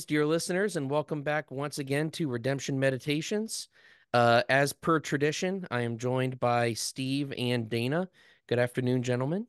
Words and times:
greetings, 0.00 0.06
dear 0.06 0.26
listeners, 0.26 0.76
and 0.76 0.90
welcome 0.90 1.22
back 1.22 1.50
once 1.50 1.78
again 1.78 2.10
to 2.10 2.26
Redemption 2.28 2.78
Meditations. 2.80 3.68
Uh, 4.14 4.42
as 4.48 4.72
per 4.72 4.98
tradition, 4.98 5.66
I 5.70 5.82
am 5.82 5.98
joined 5.98 6.40
by 6.40 6.72
Steve 6.72 7.34
and 7.36 7.68
Dana. 7.68 8.08
Good 8.48 8.58
afternoon, 8.58 9.02
gentlemen. 9.02 9.46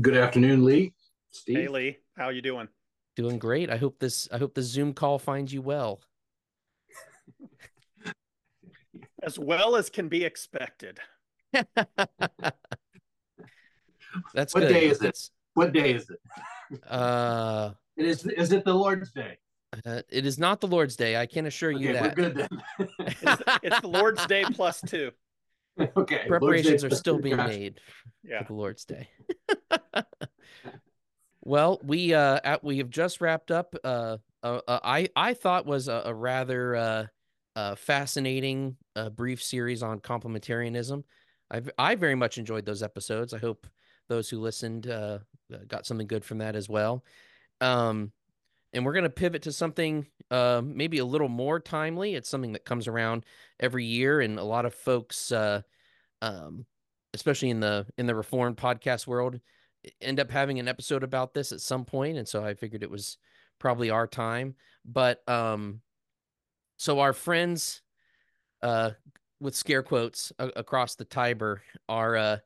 Good 0.00 0.16
afternoon, 0.16 0.64
Lee. 0.64 0.92
Steve. 1.32 1.56
Hey, 1.56 1.68
Lee. 1.68 1.96
How 2.16 2.28
you 2.28 2.40
doing? 2.40 2.68
Doing 3.16 3.38
great. 3.38 3.68
I 3.68 3.76
hope 3.76 3.98
this. 3.98 4.28
I 4.32 4.38
hope 4.38 4.54
the 4.54 4.62
Zoom 4.62 4.92
call 4.92 5.18
finds 5.18 5.52
you 5.52 5.60
well. 5.60 6.00
as 9.24 9.40
well 9.40 9.74
as 9.74 9.90
can 9.90 10.08
be 10.08 10.24
expected. 10.24 11.00
That's 11.52 11.66
what 14.54 14.60
good. 14.60 14.72
day 14.72 14.86
is 14.86 15.02
it? 15.02 15.18
What 15.54 15.72
day 15.72 15.94
is 15.94 16.08
it? 16.10 16.20
uh, 16.88 17.70
It 17.96 18.06
is. 18.06 18.24
Is 18.26 18.52
it 18.52 18.64
the 18.64 18.74
Lord's 18.74 19.10
Day? 19.10 19.38
Uh, 19.86 20.02
it 20.08 20.26
is 20.26 20.38
not 20.38 20.60
the 20.60 20.66
Lord's 20.66 20.96
Day. 20.96 21.16
I 21.16 21.26
can 21.26 21.46
assure 21.46 21.70
you 21.70 21.90
Okay, 21.90 22.00
we're 22.00 22.08
that. 22.08 22.16
good 22.16 22.34
then. 22.34 22.48
It's, 23.22 23.42
it's 23.62 23.80
the 23.80 23.88
Lord's 23.88 24.24
Day 24.26 24.44
plus 24.44 24.80
two. 24.82 25.10
okay. 25.96 26.24
Preparations 26.28 26.84
are 26.84 26.90
still 26.90 27.18
being 27.18 27.36
Gotcha. 27.36 27.48
made 27.58 27.80
Yeah. 28.22 28.42
for 28.42 28.52
the 28.52 28.54
Lord's 28.54 28.84
Day. 28.84 29.08
well, 31.42 31.80
we 31.84 32.14
uh 32.14 32.40
at, 32.44 32.64
we 32.64 32.78
have 32.78 32.90
just 32.90 33.20
wrapped 33.20 33.50
up 33.50 33.74
uh, 33.84 34.18
uh, 34.42 34.60
uh 34.66 34.80
I 34.82 35.08
I 35.16 35.34
thought 35.34 35.66
was 35.66 35.88
a, 35.88 36.02
a 36.06 36.14
rather 36.14 36.76
uh, 36.76 37.06
uh 37.56 37.74
fascinating 37.76 38.76
uh, 38.96 39.10
brief 39.10 39.42
series 39.42 39.82
on 39.82 40.00
complementarianism. 40.00 41.04
I 41.50 41.62
I 41.78 41.94
very 41.94 42.14
much 42.14 42.38
enjoyed 42.38 42.66
those 42.66 42.82
episodes. 42.82 43.34
I 43.34 43.38
hope 43.38 43.66
those 44.08 44.28
who 44.28 44.40
listened 44.40 44.86
uh 44.88 45.18
got 45.68 45.86
something 45.86 46.06
good 46.06 46.24
from 46.24 46.38
that 46.38 46.56
as 46.56 46.68
well. 46.68 47.04
Um 47.60 48.12
and 48.74 48.84
we're 48.84 48.92
going 48.92 49.04
to 49.04 49.10
pivot 49.10 49.42
to 49.42 49.52
something 49.52 50.06
uh, 50.30 50.60
maybe 50.64 50.98
a 50.98 51.04
little 51.04 51.28
more 51.28 51.60
timely. 51.60 52.14
It's 52.16 52.28
something 52.28 52.52
that 52.52 52.64
comes 52.64 52.88
around 52.88 53.24
every 53.60 53.84
year, 53.84 54.20
and 54.20 54.38
a 54.38 54.44
lot 54.44 54.66
of 54.66 54.74
folks, 54.74 55.30
uh, 55.30 55.62
um, 56.20 56.66
especially 57.14 57.50
in 57.50 57.60
the 57.60 57.86
in 57.96 58.06
the 58.06 58.14
Reformed 58.14 58.56
podcast 58.56 59.06
world, 59.06 59.38
end 60.00 60.18
up 60.18 60.30
having 60.30 60.58
an 60.58 60.68
episode 60.68 61.04
about 61.04 61.32
this 61.32 61.52
at 61.52 61.60
some 61.60 61.84
point. 61.84 62.18
And 62.18 62.28
so 62.28 62.44
I 62.44 62.54
figured 62.54 62.82
it 62.82 62.90
was 62.90 63.16
probably 63.60 63.90
our 63.90 64.08
time. 64.08 64.56
But 64.84 65.26
um, 65.28 65.80
so 66.76 66.98
our 66.98 67.12
friends, 67.12 67.80
uh, 68.60 68.90
with 69.40 69.54
scare 69.54 69.82
quotes 69.82 70.32
across 70.38 70.96
the 70.96 71.04
Tiber, 71.04 71.62
are 71.88 72.16
uh, 72.16 72.38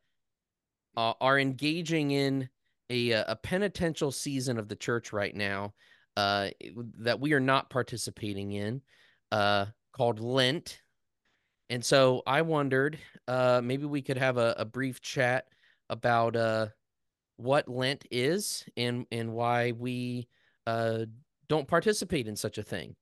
are 0.94 1.38
engaging 1.38 2.10
in 2.10 2.50
a 2.90 3.12
a 3.12 3.38
penitential 3.42 4.12
season 4.12 4.58
of 4.58 4.68
the 4.68 4.76
church 4.76 5.12
right 5.12 5.34
now 5.34 5.72
uh, 6.18 6.50
that 6.98 7.20
we 7.20 7.32
are 7.32 7.38
not 7.38 7.70
participating 7.70 8.50
in, 8.50 8.82
uh, 9.30 9.66
called 9.92 10.18
Lent. 10.18 10.82
And 11.70 11.84
so 11.84 12.24
I 12.26 12.42
wondered, 12.42 12.98
uh, 13.28 13.60
maybe 13.62 13.84
we 13.84 14.02
could 14.02 14.18
have 14.18 14.36
a, 14.36 14.52
a 14.58 14.64
brief 14.64 15.00
chat 15.00 15.44
about 15.88 16.34
uh, 16.34 16.66
what 17.36 17.68
Lent 17.68 18.04
is 18.10 18.64
and 18.76 19.06
and 19.12 19.32
why 19.32 19.70
we 19.70 20.26
uh, 20.66 21.04
don't 21.48 21.68
participate 21.68 22.26
in 22.26 22.34
such 22.34 22.58
a 22.58 22.64
thing. 22.64 22.96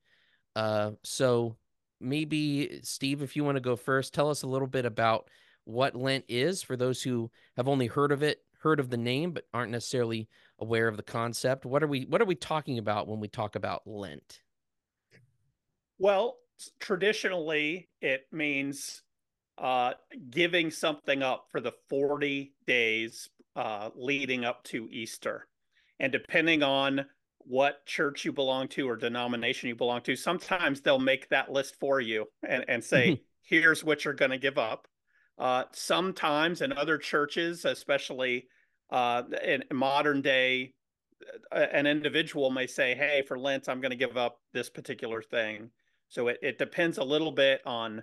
So 1.03 1.57
maybe 1.99 2.81
Steve, 2.83 3.23
if 3.23 3.35
you 3.35 3.45
want 3.45 3.57
to 3.57 3.63
go 3.63 3.77
first, 3.77 4.13
tell 4.13 4.29
us 4.29 4.43
a 4.43 4.47
little 4.47 4.69
bit 4.69 4.85
about 4.85 5.31
what 5.65 5.97
Lent 5.97 6.27
is 6.29 6.63
for 6.63 6.77
those 6.77 7.03
who 7.03 7.31
have 7.57 7.67
only 7.67 7.87
heard 7.87 8.13
of 8.13 8.23
it, 8.23 8.41
heard 8.61 8.79
of 8.79 8.91
the 8.91 8.99
name, 8.99 9.33
but 9.33 9.45
aren't 9.55 9.73
necessarily 9.73 10.29
aware 10.59 10.89
of 10.89 10.97
the 10.97 11.03
concept. 11.03 11.67
What 11.67 11.83
are 11.83 11.87
we 11.87 12.07
what 12.09 12.21
are 12.21 12.27
we 12.27 12.35
talking 12.35 12.79
about 12.79 13.09
when 13.09 13.21
we 13.21 13.29
talk 13.29 13.57
about 13.57 13.87
Lent? 13.87 14.41
Well, 15.99 16.37
traditionally, 16.79 17.89
it 18.01 18.27
means 18.33 19.03
uh, 19.59 19.95
giving 20.31 20.71
something 20.71 21.23
up 21.23 21.47
for 21.51 21.61
the 21.61 21.73
40 21.89 22.55
days 22.67 23.29
uh, 23.55 23.91
leading 23.95 24.45
up 24.45 24.63
to 24.65 24.89
Easter. 24.91 25.49
And 25.99 26.13
depending 26.13 26.63
on 26.63 27.07
what 27.39 27.87
church 27.87 28.25
you 28.25 28.33
belong 28.33 28.69
to 28.69 28.89
or 28.89 28.97
denomination 28.97 29.69
you 29.69 29.75
belong 29.77 30.03
to, 30.03 30.17
sometimes 30.17 30.81
they'll 30.81 30.99
make 30.99 31.29
that 31.31 31.51
list 31.51 31.77
for 31.81 32.01
you 32.01 32.27
and, 32.47 32.65
and 32.69 32.85
say, 32.85 33.23
here's 33.43 33.83
what 33.83 34.05
you're 34.05 34.13
going 34.13 34.31
to 34.31 34.39
give 34.39 34.59
up. 34.59 34.87
Uh, 35.39 35.65
sometimes 35.73 36.61
in 36.61 36.73
other 36.73 36.99
churches, 36.99 37.65
especially 37.65 38.49
uh, 38.91 39.23
in 39.45 39.65
modern 39.73 40.23
day, 40.23 40.73
uh, 41.53 41.67
an 41.73 41.87
individual 41.87 42.51
may 42.51 42.67
say, 42.67 42.95
hey, 42.95 43.23
for 43.27 43.39
Lent, 43.39 43.69
I'm 43.69 43.81
going 43.81 43.91
to 43.91 43.97
give 43.97 44.17
up 44.17 44.41
this 44.53 44.71
particular 44.71 45.23
thing. 45.23 45.71
So 46.09 46.29
it, 46.29 46.39
it 46.43 46.59
depends 46.59 46.99
a 46.99 47.05
little 47.05 47.33
bit 47.33 47.61
on 47.67 48.03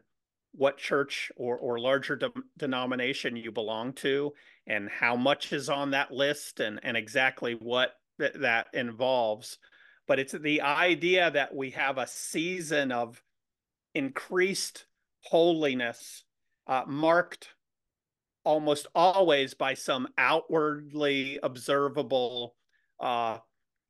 what 0.54 0.78
church 0.78 1.32
or, 1.36 1.58
or 1.58 1.80
larger 1.80 2.16
de- 2.16 2.32
denomination 2.58 3.36
you 3.36 3.52
belong 3.52 3.94
to 3.94 4.34
and 4.68 4.90
how 4.90 5.16
much 5.16 5.52
is 5.52 5.70
on 5.70 5.92
that 5.92 6.12
list 6.12 6.60
and, 6.60 6.80
and 6.84 6.96
exactly 6.96 7.54
what 7.54 7.94
th- 8.20 8.34
that 8.40 8.68
involves. 8.74 9.58
But 10.08 10.20
it's 10.20 10.34
the 10.34 10.62
idea 10.62 11.32
that 11.32 11.56
we 11.56 11.72
have 11.72 11.98
a 11.98 12.08
season 12.08 12.92
of 12.92 13.24
increased 13.96 14.86
holiness 15.22 16.24
uh, 16.68 16.84
marked 16.88 17.53
almost 18.44 18.88
always 18.94 19.54
by 19.54 19.74
some 19.74 20.08
outwardly 20.18 21.40
observable 21.44 22.56
uh, 23.00 23.38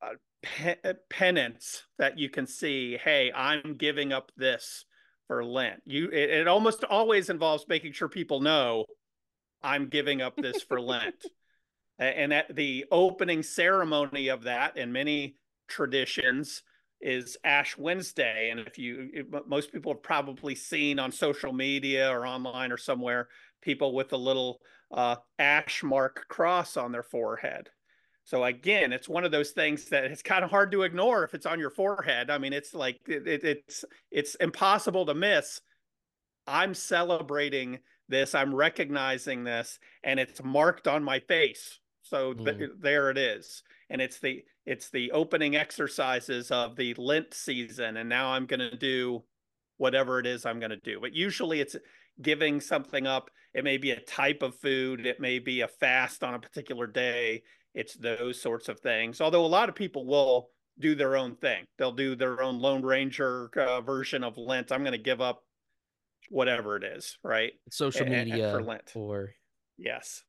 uh, 0.02 0.14
pe- 0.42 0.76
penance 1.10 1.82
that 1.98 2.18
you 2.18 2.28
can 2.28 2.46
see. 2.46 2.96
Hey, 2.96 3.32
I'm 3.34 3.76
giving 3.76 4.12
up 4.12 4.32
this 4.36 4.84
for 5.26 5.44
Lent. 5.44 5.80
You, 5.84 6.08
it, 6.10 6.30
it 6.30 6.48
almost 6.48 6.84
always 6.84 7.30
involves 7.30 7.66
making 7.68 7.92
sure 7.92 8.08
people 8.08 8.40
know 8.40 8.84
I'm 9.62 9.88
giving 9.88 10.20
up 10.20 10.36
this 10.36 10.62
for 10.62 10.80
Lent. 10.80 11.14
And 11.98 12.34
at 12.34 12.54
the 12.54 12.86
opening 12.90 13.42
ceremony 13.42 14.28
of 14.28 14.42
that, 14.42 14.76
in 14.76 14.92
many 14.92 15.36
traditions, 15.68 16.62
is 17.00 17.36
Ash 17.44 17.78
Wednesday. 17.78 18.50
And 18.50 18.60
if 18.60 18.78
you, 18.78 19.24
most 19.46 19.72
people 19.72 19.92
have 19.92 20.02
probably 20.02 20.54
seen 20.54 20.98
on 20.98 21.12
social 21.12 21.52
media 21.52 22.10
or 22.10 22.26
online 22.26 22.72
or 22.72 22.76
somewhere, 22.76 23.28
people 23.64 23.94
with 23.94 24.12
a 24.12 24.16
little 24.16 24.60
uh, 24.92 25.16
ash 25.38 25.82
mark 25.82 26.26
cross 26.28 26.76
on 26.76 26.92
their 26.92 27.02
forehead. 27.02 27.70
So 28.24 28.44
again, 28.44 28.92
it's 28.92 29.08
one 29.08 29.24
of 29.24 29.32
those 29.32 29.50
things 29.50 29.86
that 29.86 30.04
it's 30.04 30.22
kind 30.22 30.44
of 30.44 30.50
hard 30.50 30.72
to 30.72 30.82
ignore 30.82 31.24
if 31.24 31.34
it's 31.34 31.46
on 31.46 31.58
your 31.58 31.70
forehead. 31.70 32.30
I 32.30 32.38
mean, 32.38 32.52
it's 32.52 32.72
like 32.74 33.00
it, 33.06 33.26
it, 33.26 33.44
it's 33.44 33.84
it's 34.10 34.34
impossible 34.36 35.06
to 35.06 35.14
miss. 35.14 35.60
I'm 36.46 36.74
celebrating 36.74 37.80
this. 38.08 38.34
I'm 38.34 38.54
recognizing 38.54 39.44
this, 39.44 39.78
and 40.02 40.18
it's 40.20 40.42
marked 40.42 40.86
on 40.88 41.02
my 41.04 41.20
face. 41.20 41.80
So 42.02 42.34
th- 42.34 42.56
Mm. 42.56 42.80
there 42.80 43.10
it 43.10 43.18
is, 43.18 43.62
and 43.90 44.00
it's 44.00 44.20
the 44.20 44.42
it's 44.66 44.90
the 44.90 45.10
opening 45.12 45.56
exercises 45.56 46.50
of 46.50 46.76
the 46.76 46.94
Lent 46.94 47.34
season, 47.34 47.96
and 47.98 48.08
now 48.08 48.28
I'm 48.32 48.46
going 48.46 48.60
to 48.60 48.76
do 48.76 49.22
whatever 49.76 50.18
it 50.18 50.26
is 50.26 50.46
I'm 50.46 50.60
going 50.60 50.70
to 50.70 50.76
do. 50.78 51.00
But 51.00 51.12
usually, 51.14 51.60
it's 51.60 51.76
giving 52.20 52.60
something 52.60 53.06
up. 53.06 53.30
It 53.54 53.64
may 53.64 53.76
be 53.76 53.92
a 53.92 54.00
type 54.00 54.42
of 54.42 54.54
food. 54.56 55.06
It 55.06 55.20
may 55.20 55.38
be 55.38 55.60
a 55.60 55.68
fast 55.68 56.24
on 56.24 56.34
a 56.34 56.40
particular 56.40 56.86
day 56.86 57.42
it's 57.74 57.94
those 57.94 58.40
sorts 58.40 58.68
of 58.68 58.80
things. 58.80 59.20
Although 59.20 59.44
a 59.44 59.46
lot 59.48 59.68
of 59.68 59.74
people 59.74 60.06
will 60.06 60.50
do 60.78 60.94
their 60.94 61.16
own 61.16 61.36
thing. 61.36 61.64
They'll 61.78 61.92
do 61.92 62.14
their 62.14 62.40
own 62.42 62.60
Lone 62.60 62.82
Ranger 62.82 63.50
uh, 63.56 63.80
version 63.80 64.24
of 64.24 64.38
Lent. 64.38 64.72
I'm 64.72 64.82
going 64.82 64.92
to 64.92 64.98
give 64.98 65.20
up 65.20 65.42
whatever 66.30 66.76
it 66.76 66.84
is, 66.84 67.18
right? 67.22 67.52
Social 67.70 68.06
media 68.06 68.50
for 68.50 68.62
Lent. 68.62 68.92
or 68.94 69.34
Yes. 69.76 70.22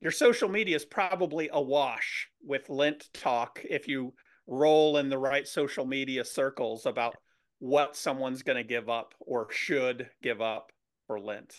Your 0.00 0.12
social 0.12 0.48
media 0.48 0.76
is 0.76 0.84
probably 0.84 1.48
awash 1.52 2.28
with 2.44 2.68
Lent 2.68 3.08
talk 3.12 3.60
if 3.68 3.88
you 3.88 4.14
roll 4.46 4.98
in 4.98 5.08
the 5.08 5.18
right 5.18 5.46
social 5.46 5.84
media 5.84 6.24
circles 6.24 6.86
about 6.86 7.16
what 7.58 7.96
someone's 7.96 8.42
going 8.42 8.56
to 8.56 8.68
give 8.68 8.88
up 8.88 9.14
or 9.18 9.50
should 9.50 10.08
give 10.22 10.40
up 10.40 10.70
for 11.08 11.18
Lent. 11.18 11.56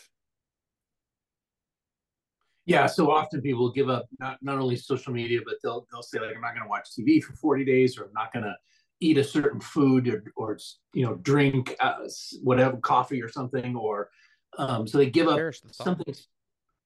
Yeah. 2.66 2.86
So 2.86 3.12
often 3.12 3.42
people 3.42 3.69
give 3.72 3.90
up 3.90 4.06
not, 4.19 4.38
not 4.42 4.60
only 4.60 4.78
social 4.78 5.12
media, 5.12 5.40
but 5.44 5.56
they'll 5.62 5.86
they'll 5.92 6.04
say 6.04 6.19
like, 6.19 6.36
I'm 6.36 6.42
not 6.42 6.51
going 6.54 6.63
to 6.63 6.69
watch 6.69 6.88
TV 6.98 7.22
for 7.22 7.34
40 7.34 7.66
days, 7.66 7.98
or 7.98 8.04
I'm 8.06 8.13
not 8.13 8.31
going 8.31 8.44
to 8.46 8.56
eat 9.01 9.18
a 9.18 9.24
certain 9.24 9.60
food, 9.60 10.07
or 10.07 10.24
or 10.38 10.57
you 10.94 11.06
know 11.06 11.16
drink 11.16 11.75
uh, 11.81 12.07
whatever 12.44 12.78
coffee 12.78 13.22
or 13.22 13.28
something, 13.30 13.75
or 13.75 14.10
um, 14.57 14.88
so 14.88 15.00
they 15.00 15.10
give 15.10 15.28
up 15.28 15.38
the 15.38 15.60
something. 15.72 16.16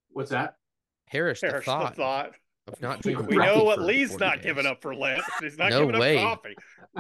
What's 0.09 0.31
that? 0.31 0.55
Perish 1.11 1.41
the 1.41 1.47
Perish 1.49 1.65
the 1.65 1.71
thought 1.71 1.95
thought. 1.95 2.31
of 2.67 2.81
not 2.81 3.03
We 3.03 3.11
drinking 3.13 3.27
We 3.27 3.37
Right. 3.37 3.49
coffee 3.49 3.59
know 3.59 3.65
what 3.65 3.81
Lee's 3.81 4.17
not 4.17 4.35
days. 4.37 4.45
giving 4.45 4.65
up 4.65 4.81
for 4.81 4.95
Lent. 4.95 5.21
He's 5.41 5.57
not 5.57 5.71
No 5.71 5.85
giving 5.87 5.99
way. 5.99 6.17
up 6.17 6.43
coffee. 6.43 6.55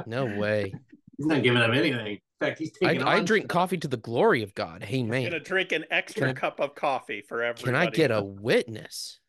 No 0.07 0.25
way. 0.25 0.73
He's 1.17 1.27
not 1.27 1.43
giving 1.43 1.61
up 1.61 1.71
anything. 1.71 2.07
In 2.07 2.19
fact, 2.39 2.59
he's 2.59 2.71
I, 2.83 2.87
taking. 2.87 3.03
I 3.03 3.17
on 3.19 3.25
drink 3.25 3.43
stuff. 3.43 3.53
coffee 3.53 3.77
to 3.77 3.87
the 3.87 3.97
glory 3.97 4.43
of 4.43 4.53
God. 4.55 4.83
Hey 4.83 4.97
He's 4.97 5.07
man, 5.07 5.23
gonna 5.23 5.39
drink 5.39 5.71
an 5.71 5.85
extra 5.91 6.29
I- 6.29 6.33
cup 6.33 6.59
of 6.59 6.75
coffee 6.75 7.21
for 7.21 7.43
everybody. 7.43 7.65
can 7.65 7.75
I 7.75 7.89
get 7.89 8.11
a 8.11 8.23
witness? 8.23 9.19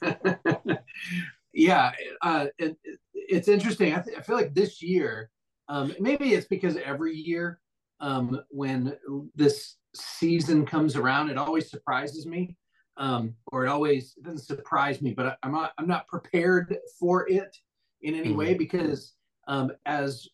yeah, 1.52 1.92
uh, 2.22 2.46
it, 2.58 2.76
it's 3.14 3.48
interesting. 3.48 3.94
I, 3.94 4.00
th- 4.00 4.16
I 4.16 4.20
feel 4.20 4.36
like 4.36 4.54
this 4.54 4.80
year 4.82 5.30
Um, 5.68 5.94
maybe 5.98 6.34
it's 6.34 6.46
because 6.46 6.76
every 6.76 7.14
year 7.14 7.60
um, 8.00 8.40
when 8.50 8.96
this 9.34 9.76
season 9.94 10.66
comes 10.66 10.96
around, 10.96 11.30
it 11.30 11.38
always 11.38 11.70
surprises 11.70 12.26
me, 12.26 12.56
um, 12.96 13.34
or 13.46 13.64
it 13.64 13.68
always 13.68 14.14
it 14.16 14.24
doesn't 14.24 14.46
surprise 14.46 15.00
me, 15.00 15.12
but 15.14 15.26
I, 15.42 15.46
am 15.46 15.52
not 15.52 15.72
I'm 15.78 15.86
not 15.86 16.06
prepared 16.06 16.76
for 16.98 17.28
it 17.28 17.56
in 18.02 18.14
any 18.14 18.28
mm-hmm. 18.28 18.38
way 18.38 18.54
because 18.54 19.14
um, 19.48 19.72
as 19.86 20.28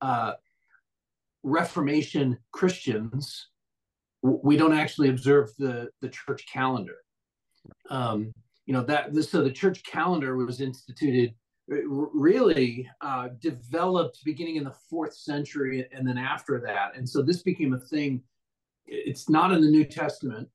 uh, 0.00 0.32
Reformation 1.42 2.38
Christians, 2.52 3.48
we 4.22 4.56
don't 4.56 4.72
actually 4.72 5.10
observe 5.10 5.50
the 5.58 5.90
the 6.00 6.08
church 6.08 6.46
calendar. 6.50 6.96
Um, 7.90 8.32
you 8.66 8.72
know 8.72 8.82
that 8.84 9.12
this, 9.12 9.30
so 9.30 9.42
the 9.42 9.50
church 9.52 9.82
calendar 9.84 10.36
was 10.36 10.60
instituted 10.60 11.34
really 11.66 12.88
uh, 13.00 13.28
developed 13.40 14.22
beginning 14.24 14.56
in 14.56 14.64
the 14.64 14.74
fourth 14.90 15.14
century 15.14 15.86
and 15.92 16.06
then 16.06 16.18
after 16.18 16.60
that. 16.60 16.94
And 16.94 17.08
so 17.08 17.22
this 17.22 17.42
became 17.42 17.72
a 17.72 17.78
thing 17.78 18.22
it's 18.86 19.30
not 19.30 19.50
in 19.52 19.62
the 19.62 19.70
new 19.70 19.84
testament. 19.84 20.48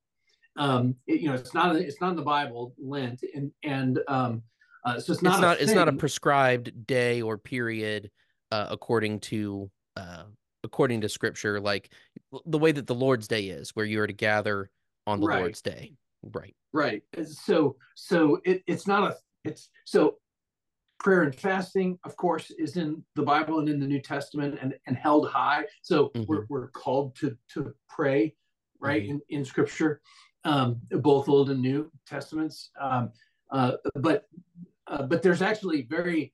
Um, 0.55 0.95
it, 1.07 1.21
you 1.21 1.29
know 1.29 1.35
it's 1.35 1.53
not 1.53 1.75
it's 1.75 2.01
not 2.01 2.11
in 2.11 2.15
the 2.15 2.21
bible 2.21 2.73
lent 2.77 3.23
and 3.33 3.51
and 3.63 3.99
um, 4.07 4.43
uh, 4.85 4.99
so 4.99 5.13
it's 5.13 5.21
not 5.21 5.33
it's 5.33 5.41
not, 5.41 5.61
it's 5.61 5.71
not 5.73 5.87
a 5.87 5.93
prescribed 5.93 6.85
day 6.85 7.21
or 7.21 7.37
period 7.37 8.11
uh, 8.51 8.67
according 8.69 9.19
to 9.19 9.69
uh, 9.95 10.23
according 10.63 11.01
to 11.01 11.09
scripture 11.09 11.59
like 11.59 11.91
the 12.45 12.57
way 12.57 12.71
that 12.71 12.87
the 12.87 12.95
lord's 12.95 13.27
day 13.27 13.47
is 13.47 13.71
where 13.71 13.85
you 13.85 13.99
are 14.01 14.07
to 14.07 14.13
gather 14.13 14.69
on 15.07 15.19
the 15.19 15.27
right. 15.27 15.39
lord's 15.39 15.61
day 15.61 15.93
right 16.33 16.55
right 16.73 17.03
so 17.25 17.75
so 17.95 18.39
it, 18.43 18.61
it's 18.67 18.85
not 18.85 19.11
a 19.11 19.15
it's 19.45 19.69
so 19.85 20.17
prayer 20.99 21.23
and 21.23 21.33
fasting, 21.33 21.97
of 22.03 22.15
course, 22.17 22.51
is 22.51 22.77
in 22.77 23.03
the 23.15 23.21
Bible 23.21 23.59
and 23.59 23.69
in 23.69 23.79
the 23.79 23.87
New 23.87 24.01
Testament 24.01 24.59
and, 24.61 24.77
and 24.85 24.97
held 24.97 25.29
high. 25.29 25.65
So 25.81 26.09
mm-hmm. 26.09 26.23
we're, 26.27 26.45
we're 26.49 26.67
called 26.69 27.15
to, 27.17 27.35
to 27.53 27.73
pray, 27.87 28.35
right, 28.79 29.03
mm-hmm. 29.03 29.17
in, 29.29 29.39
in 29.39 29.45
scripture, 29.45 30.01
um, 30.43 30.79
both 30.91 31.29
Old 31.29 31.49
and 31.49 31.61
New 31.61 31.89
Testaments. 32.05 32.71
Um, 32.79 33.11
uh, 33.51 33.73
but 33.95 34.25
uh, 34.87 35.03
but 35.03 35.21
there's 35.21 35.41
actually 35.41 35.83
very 35.83 36.33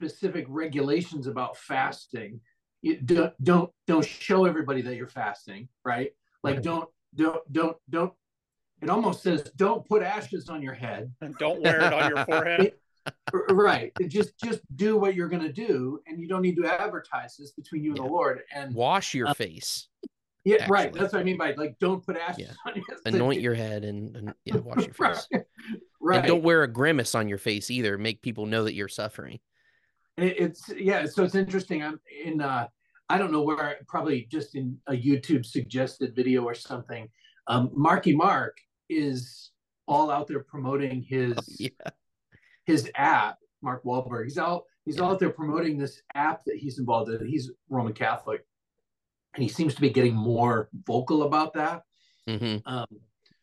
specific 0.00 0.46
regulations 0.48 1.26
about 1.26 1.56
fasting. 1.56 2.40
You 2.82 2.96
don't 3.00 3.34
don't 3.42 3.70
don't 3.86 4.04
show 4.04 4.46
everybody 4.46 4.80
that 4.82 4.96
you're 4.96 5.06
fasting, 5.06 5.68
right? 5.84 6.12
Like 6.42 6.62
don't 6.62 6.88
don't 7.14 7.40
don't 7.52 7.76
don't. 7.88 8.12
It 8.80 8.88
almost 8.88 9.22
says 9.22 9.50
don't 9.56 9.86
put 9.86 10.02
ashes 10.02 10.48
on 10.48 10.62
your 10.62 10.72
head 10.72 11.12
and 11.20 11.36
don't 11.36 11.60
wear 11.62 11.80
it 11.82 11.92
on 11.92 12.08
your 12.08 12.24
forehead 12.24 12.72
right 13.50 13.92
just 14.08 14.38
just 14.38 14.60
do 14.76 14.96
what 14.96 15.14
you're 15.14 15.28
going 15.28 15.42
to 15.42 15.52
do 15.52 16.00
and 16.06 16.20
you 16.20 16.28
don't 16.28 16.42
need 16.42 16.56
to 16.56 16.66
advertise 16.66 17.36
this 17.36 17.52
between 17.52 17.82
you 17.82 17.90
and 17.90 17.98
yeah. 17.98 18.04
the 18.04 18.10
lord 18.10 18.40
and 18.54 18.74
wash 18.74 19.14
your 19.14 19.28
uh, 19.28 19.34
face 19.34 19.88
yeah 20.44 20.56
actually. 20.56 20.72
right 20.72 20.92
that's 20.92 21.12
what 21.12 21.20
i 21.20 21.24
mean 21.24 21.38
by 21.38 21.52
like 21.56 21.74
don't 21.78 22.04
put 22.04 22.16
ashes 22.16 22.48
yeah. 22.48 22.52
on 22.66 22.74
your 22.76 22.84
anoint 23.06 23.40
your 23.40 23.54
head 23.54 23.84
and, 23.84 24.16
and 24.16 24.34
yeah, 24.44 24.56
wash 24.56 24.84
your 24.84 24.94
face 24.94 25.26
right. 25.32 25.44
right 26.00 26.18
and 26.18 26.26
don't 26.26 26.42
wear 26.42 26.62
a 26.62 26.68
grimace 26.68 27.14
on 27.14 27.28
your 27.28 27.38
face 27.38 27.70
either 27.70 27.96
make 27.96 28.20
people 28.20 28.46
know 28.46 28.64
that 28.64 28.74
you're 28.74 28.88
suffering 28.88 29.38
it, 30.22 30.38
it's 30.38 30.70
yeah 30.76 31.06
so 31.06 31.24
it's 31.24 31.34
interesting 31.34 31.82
i'm 31.82 32.00
in 32.24 32.40
uh 32.40 32.66
i 33.08 33.18
don't 33.18 33.32
know 33.32 33.42
where 33.42 33.78
probably 33.88 34.26
just 34.30 34.54
in 34.54 34.76
a 34.88 34.92
youtube 34.92 35.44
suggested 35.44 36.14
video 36.14 36.42
or 36.42 36.54
something 36.54 37.08
um 37.46 37.70
marky 37.74 38.14
mark 38.14 38.56
is 38.88 39.50
all 39.86 40.10
out 40.10 40.26
there 40.26 40.44
promoting 40.44 41.02
his 41.02 41.34
oh, 41.36 41.42
yeah 41.58 41.90
his 42.70 42.90
app, 42.94 43.36
Mark 43.62 43.84
Wahlberg, 43.84 44.24
he's 44.24 44.38
out 44.38 44.62
he's 44.84 44.96
yeah. 44.96 45.04
out 45.04 45.18
there 45.18 45.30
promoting 45.30 45.76
this 45.76 46.00
app 46.14 46.42
that 46.46 46.56
he's 46.56 46.78
involved 46.78 47.10
in. 47.10 47.26
He's 47.26 47.50
Roman 47.68 47.92
Catholic, 47.92 48.44
and 49.34 49.42
he 49.42 49.48
seems 49.48 49.74
to 49.74 49.80
be 49.80 49.90
getting 49.90 50.14
more 50.14 50.68
vocal 50.86 51.24
about 51.24 51.52
that. 51.54 51.82
Mm-hmm. 52.28 52.66
Um, 52.66 52.86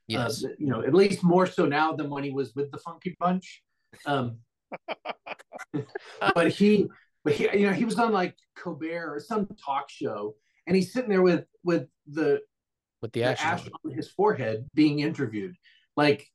yes, 0.07 0.43
uh, 0.43 0.49
you 0.57 0.67
know, 0.67 0.81
at 0.81 0.93
least 0.93 1.23
more 1.23 1.45
so 1.45 1.65
now 1.65 1.91
than 1.93 2.09
when 2.09 2.23
he 2.23 2.31
was 2.31 2.55
with 2.55 2.71
the 2.71 2.77
Funky 2.77 3.15
Bunch. 3.19 3.61
Um, 4.05 4.37
but 6.33 6.49
he, 6.49 6.87
but 7.23 7.33
he, 7.33 7.43
you 7.57 7.67
know, 7.67 7.73
he 7.73 7.85
was 7.85 7.97
on 7.99 8.11
like 8.11 8.35
Colbert 8.57 9.13
or 9.13 9.19
some 9.19 9.47
talk 9.63 9.89
show, 9.89 10.35
and 10.65 10.75
he's 10.75 10.93
sitting 10.93 11.09
there 11.09 11.21
with 11.21 11.45
with 11.63 11.87
the 12.07 12.41
with 13.01 13.13
the, 13.13 13.21
the 13.21 13.25
ash 13.25 13.67
on 13.83 13.91
his 13.91 14.09
forehead 14.09 14.65
being 14.73 14.99
interviewed. 14.99 15.55
Like 15.95 16.27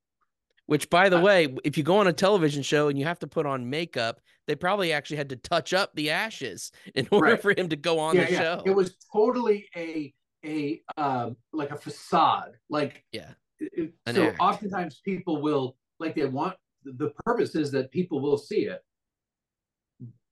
which, 0.67 0.89
by 0.89 1.09
the 1.09 1.21
way, 1.21 1.55
if 1.65 1.77
you 1.77 1.83
go 1.83 1.99
on 1.99 2.07
a 2.07 2.13
television 2.13 2.63
show 2.63 2.89
and 2.89 2.99
you 2.99 3.05
have 3.05 3.19
to 3.19 3.27
put 3.27 3.47
on 3.47 3.69
makeup, 3.69 4.21
they 4.47 4.55
probably 4.55 4.93
actually 4.93 5.17
had 5.17 5.29
to 5.31 5.37
touch 5.37 5.75
up 5.75 5.95
the 5.95 6.11
ashes 6.11 6.73
in 6.95 7.09
order 7.11 7.33
right. 7.33 7.43
for 7.43 7.51
him 7.51 7.69
to 7.69 7.77
go 7.77 7.99
on 7.99 8.17
yeah, 8.17 8.25
the 8.25 8.33
yeah. 8.33 8.41
show. 8.41 8.63
It 8.65 8.75
was 8.75 8.97
totally 9.13 9.69
a 9.77 10.13
a 10.45 10.81
um 10.97 11.37
like 11.53 11.71
a 11.71 11.77
facade. 11.77 12.53
Like 12.71 13.05
yeah. 13.13 13.31
It, 13.59 13.93
so 14.13 14.29
act. 14.29 14.41
oftentimes 14.41 15.01
people 15.05 15.41
will 15.43 15.77
like 16.01 16.15
they 16.15 16.25
want 16.25 16.57
the 16.85 17.11
purpose 17.25 17.55
is 17.55 17.71
that 17.73 17.91
people 17.91 18.21
will 18.21 18.39
see 18.39 18.67
it. 18.67 18.85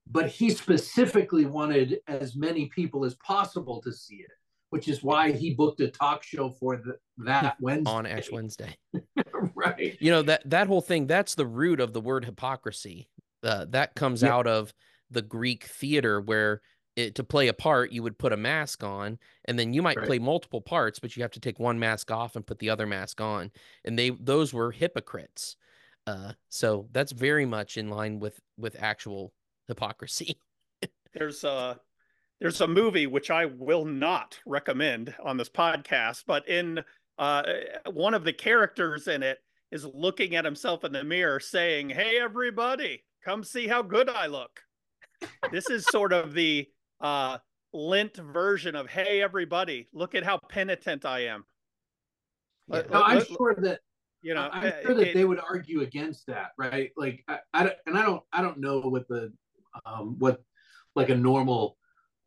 But 0.09 0.27
he 0.27 0.49
specifically 0.49 1.45
wanted 1.45 1.99
as 2.07 2.35
many 2.35 2.67
people 2.67 3.05
as 3.05 3.15
possible 3.15 3.81
to 3.81 3.93
see 3.93 4.15
it 4.15 4.31
which 4.71 4.87
is 4.87 5.03
why 5.03 5.31
he 5.31 5.53
booked 5.53 5.81
a 5.81 5.89
talk 5.89 6.23
show 6.23 6.49
for 6.49 6.77
the, 6.77 6.97
that 7.17 7.55
Wednesday 7.61 7.91
on 7.91 8.05
Ash 8.05 8.31
Wednesday. 8.31 8.75
right. 9.55 9.97
You 9.99 10.11
know 10.11 10.21
that 10.23 10.49
that 10.49 10.67
whole 10.67 10.81
thing. 10.81 11.07
That's 11.07 11.35
the 11.35 11.45
root 11.45 11.79
of 11.79 11.93
the 11.93 12.01
word 12.01 12.25
hypocrisy. 12.25 13.07
Uh, 13.43 13.65
that 13.69 13.95
comes 13.95 14.23
yeah. 14.23 14.33
out 14.33 14.47
of 14.47 14.73
the 15.09 15.21
Greek 15.21 15.65
theater, 15.65 16.21
where 16.21 16.61
it, 16.95 17.15
to 17.15 17.23
play 17.23 17.49
a 17.49 17.53
part, 17.53 17.91
you 17.91 18.01
would 18.03 18.17
put 18.17 18.33
a 18.33 18.37
mask 18.37 18.83
on, 18.83 19.19
and 19.45 19.59
then 19.59 19.73
you 19.73 19.81
might 19.81 19.97
right. 19.97 20.07
play 20.07 20.19
multiple 20.19 20.61
parts, 20.61 20.99
but 20.99 21.17
you 21.17 21.21
have 21.23 21.31
to 21.31 21.39
take 21.39 21.59
one 21.59 21.77
mask 21.77 22.09
off 22.09 22.35
and 22.35 22.47
put 22.47 22.59
the 22.59 22.69
other 22.69 22.87
mask 22.87 23.19
on. 23.19 23.51
And 23.83 23.99
they 23.99 24.11
those 24.11 24.53
were 24.53 24.71
hypocrites. 24.71 25.57
Uh, 26.07 26.33
so 26.49 26.87
that's 26.91 27.11
very 27.11 27.45
much 27.45 27.77
in 27.77 27.89
line 27.89 28.19
with 28.19 28.39
with 28.57 28.75
actual 28.81 29.33
hypocrisy. 29.67 30.39
There's 31.13 31.43
uh 31.43 31.75
there's 32.41 32.59
a 32.59 32.67
movie 32.67 33.05
which 33.05 33.29
I 33.29 33.45
will 33.45 33.85
not 33.85 34.39
recommend 34.47 35.13
on 35.23 35.37
this 35.37 35.49
podcast, 35.49 36.23
but 36.25 36.47
in 36.49 36.83
uh, 37.19 37.43
one 37.91 38.15
of 38.15 38.23
the 38.23 38.33
characters 38.33 39.07
in 39.07 39.21
it 39.21 39.37
is 39.71 39.85
looking 39.85 40.35
at 40.35 40.43
himself 40.43 40.83
in 40.83 40.91
the 40.91 41.03
mirror 41.03 41.39
saying, 41.39 41.91
Hey, 41.91 42.19
everybody, 42.19 43.03
come 43.23 43.43
see 43.43 43.67
how 43.67 43.83
good 43.83 44.09
I 44.09 44.25
look. 44.25 44.59
this 45.51 45.69
is 45.69 45.85
sort 45.85 46.13
of 46.13 46.33
the 46.33 46.67
uh, 46.99 47.37
Lent 47.73 48.17
version 48.17 48.75
of, 48.75 48.89
Hey, 48.89 49.21
everybody, 49.21 49.87
look 49.93 50.15
at 50.15 50.23
how 50.23 50.39
penitent 50.49 51.05
I 51.05 51.25
am. 51.25 51.45
Yeah. 52.67 52.81
No, 52.91 53.03
I'm 53.03 53.23
sure 53.23 53.55
that 53.59 53.81
you 54.21 54.33
know 54.33 54.49
i'm 54.51 54.71
sure 54.83 54.93
that 54.93 55.09
it, 55.09 55.13
they 55.13 55.25
would 55.25 55.39
argue 55.39 55.81
against 55.81 56.25
that 56.27 56.51
right 56.57 56.91
like 56.97 57.23
I, 57.27 57.39
I, 57.53 57.71
and 57.85 57.97
i 57.97 58.03
don't 58.03 58.21
i 58.31 58.41
don't 58.41 58.59
know 58.59 58.79
what 58.81 59.07
the 59.07 59.31
um 59.85 60.15
what 60.19 60.41
like 60.95 61.09
a 61.09 61.15
normal 61.15 61.77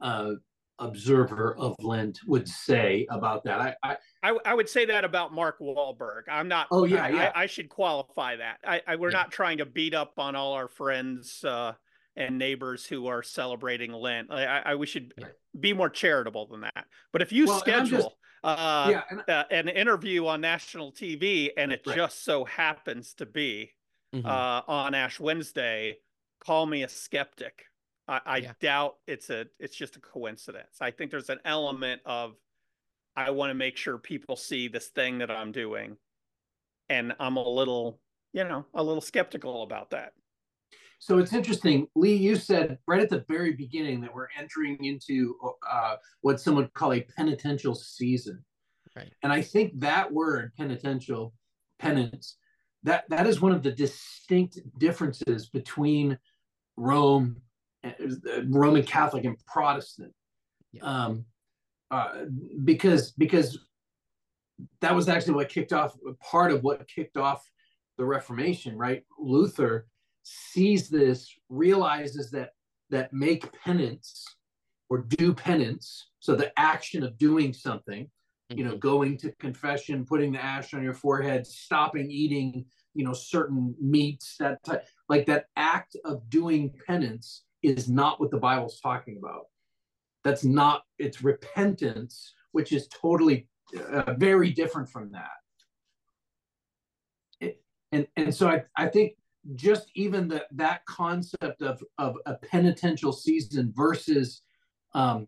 uh, 0.01 0.33
observer 0.79 1.57
of 1.57 1.77
Lent 1.81 2.21
would 2.27 2.49
say 2.49 3.07
about 3.11 3.45
that. 3.45 3.61
I, 3.61 3.75
I, 3.83 3.97
I, 4.23 4.37
I, 4.45 4.55
would 4.55 4.69
say 4.69 4.85
that 4.87 5.05
about 5.05 5.33
Mark 5.33 5.61
Wahlberg. 5.61 6.23
I'm 6.31 6.49
not. 6.49 6.69
Oh 6.71 6.85
yeah, 6.85 7.05
I, 7.05 7.09
yeah. 7.11 7.33
I, 7.35 7.43
I 7.43 7.47
should 7.47 7.69
qualify 7.69 8.37
that. 8.37 8.59
I, 8.67 8.83
I 8.87 8.97
we're 8.97 9.11
yeah. 9.11 9.19
not 9.19 9.31
trying 9.31 9.59
to 9.59 9.67
beat 9.67 9.95
up 9.95 10.15
on 10.19 10.35
all 10.35 10.55
our 10.55 10.69
friends 10.69 11.45
uh, 11.45 11.73
and 12.17 12.39
neighbors 12.39 12.87
who 12.87 13.07
are 13.07 13.23
celebrating 13.23 13.93
Lent. 13.93 14.33
I, 14.33 14.63
I 14.65 14.75
we 14.75 14.87
should 14.87 15.15
yeah. 15.19 15.27
be 15.59 15.73
more 15.73 15.91
charitable 15.91 16.47
than 16.47 16.63
that. 16.63 16.87
But 17.13 17.23
if 17.23 17.33
you 17.33 17.47
well, 17.47 17.59
schedule. 17.59 18.15
Just, 18.45 18.59
uh, 18.59 18.87
yeah, 18.91 19.03
and, 19.11 19.23
uh, 19.29 19.45
an 19.51 19.69
interview 19.69 20.27
on 20.27 20.41
national 20.41 20.93
TV 20.93 21.51
and 21.57 21.73
it 21.73 21.83
right. 21.87 21.97
just 21.97 22.25
so 22.25 22.45
happens 22.45 23.15
to 23.15 23.27
be 23.27 23.73
mm-hmm. 24.15 24.27
uh, 24.27 24.63
on 24.69 24.95
Ash 24.95 25.19
Wednesday, 25.19 25.99
call 26.41 26.67
me 26.67 26.83
a 26.83 26.89
skeptic 26.89 27.67
I, 28.07 28.21
I 28.25 28.37
yeah. 28.39 28.53
doubt 28.61 28.97
it's 29.07 29.31
a 29.31 29.47
it's 29.59 29.77
just 29.77 29.97
a 29.97 30.01
coincidence. 30.01 30.77
I 30.81 30.91
think 30.91 31.11
there's 31.11 31.31
an 31.31 31.41
element 31.45 32.03
of 32.05 32.35
I 33.17 33.31
want 33.31 33.51
to 33.51 33.55
make 33.55 33.77
sure 33.77 33.99
people 33.99 34.37
see 34.37 34.69
this 34.69 34.89
thing 34.89 35.19
that 35.19 35.31
I'm 35.31 35.53
doing, 35.53 35.97
and 36.89 37.15
I'm 37.19 37.37
a 37.37 37.49
little 37.49 38.01
you 38.33 38.45
know 38.45 38.67
a 38.75 38.83
little 38.83 39.01
skeptical 39.01 39.63
about 39.63 39.91
that. 39.91 40.13
So 41.04 41.18
it's 41.18 41.34
interesting, 41.34 41.87
Lee. 41.94 42.14
You 42.14 42.34
said 42.34 42.78
right 42.87 43.02
at 43.02 43.11
the 43.11 43.26
very 43.28 43.52
beginning 43.52 44.00
that 44.00 44.14
we're 44.14 44.28
entering 44.38 44.82
into 44.82 45.37
uh, 45.70 45.96
what 46.23 46.40
some 46.40 46.54
would 46.54 46.73
call 46.73 46.94
a 46.94 47.02
penitential 47.02 47.75
season, 47.75 48.42
right? 48.96 49.12
And 49.23 49.30
I 49.30 49.42
think 49.42 49.78
that 49.80 50.11
word 50.11 50.52
penitential, 50.56 51.34
penance, 51.78 52.38
that 52.84 53.04
that 53.11 53.26
is 53.26 53.42
one 53.42 53.52
of 53.52 53.62
the 53.62 53.70
distinct 53.70 54.58
differences 54.78 55.50
between 55.50 56.18
Rome 56.78 57.37
Roman 58.46 58.82
Catholic 58.82 59.26
and 59.26 59.37
Protestant, 59.44 60.14
yeah. 60.73 60.84
um, 60.84 61.26
uh, 61.90 62.25
because 62.64 63.11
because 63.11 63.58
that 64.80 64.94
was 64.94 65.11
actually 65.11 65.34
what 65.34 65.50
kicked 65.50 65.75
off 65.75 65.94
part 66.23 66.50
of 66.50 66.62
what 66.62 66.88
kicked 66.88 67.18
off 67.18 67.46
the 67.99 68.06
Reformation. 68.06 68.78
Right, 68.78 69.04
Luther 69.18 69.87
sees 70.25 70.88
this, 70.88 71.33
realizes 71.49 72.31
that 72.33 72.50
that 72.90 73.12
make 73.12 73.50
penance 73.64 74.25
or 74.90 74.99
do 74.99 75.33
penance. 75.33 76.11
So 76.21 76.35
the 76.35 76.52
action 76.59 77.02
of 77.02 77.16
doing 77.16 77.52
something, 77.52 78.11
you 78.50 78.64
know, 78.64 78.75
Mhm. 78.76 78.81
going 78.81 79.16
to 79.19 79.33
confession, 79.33 80.04
putting 80.04 80.33
the 80.33 80.45
ash 80.45 80.75
on 80.75 80.83
your 80.83 80.93
forehead, 80.93 81.47
stopping 81.47 82.11
eating, 82.11 82.66
you 82.95 83.04
know, 83.04 83.14
certain 83.14 83.75
meats, 83.81 84.37
that 84.38 84.62
type, 84.64 84.87
like 85.09 85.26
that 85.26 85.47
act 85.57 85.97
of 86.04 86.28
doing 86.28 86.71
penance 86.87 87.45
is 87.62 87.88
not 87.88 88.21
what 88.21 88.31
the 88.31 88.38
Bible's 88.38 88.81
talking 88.81 89.16
about. 89.16 89.47
That's 90.23 90.45
not, 90.45 90.85
it's 90.99 91.23
repentance, 91.23 92.35
which 92.52 92.73
is 92.73 92.87
totally 92.88 93.49
uh, 93.90 94.14
very 94.14 94.52
different 94.52 94.88
from 94.88 95.11
that. 95.12 95.38
It, 97.40 97.62
and 97.93 98.07
and 98.16 98.35
so 98.35 98.49
I, 98.49 98.64
I 98.76 98.87
think 98.88 99.16
just 99.55 99.91
even 99.95 100.29
that 100.29 100.47
that 100.53 100.85
concept 100.87 101.63
of 101.63 101.83
of 101.99 102.17
a 102.27 102.35
penitential 102.35 103.13
season 103.13 103.73
versus 103.77 104.43
um 104.95 105.27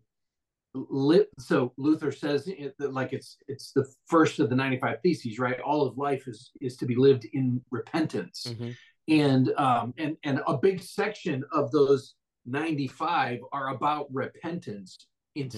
lit, 0.73 1.29
so 1.39 1.73
luther 1.77 2.11
says 2.11 2.47
it, 2.47 2.75
that 2.77 2.93
like 2.93 3.13
it's 3.13 3.37
it's 3.47 3.71
the 3.71 3.85
first 4.05 4.39
of 4.39 4.49
the 4.49 4.55
95 4.55 4.97
theses 5.01 5.39
right? 5.39 5.59
All 5.61 5.85
of 5.87 5.97
life 5.97 6.27
is 6.27 6.51
is 6.61 6.77
to 6.77 6.85
be 6.85 6.95
lived 6.95 7.25
in 7.33 7.61
repentance. 7.71 8.47
Mhm. 8.47 8.75
and 9.09 9.53
um 9.57 9.93
and 9.97 10.17
and 10.23 10.41
a 10.47 10.57
big 10.57 10.81
section 10.81 11.43
of 11.51 11.71
those 11.71 12.15
95 12.45 13.39
are 13.51 13.69
about 13.69 14.07
repentance 14.13 14.97
in, 15.35 15.49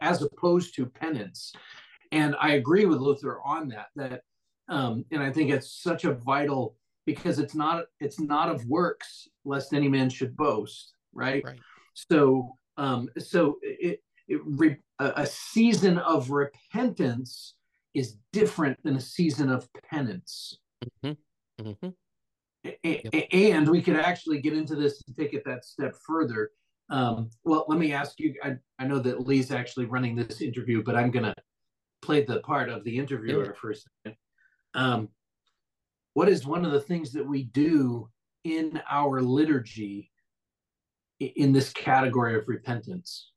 as 0.00 0.22
opposed 0.22 0.74
to 0.76 0.86
penance. 0.86 1.52
And 2.12 2.36
i 2.40 2.50
agree 2.52 2.84
with 2.84 2.98
luther 3.00 3.40
on 3.42 3.68
that 3.68 3.86
that 3.96 4.22
um 4.68 5.04
and 5.10 5.22
i 5.22 5.30
think 5.32 5.50
it's 5.50 5.72
such 5.82 6.04
a 6.04 6.12
vital 6.14 6.76
because 7.06 7.38
it's 7.38 7.54
not 7.54 7.84
it's 8.00 8.20
not 8.20 8.48
of 8.48 8.64
works 8.66 9.28
lest 9.44 9.72
any 9.74 9.88
man 9.88 10.08
should 10.08 10.36
boast 10.36 10.94
right, 11.12 11.44
Right. 11.44 11.58
so 11.94 12.56
um 12.76 13.08
so 13.18 13.58
it, 13.62 14.00
it 14.28 14.40
re, 14.44 14.76
a, 14.98 15.26
season 15.26 15.98
of 15.98 16.30
repentance 16.30 17.54
is 17.92 18.16
different 18.32 18.82
than 18.84 18.96
a 18.96 19.00
season 19.00 19.50
of 19.50 19.68
penance. 19.90 20.58
Mhm. 21.04 21.16
a- 22.64 22.76
a- 22.84 23.52
and 23.52 23.68
we 23.68 23.82
could 23.82 23.96
actually 23.96 24.40
get 24.40 24.54
into 24.54 24.74
this 24.76 25.02
and 25.06 25.16
take 25.16 25.34
it 25.34 25.44
that 25.44 25.64
step 25.64 25.94
further. 26.06 26.50
Um 26.88 27.30
well 27.44 27.64
let 27.68 27.78
me 27.78 27.92
ask 27.92 28.18
you 28.20 28.34
i, 28.42 28.56
I 28.78 28.86
know 28.86 28.98
that 29.00 29.26
lee's 29.26 29.50
actually 29.50 29.86
running 29.86 30.14
this 30.16 30.40
interview 30.40 30.82
but 30.82 30.94
i'm 30.96 31.10
gonna 31.10 31.34
play 32.02 32.24
the 32.24 32.40
part 32.40 32.68
of 32.68 32.82
the 32.84 32.98
interviewer 32.98 33.54
for 33.60 33.70
a 33.70 33.74
second. 33.76 34.16
Um 34.74 35.08
what 36.14 36.28
is 36.28 36.46
one 36.46 36.64
of 36.64 36.72
the 36.72 36.80
things 36.80 37.12
that 37.12 37.26
we 37.26 37.44
do 37.44 38.08
in 38.44 38.80
our 38.90 39.20
liturgy 39.20 40.10
in 41.20 41.52
this 41.52 41.72
category 41.72 42.36
of 42.36 42.48
repentance 42.48 43.30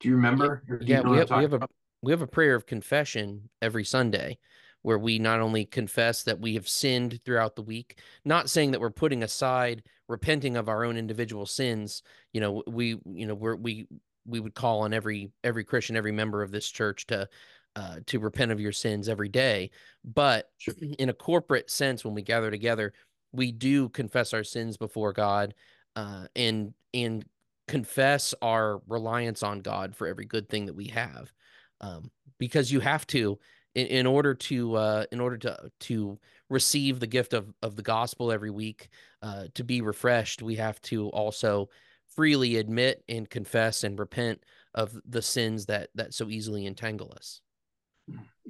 do 0.00 0.08
you 0.08 0.16
remember 0.16 0.62
do 0.66 0.74
you 0.74 0.86
Yeah, 0.86 1.00
know 1.02 1.10
we 1.10 1.18
have, 1.18 1.30
we 1.30 1.42
have 1.42 1.52
a 1.52 1.56
about? 1.56 1.70
we 2.02 2.12
have 2.12 2.22
a 2.22 2.26
prayer 2.26 2.54
of 2.54 2.66
confession 2.66 3.48
every 3.60 3.84
Sunday 3.84 4.38
where 4.82 4.98
we 4.98 5.18
not 5.20 5.38
only 5.40 5.64
confess 5.64 6.24
that 6.24 6.40
we 6.40 6.54
have 6.54 6.68
sinned 6.68 7.20
throughout 7.24 7.54
the 7.54 7.62
week, 7.62 8.00
not 8.24 8.50
saying 8.50 8.72
that 8.72 8.80
we're 8.80 8.90
putting 8.90 9.22
aside 9.22 9.84
repenting 10.08 10.56
of 10.56 10.68
our 10.68 10.84
own 10.84 10.96
individual 10.96 11.46
sins. 11.46 12.02
You 12.32 12.40
know, 12.40 12.62
we 12.66 12.98
you 13.06 13.26
know 13.26 13.34
we're 13.34 13.54
we 13.54 13.86
we 14.26 14.40
would 14.40 14.54
call 14.54 14.80
on 14.80 14.92
every 14.92 15.30
every 15.44 15.64
Christian, 15.64 15.96
every 15.96 16.12
member 16.12 16.42
of 16.42 16.50
this 16.50 16.68
church 16.68 17.06
to 17.06 17.28
uh, 17.76 17.96
to 18.06 18.18
repent 18.18 18.52
of 18.52 18.60
your 18.60 18.72
sins 18.72 19.08
every 19.08 19.28
day. 19.28 19.70
But 20.04 20.50
Sure. 20.58 20.74
in 20.98 21.08
a 21.08 21.14
corporate 21.14 21.70
sense, 21.70 22.04
when 22.04 22.14
we 22.14 22.22
gather 22.22 22.50
together, 22.50 22.92
we 23.32 23.52
do 23.52 23.88
confess 23.88 24.34
our 24.34 24.44
sins 24.44 24.76
before 24.76 25.12
God 25.12 25.54
uh, 25.96 26.26
and 26.36 26.74
and 26.94 27.24
confess 27.68 28.34
our 28.42 28.82
reliance 28.86 29.42
on 29.42 29.60
God 29.60 29.96
for 29.96 30.06
every 30.06 30.26
good 30.26 30.48
thing 30.48 30.66
that 30.66 30.74
we 30.74 30.88
have, 30.88 31.32
um, 31.80 32.10
because 32.38 32.70
you 32.70 32.80
have 32.80 33.06
to 33.08 33.38
in, 33.74 33.86
in 33.86 34.06
order 34.06 34.34
to 34.34 34.74
uh, 34.74 35.04
in 35.12 35.20
order 35.20 35.38
to 35.38 35.70
to 35.80 36.18
receive 36.50 37.00
the 37.00 37.06
gift 37.06 37.32
of 37.32 37.52
of 37.62 37.76
the 37.76 37.82
gospel 37.82 38.30
every 38.30 38.50
week, 38.50 38.88
uh, 39.22 39.44
to 39.54 39.64
be 39.64 39.80
refreshed, 39.80 40.42
we 40.42 40.56
have 40.56 40.80
to 40.82 41.08
also 41.10 41.68
freely 42.14 42.56
admit 42.56 43.02
and 43.08 43.30
confess 43.30 43.84
and 43.84 43.98
repent 43.98 44.44
of 44.74 45.00
the 45.06 45.22
sins 45.22 45.66
that 45.66 45.88
that 45.94 46.12
so 46.12 46.28
easily 46.28 46.66
entangle 46.66 47.12
us 47.16 47.40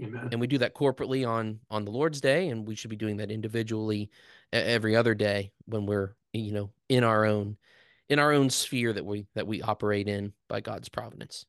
Amen. 0.03 0.29
and 0.33 0.41
we 0.41 0.47
do 0.47 0.59
that 0.59 0.75
corporately 0.75 1.29
on 1.29 1.61
on 1.71 1.85
the 1.85 1.91
lord's 1.91 2.21
day 2.21 2.49
and 2.49 2.67
we 2.67 2.75
should 2.75 2.91
be 2.91 2.97
doing 2.97 3.19
that 3.19 3.31
individually 3.31 4.11
every 4.53 4.97
other 4.97 5.15
day 5.15 5.53
when 5.67 5.85
we're 5.87 6.15
you 6.33 6.53
know 6.53 6.71
in 6.89 7.05
our 7.05 7.27
own 7.27 7.57
in 8.09 8.19
our 8.19 8.33
own 8.33 8.49
sphere 8.49 8.93
that 8.93 9.05
we 9.05 9.27
that 9.35 9.47
we 9.47 9.61
operate 9.61 10.09
in 10.09 10.33
by 10.49 10.61
god's 10.61 10.89
providence 10.89 11.45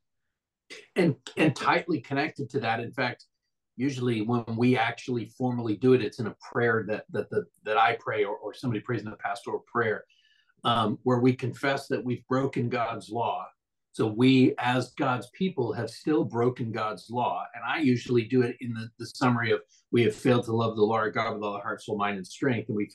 and 0.96 1.16
and 1.38 1.56
tightly 1.56 2.02
connected 2.02 2.50
to 2.50 2.60
that 2.60 2.80
in 2.80 2.92
fact 2.92 3.26
usually 3.76 4.22
when 4.22 4.44
we 4.58 4.78
actually 4.78 5.26
formally 5.38 5.78
do 5.78 5.94
it 5.94 6.02
it's 6.02 6.20
in 6.20 6.28
a 6.28 6.36
prayer 6.52 6.84
that 6.88 7.06
that 7.12 7.30
the, 7.30 7.46
that 7.64 7.78
i 7.78 7.98
pray 8.00 8.26
or, 8.26 8.36
or 8.36 8.54
somebody 8.54 8.82
prays 8.82 9.02
in 9.02 9.08
a 9.08 9.16
pastoral 9.16 9.64
prayer 9.72 10.04
um, 10.66 10.98
where 11.04 11.20
we 11.20 11.34
confess 11.34 11.88
that 11.88 12.04
we've 12.04 12.26
broken 12.28 12.70
god's 12.70 13.10
law 13.10 13.46
so 13.94 14.08
we 14.08 14.54
as 14.60 14.92
god's 14.98 15.30
people 15.34 15.72
have 15.72 15.90
still 15.90 16.26
broken 16.26 16.72
god's 16.72 17.10
law. 17.10 17.46
And 17.56 17.64
i 17.66 17.80
usually 17.80 18.24
do 18.24 18.42
it 18.42 18.58
in 18.60 18.74
the, 18.74 18.90
the 19.00 19.08
summary 19.08 19.52
of 19.52 19.62
we 19.92 20.04
have 20.04 20.16
failed 20.16 20.46
to 20.46 20.56
love 20.56 20.76
the 20.76 20.84
lord 20.84 21.14
god 21.14 21.34
with 21.34 21.44
all 21.44 21.56
our 21.56 21.62
heart 21.62 21.82
soul 21.82 21.98
mind 21.98 22.18
and 22.18 22.28
strength 22.28 22.68
and 22.68 22.78
we 22.78 22.90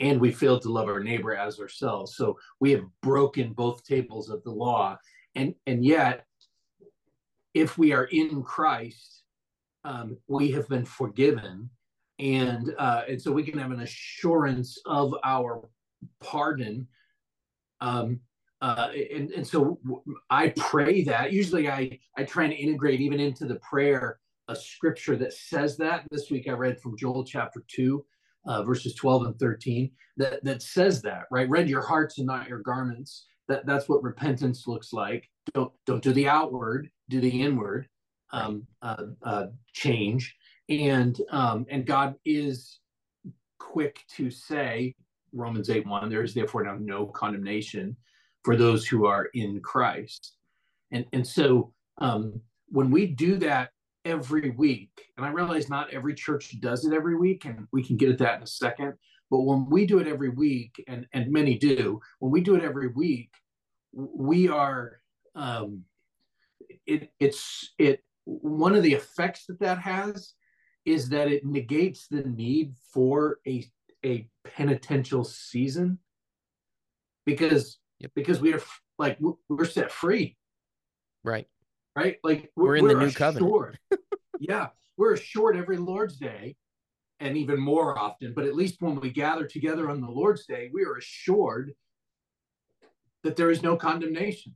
and 0.00 0.20
we 0.20 0.30
failed 0.30 0.62
to 0.62 0.70
love 0.70 0.88
our 0.88 1.02
neighbor 1.02 1.34
as 1.34 1.58
ourselves. 1.58 2.16
So 2.16 2.38
we 2.60 2.70
have 2.72 2.84
broken 3.02 3.52
both 3.52 3.84
tables 3.84 4.28
of 4.28 4.42
the 4.44 4.50
law. 4.50 4.96
And 5.34 5.54
and 5.66 5.84
yet 5.84 6.24
if 7.54 7.78
we 7.78 7.92
are 7.92 8.04
in 8.04 8.42
Christ, 8.42 9.24
um, 9.84 10.16
we 10.28 10.50
have 10.52 10.68
been 10.68 10.84
forgiven, 10.84 11.70
and 12.18 12.74
uh, 12.78 13.02
and 13.08 13.20
so 13.20 13.32
we 13.32 13.42
can 13.42 13.58
have 13.58 13.70
an 13.70 13.80
assurance 13.80 14.78
of 14.86 15.14
our 15.24 15.68
pardon. 16.20 16.86
Um, 17.80 18.20
uh, 18.60 18.88
and 19.14 19.30
and 19.30 19.46
so 19.46 19.78
I 20.30 20.48
pray 20.56 21.02
that. 21.04 21.32
Usually, 21.32 21.68
I 21.68 21.98
I 22.16 22.24
try 22.24 22.44
and 22.44 22.52
integrate 22.52 23.00
even 23.00 23.20
into 23.20 23.46
the 23.46 23.56
prayer 23.56 24.18
a 24.48 24.56
scripture 24.56 25.16
that 25.16 25.32
says 25.32 25.76
that. 25.76 26.04
This 26.10 26.30
week, 26.30 26.48
I 26.48 26.52
read 26.52 26.80
from 26.80 26.96
Joel 26.96 27.24
chapter 27.24 27.64
two. 27.68 28.04
Uh, 28.46 28.62
verses 28.62 28.94
12 28.94 29.26
and 29.26 29.38
13 29.38 29.90
that 30.16 30.42
that 30.42 30.62
says 30.62 31.02
that 31.02 31.24
right 31.30 31.50
rend 31.50 31.68
your 31.68 31.82
hearts 31.82 32.16
and 32.16 32.26
not 32.26 32.48
your 32.48 32.60
garments 32.60 33.26
that 33.46 33.66
that's 33.66 33.88
what 33.88 34.02
repentance 34.02 34.66
looks 34.66 34.92
like 34.92 35.28
don't 35.52 35.72
don't 35.84 36.02
do 36.02 36.12
the 36.12 36.26
outward 36.26 36.88
do 37.10 37.20
the 37.20 37.42
inward 37.42 37.86
um, 38.30 38.66
uh, 38.80 39.02
uh, 39.24 39.46
change 39.74 40.34
and 40.70 41.20
um, 41.30 41.66
and 41.68 41.84
god 41.84 42.14
is 42.24 42.78
quick 43.58 44.04
to 44.08 44.30
say 44.30 44.94
romans 45.32 45.68
8 45.68 45.86
1 45.86 46.08
there 46.08 46.22
is 46.22 46.32
therefore 46.32 46.62
now 46.62 46.76
no 46.80 47.06
condemnation 47.06 47.96
for 48.48 48.56
those 48.56 48.86
who 48.86 49.04
are 49.04 49.26
in 49.34 49.60
christ. 49.60 50.32
And 50.90 51.04
and 51.12 51.26
so 51.26 51.74
um, 51.98 52.40
when 52.68 52.90
we 52.90 53.04
do 53.04 53.36
that 53.36 53.72
every 54.04 54.50
week 54.50 54.90
and 55.16 55.26
i 55.26 55.28
realize 55.28 55.68
not 55.68 55.92
every 55.92 56.14
church 56.14 56.58
does 56.60 56.86
it 56.86 56.94
every 56.94 57.16
week 57.16 57.44
and 57.44 57.66
we 57.72 57.82
can 57.82 57.96
get 57.96 58.08
at 58.08 58.16
that 58.16 58.36
in 58.36 58.42
a 58.42 58.46
second 58.46 58.94
but 59.28 59.40
when 59.40 59.68
we 59.68 59.84
do 59.84 59.98
it 59.98 60.06
every 60.06 60.30
week 60.30 60.82
and 60.86 61.04
and 61.12 61.30
many 61.30 61.58
do 61.58 62.00
when 62.20 62.30
we 62.30 62.40
do 62.40 62.54
it 62.54 62.62
every 62.62 62.88
week 62.88 63.30
we 63.92 64.48
are 64.48 65.00
um 65.34 65.82
it 66.86 67.10
it's 67.18 67.74
it 67.76 68.02
one 68.24 68.74
of 68.74 68.82
the 68.82 68.94
effects 68.94 69.44
that 69.46 69.60
that 69.60 69.78
has 69.78 70.32
is 70.86 71.08
that 71.10 71.28
it 71.28 71.44
negates 71.44 72.06
the 72.06 72.22
need 72.22 72.72
for 72.94 73.40
a 73.46 73.66
a 74.04 74.28
penitential 74.44 75.24
season. 75.24 75.98
Because 77.24 77.78
Yep. 78.00 78.12
because 78.14 78.40
we 78.40 78.52
are 78.54 78.62
like 78.98 79.18
we're- 79.20 79.36
we're 79.48 79.64
set 79.64 79.90
free. 79.90 80.36
Right. 81.24 81.48
Right? 81.96 82.18
Like 82.22 82.50
We're 82.56 82.76
in 82.76 82.86
the 82.86 82.94
new 82.94 83.10
covenant. 83.12 83.76
yeah. 84.38 84.68
We're 84.96 85.14
assured 85.14 85.56
every 85.56 85.76
lord's 85.78 86.16
day 86.16 86.56
and 87.20 87.36
even 87.36 87.58
more 87.60 87.98
often 87.98 88.32
but 88.34 88.44
at 88.44 88.54
least 88.54 88.80
when 88.80 89.00
we 89.00 89.10
gather 89.10 89.46
together 89.46 89.90
on 89.90 90.00
the 90.00 90.08
lord's 90.08 90.46
day 90.46 90.70
we 90.72 90.84
are 90.84 90.94
assured 90.96 91.72
that 93.24 93.34
there 93.36 93.50
is 93.50 93.62
no 93.62 93.76
condemnation. 93.76 94.54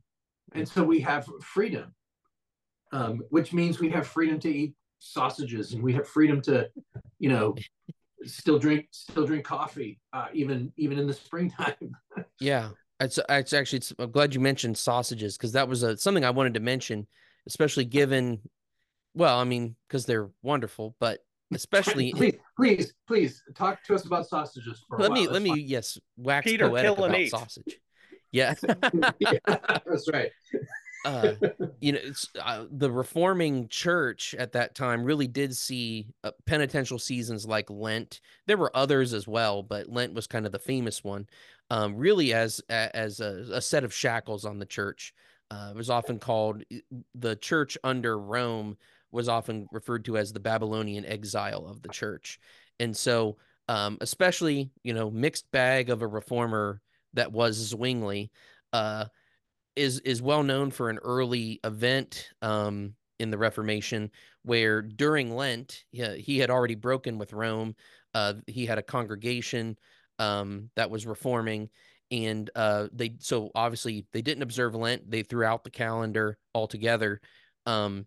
And 0.53 0.67
so 0.67 0.83
we 0.83 1.01
have 1.01 1.27
freedom 1.41 1.93
um, 2.93 3.21
which 3.29 3.51
means 3.53 3.79
we 3.79 3.89
have 3.89 4.07
freedom 4.07 4.39
to 4.41 4.49
eat 4.49 4.73
sausages 4.99 5.73
and 5.73 5.83
we 5.83 5.93
have 5.93 6.07
freedom 6.07 6.41
to 6.41 6.69
you 7.19 7.27
know 7.29 7.55
still 8.25 8.57
drink 8.57 8.87
still 8.91 9.25
drink 9.25 9.43
coffee 9.43 9.99
uh, 10.13 10.27
even 10.33 10.71
even 10.77 10.97
in 10.97 11.07
the 11.07 11.13
springtime. 11.13 11.75
Yeah 12.39 12.69
it's, 13.03 13.19
it's 13.29 13.53
actually 13.53 13.77
it's, 13.77 13.93
i'm 13.99 14.11
glad 14.11 14.33
you 14.33 14.39
mentioned 14.39 14.77
sausages 14.77 15.37
because 15.37 15.51
that 15.53 15.67
was 15.67 15.83
a, 15.83 15.97
something 15.97 16.25
i 16.25 16.29
wanted 16.29 16.53
to 16.53 16.59
mention 16.59 17.07
especially 17.47 17.85
given 17.85 18.39
well 19.13 19.37
i 19.39 19.43
mean 19.43 19.75
because 19.87 20.05
they're 20.05 20.29
wonderful 20.41 20.95
but 20.99 21.19
especially 21.53 22.11
please 22.13 22.35
please 22.57 22.93
please 23.07 23.43
talk 23.55 23.83
to 23.83 23.93
us 23.93 24.05
about 24.05 24.27
sausages 24.27 24.83
for 24.87 24.97
a 24.97 25.01
let 25.01 25.11
while. 25.11 25.19
me 25.19 25.25
That's 25.25 25.33
let 25.33 25.41
me 25.41 25.49
fine. 25.49 25.63
yes 25.65 25.97
wax 26.17 26.45
Peter, 26.45 26.69
poetic 26.69 26.97
about 26.97 27.27
sausage 27.27 27.79
yeah 28.31 28.55
yeah, 29.19 29.33
that's 29.47 30.09
right 30.11 30.31
uh, 31.05 31.33
you 31.81 31.93
know, 31.93 31.99
it's 32.01 32.29
uh, 32.41 32.65
the 32.71 32.91
reforming 32.91 33.67
church 33.67 34.35
at 34.37 34.53
that 34.53 34.75
time 34.75 35.03
really 35.03 35.27
did 35.27 35.55
see 35.55 36.07
uh, 36.23 36.31
penitential 36.45 36.99
seasons 36.99 37.45
like 37.45 37.69
Lent. 37.69 38.21
There 38.47 38.57
were 38.57 38.75
others 38.75 39.13
as 39.13 39.27
well, 39.27 39.63
but 39.63 39.89
Lent 39.89 40.13
was 40.13 40.27
kind 40.27 40.45
of 40.45 40.51
the 40.51 40.59
famous 40.59 41.03
one. 41.03 41.27
Um, 41.69 41.95
really, 41.95 42.33
as 42.33 42.61
as 42.69 43.19
a, 43.19 43.45
a, 43.53 43.61
set 43.61 43.83
of 43.83 43.93
shackles 43.93 44.45
on 44.45 44.59
the 44.59 44.65
church. 44.65 45.13
Uh, 45.49 45.69
it 45.71 45.77
was 45.77 45.89
often 45.89 46.19
called 46.19 46.63
the 47.15 47.35
church 47.35 47.77
under 47.83 48.19
Rome 48.19 48.77
was 49.11 49.29
often 49.29 49.67
referred 49.71 50.05
to 50.05 50.17
as 50.17 50.33
the 50.33 50.39
Babylonian 50.39 51.05
exile 51.05 51.67
of 51.67 51.81
the 51.81 51.89
church, 51.89 52.39
and 52.79 52.95
so 52.95 53.37
um, 53.67 53.97
especially 54.01 54.71
you 54.83 54.93
know 54.93 55.09
mixed 55.09 55.49
bag 55.51 55.89
of 55.89 56.01
a 56.01 56.07
reformer 56.07 56.81
that 57.13 57.31
was 57.31 57.55
Zwingli. 57.57 58.31
Uh, 58.71 59.05
is 59.75 59.99
is 59.99 60.21
well 60.21 60.43
known 60.43 60.71
for 60.71 60.89
an 60.89 60.99
early 60.99 61.59
event 61.63 62.29
um, 62.41 62.93
in 63.19 63.31
the 63.31 63.37
Reformation 63.37 64.11
where 64.43 64.81
during 64.81 65.35
Lent 65.35 65.83
he, 65.91 66.03
he 66.19 66.37
had 66.39 66.49
already 66.49 66.75
broken 66.75 67.17
with 67.17 67.33
Rome. 67.33 67.75
Uh, 68.13 68.35
he 68.47 68.65
had 68.65 68.77
a 68.77 68.83
congregation 68.83 69.77
um, 70.19 70.69
that 70.75 70.89
was 70.89 71.05
reforming, 71.05 71.69
and 72.11 72.49
uh, 72.55 72.87
they 72.93 73.15
so 73.19 73.51
obviously 73.55 74.05
they 74.13 74.21
didn't 74.21 74.43
observe 74.43 74.75
Lent. 74.75 75.09
They 75.09 75.23
threw 75.23 75.45
out 75.45 75.63
the 75.63 75.71
calendar 75.71 76.37
altogether. 76.53 77.21
Um, 77.65 78.05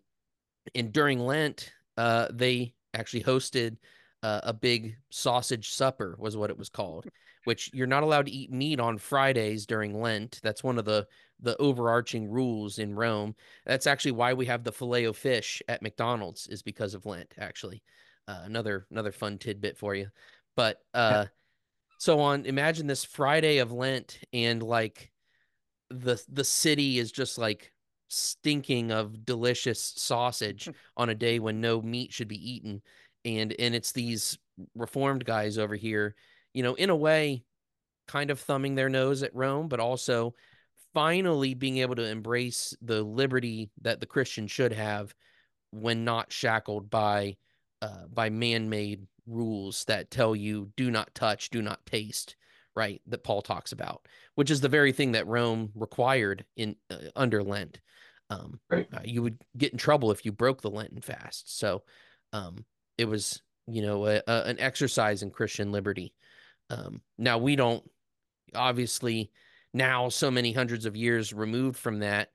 and 0.75 0.93
during 0.93 1.19
Lent, 1.19 1.71
uh, 1.97 2.27
they 2.31 2.73
actually 2.93 3.23
hosted 3.23 3.77
uh, 4.23 4.41
a 4.43 4.53
big 4.53 4.97
sausage 5.09 5.69
supper, 5.69 6.15
was 6.17 6.37
what 6.37 6.49
it 6.49 6.57
was 6.57 6.69
called. 6.69 7.05
Which 7.43 7.71
you're 7.73 7.87
not 7.87 8.03
allowed 8.03 8.25
to 8.25 8.31
eat 8.31 8.51
meat 8.51 8.79
on 8.79 8.97
Fridays 8.97 9.65
during 9.65 10.01
Lent. 10.01 10.39
That's 10.43 10.63
one 10.63 10.77
of 10.77 10.85
the 10.85 11.07
the 11.39 11.55
overarching 11.57 12.29
rules 12.29 12.79
in 12.79 12.95
Rome. 12.95 13.35
That's 13.65 13.87
actually 13.87 14.13
why 14.13 14.33
we 14.33 14.47
have 14.47 14.63
the 14.63 14.71
filet 14.71 15.05
of 15.05 15.15
fish 15.15 15.61
at 15.67 15.81
McDonald's 15.81 16.47
is 16.47 16.61
because 16.61 16.93
of 16.93 17.05
Lent. 17.05 17.33
Actually, 17.37 17.83
uh, 18.27 18.41
another 18.43 18.85
another 18.91 19.11
fun 19.11 19.37
tidbit 19.37 19.77
for 19.77 19.95
you. 19.95 20.07
But 20.55 20.81
uh, 20.93 21.25
so 21.97 22.19
on. 22.19 22.45
Imagine 22.45 22.87
this 22.87 23.03
Friday 23.03 23.59
of 23.59 23.71
Lent, 23.71 24.19
and 24.33 24.61
like 24.61 25.11
the 25.89 26.21
the 26.27 26.43
city 26.43 26.99
is 26.99 27.11
just 27.11 27.37
like 27.37 27.71
stinking 28.09 28.91
of 28.91 29.25
delicious 29.25 29.81
sausage 29.97 30.69
on 30.97 31.09
a 31.09 31.15
day 31.15 31.39
when 31.39 31.61
no 31.61 31.81
meat 31.81 32.13
should 32.13 32.27
be 32.27 32.51
eaten, 32.51 32.81
and 33.27 33.53
and 33.59 33.75
it's 33.75 33.91
these 33.91 34.37
reformed 34.75 35.25
guys 35.25 35.57
over 35.57 35.75
here, 35.75 36.15
you 36.53 36.63
know, 36.63 36.75
in 36.75 36.89
a 36.89 36.95
way, 36.95 37.43
kind 38.07 38.31
of 38.31 38.39
thumbing 38.39 38.75
their 38.75 38.89
nose 38.89 39.21
at 39.23 39.35
Rome, 39.35 39.67
but 39.67 39.79
also 39.79 40.33
finally 40.93 41.53
being 41.53 41.77
able 41.77 41.95
to 41.95 42.09
embrace 42.09 42.75
the 42.81 43.03
liberty 43.03 43.69
that 43.81 43.99
the 43.99 44.05
Christian 44.05 44.47
should 44.47 44.73
have 44.73 45.13
when 45.71 46.05
not 46.05 46.31
shackled 46.31 46.89
by 46.89 47.35
uh, 47.81 48.07
by 48.11 48.29
man-made 48.29 49.05
rules 49.27 49.83
that 49.85 50.09
tell 50.09 50.35
you 50.35 50.71
do 50.77 50.89
not 50.89 51.13
touch, 51.13 51.49
do 51.49 51.61
not 51.61 51.85
taste, 51.85 52.35
right? 52.75 53.01
That 53.07 53.23
Paul 53.23 53.41
talks 53.41 53.71
about, 53.73 54.07
which 54.35 54.49
is 54.49 54.61
the 54.61 54.69
very 54.69 54.91
thing 54.91 55.11
that 55.11 55.27
Rome 55.27 55.71
required 55.75 56.45
in 56.55 56.75
uh, 56.89 57.09
under 57.15 57.43
Lent. 57.43 57.79
Um, 58.29 58.59
right. 58.69 58.87
Uh, 58.91 58.99
you 59.03 59.21
would 59.21 59.41
get 59.57 59.71
in 59.71 59.77
trouble 59.77 60.11
if 60.11 60.25
you 60.25 60.31
broke 60.31 60.61
the 60.61 60.69
Lenten 60.69 61.01
fast. 61.01 61.57
So 61.59 61.83
um, 62.33 62.65
it 62.97 63.05
was, 63.05 63.41
you 63.67 63.81
know, 63.81 64.05
a, 64.05 64.21
a, 64.27 64.43
an 64.45 64.59
exercise 64.59 65.23
in 65.23 65.31
Christian 65.31 65.71
liberty. 65.71 66.13
Um, 66.69 67.01
now 67.17 67.37
we 67.37 67.55
don't 67.55 67.83
obviously 68.55 69.31
now 69.73 70.09
so 70.09 70.31
many 70.31 70.51
hundreds 70.51 70.85
of 70.85 70.95
years 70.95 71.33
removed 71.33 71.77
from 71.77 71.99
that 71.99 72.29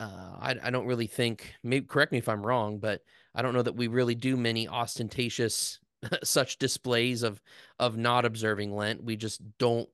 uh, 0.00 0.36
I, 0.40 0.54
I 0.64 0.70
don't 0.70 0.86
really 0.86 1.06
think 1.06 1.54
maybe 1.62 1.86
correct 1.86 2.12
me 2.12 2.18
if 2.18 2.28
i'm 2.28 2.44
wrong 2.44 2.78
but 2.78 3.02
i 3.34 3.42
don't 3.42 3.54
know 3.54 3.62
that 3.62 3.76
we 3.76 3.88
really 3.88 4.14
do 4.14 4.36
many 4.36 4.68
ostentatious 4.68 5.78
such 6.24 6.58
displays 6.58 7.22
of 7.22 7.40
of 7.78 7.96
not 7.96 8.24
observing 8.24 8.74
lent 8.74 9.02
we 9.02 9.16
just 9.16 9.40
don't 9.58 9.88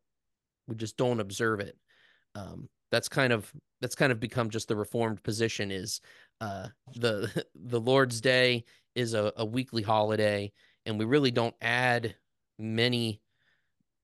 we 0.68 0.74
just 0.76 0.96
don't 0.96 1.20
observe 1.20 1.60
it 1.60 1.76
um, 2.36 2.68
that's 2.90 3.08
kind 3.08 3.32
of 3.32 3.50
that's 3.80 3.94
kind 3.94 4.12
of 4.12 4.20
become 4.20 4.50
just 4.50 4.68
the 4.68 4.76
reformed 4.76 5.22
position 5.22 5.70
is 5.70 6.00
uh, 6.40 6.68
the 6.96 7.44
the 7.54 7.80
lord's 7.80 8.20
day 8.20 8.64
is 8.94 9.14
a, 9.14 9.32
a 9.36 9.44
weekly 9.44 9.82
holiday 9.82 10.52
and 10.86 10.98
we 10.98 11.04
really 11.04 11.30
don't 11.30 11.54
add 11.60 12.14
many 12.58 13.20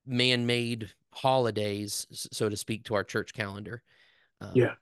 man-made 0.07 0.90
holidays, 1.12 2.07
so 2.11 2.48
to 2.48 2.57
speak, 2.57 2.85
to 2.85 2.94
our 2.94 3.05
church 3.05 3.35
calendar. 3.35 3.83
Um, 4.40 4.53
yeah. 4.55 4.74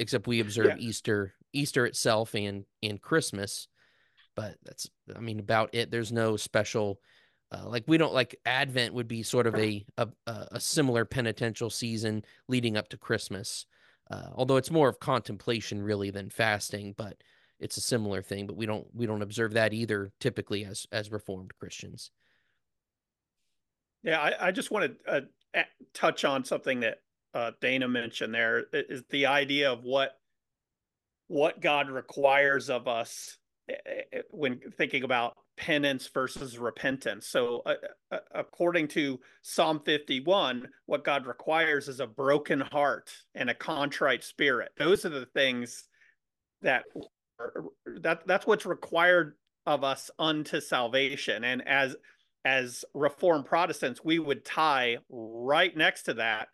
Except 0.00 0.26
we 0.26 0.40
observe 0.40 0.66
yeah. 0.66 0.76
Easter, 0.78 1.34
Easter 1.52 1.84
itself, 1.84 2.34
and 2.34 2.64
and 2.84 3.02
Christmas, 3.02 3.66
but 4.36 4.56
that's 4.64 4.88
I 5.14 5.18
mean 5.18 5.40
about 5.40 5.70
it. 5.74 5.90
There's 5.90 6.12
no 6.12 6.36
special. 6.36 7.00
Uh, 7.50 7.66
like 7.66 7.82
we 7.88 7.98
don't 7.98 8.14
like 8.14 8.38
Advent 8.46 8.94
would 8.94 9.08
be 9.08 9.24
sort 9.24 9.48
of 9.48 9.56
a 9.56 9.84
a, 9.96 10.08
a 10.26 10.60
similar 10.60 11.04
penitential 11.04 11.68
season 11.68 12.24
leading 12.46 12.76
up 12.76 12.88
to 12.90 12.96
Christmas, 12.96 13.66
uh, 14.08 14.28
although 14.34 14.56
it's 14.56 14.70
more 14.70 14.88
of 14.88 15.00
contemplation 15.00 15.82
really 15.82 16.10
than 16.10 16.30
fasting. 16.30 16.94
But 16.96 17.16
it's 17.58 17.76
a 17.76 17.80
similar 17.80 18.22
thing. 18.22 18.46
But 18.46 18.56
we 18.56 18.66
don't 18.66 18.86
we 18.94 19.06
don't 19.06 19.22
observe 19.22 19.54
that 19.54 19.72
either 19.72 20.12
typically 20.20 20.64
as 20.64 20.86
as 20.92 21.10
Reformed 21.10 21.52
Christians. 21.58 22.10
Yeah, 24.02 24.20
I, 24.20 24.48
I 24.48 24.50
just 24.52 24.70
want 24.70 24.92
to 25.04 25.26
uh, 25.54 25.62
touch 25.92 26.24
on 26.24 26.44
something 26.44 26.80
that 26.80 26.98
uh, 27.34 27.50
Dana 27.60 27.88
mentioned. 27.88 28.34
There 28.34 28.64
is 28.72 29.02
the 29.10 29.26
idea 29.26 29.72
of 29.72 29.82
what 29.82 30.12
what 31.26 31.60
God 31.60 31.90
requires 31.90 32.70
of 32.70 32.88
us 32.88 33.36
when 34.30 34.60
thinking 34.76 35.04
about 35.04 35.36
penance 35.56 36.08
versus 36.08 36.58
repentance. 36.58 37.26
So, 37.26 37.62
uh, 37.66 37.74
uh, 38.10 38.18
according 38.34 38.88
to 38.88 39.20
Psalm 39.42 39.80
51, 39.84 40.68
what 40.86 41.04
God 41.04 41.26
requires 41.26 41.88
is 41.88 42.00
a 42.00 42.06
broken 42.06 42.60
heart 42.60 43.12
and 43.34 43.50
a 43.50 43.54
contrite 43.54 44.24
spirit. 44.24 44.70
Those 44.78 45.04
are 45.04 45.10
the 45.10 45.26
things 45.26 45.84
that 46.62 46.84
that 48.00 48.26
that's 48.26 48.46
what's 48.46 48.66
required 48.66 49.34
of 49.66 49.84
us 49.84 50.10
unto 50.18 50.60
salvation. 50.60 51.44
And 51.44 51.66
as 51.66 51.96
as 52.44 52.84
Reformed 52.94 53.46
Protestants, 53.46 54.04
we 54.04 54.18
would 54.18 54.44
tie 54.44 54.98
right 55.10 55.76
next 55.76 56.04
to 56.04 56.14
that 56.14 56.48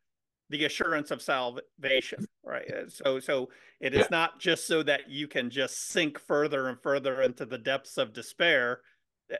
the 0.51 0.65
assurance 0.65 1.11
of 1.11 1.23
salvation, 1.23 2.27
right? 2.45 2.71
So, 2.89 3.19
so 3.19 3.49
it 3.81 3.95
is 3.95 4.01
yeah. 4.01 4.07
not 4.11 4.41
just 4.41 4.67
so 4.67 4.83
that 4.83 5.09
you 5.09 5.27
can 5.27 5.51
just 5.51 5.89
sink 5.89 6.19
further 6.19 6.69
and 6.69 6.81
further 6.83 7.23
into 7.23 7.47
the 7.47 7.59
depths 7.59 7.97
of 7.97 8.13
despair. 8.13 8.81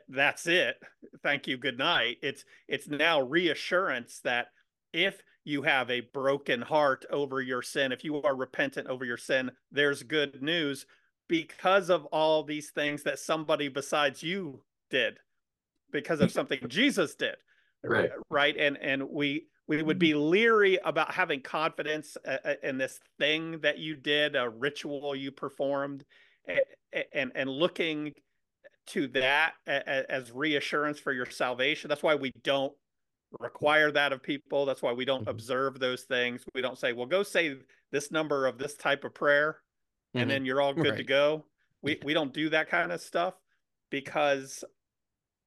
That's 0.09 0.47
it. 0.47 0.77
Thank 1.21 1.47
you. 1.47 1.57
Good 1.57 1.77
night. 1.77 2.17
It's 2.23 2.43
it's 2.67 2.87
now 2.87 3.21
reassurance 3.21 4.19
that 4.23 4.47
if 4.93 5.21
you 5.43 5.61
have 5.61 5.91
a 5.91 6.01
broken 6.13 6.61
heart 6.61 7.05
over 7.11 7.39
your 7.39 7.61
sin, 7.61 7.91
if 7.91 8.03
you 8.03 8.21
are 8.23 8.35
repentant 8.35 8.87
over 8.87 9.05
your 9.05 9.17
sin, 9.17 9.51
there's 9.71 10.01
good 10.01 10.41
news 10.41 10.87
because 11.27 11.89
of 11.89 12.05
all 12.05 12.43
these 12.43 12.69
things 12.71 13.03
that 13.03 13.19
somebody 13.19 13.67
besides 13.67 14.21
you 14.21 14.61
did 14.89 15.17
because 15.91 16.21
of 16.21 16.31
something 16.31 16.59
Jesus 16.67 17.15
did. 17.15 17.35
Right. 17.83 18.11
Right. 18.29 18.57
And 18.57 18.77
and 18.77 19.09
we 19.09 19.47
we 19.67 19.81
would 19.81 19.99
be 19.99 20.13
leery 20.13 20.77
about 20.83 21.13
having 21.13 21.41
confidence 21.41 22.17
uh, 22.27 22.37
uh, 22.43 22.53
in 22.63 22.77
this 22.77 22.99
thing 23.19 23.59
that 23.61 23.79
you 23.79 23.95
did, 23.95 24.35
a 24.35 24.49
ritual 24.49 25.15
you 25.15 25.31
performed, 25.31 26.03
and 26.47 26.59
and, 27.13 27.31
and 27.35 27.49
looking 27.49 28.13
to 28.87 29.07
that 29.07 29.53
as 29.65 30.31
reassurance 30.31 30.99
for 30.99 31.11
your 31.11 31.25
salvation. 31.25 31.87
That's 31.87 32.03
why 32.03 32.13
we 32.13 32.31
don't 32.43 32.73
require 33.39 33.91
that 33.91 34.13
of 34.13 34.21
people. 34.21 34.65
That's 34.65 34.83
why 34.83 34.93
we 34.93 35.05
don't 35.05 35.21
mm-hmm. 35.21 35.29
observe 35.29 35.79
those 35.79 36.03
things. 36.03 36.43
We 36.53 36.61
don't 36.61 36.77
say, 36.77 36.93
"Well, 36.93 37.07
go 37.07 37.23
say 37.23 37.55
this 37.91 38.11
number 38.11 38.45
of 38.45 38.57
this 38.57 38.75
type 38.75 39.03
of 39.03 39.13
prayer, 39.13 39.57
and 40.15 40.21
mm-hmm. 40.21 40.29
then 40.29 40.45
you're 40.45 40.61
all 40.61 40.73
good 40.73 40.91
right. 40.91 40.97
to 40.97 41.03
go." 41.03 41.45
We 41.81 41.99
we 42.03 42.13
don't 42.13 42.33
do 42.33 42.49
that 42.49 42.69
kind 42.69 42.91
of 42.91 43.01
stuff 43.01 43.35
because 43.91 44.63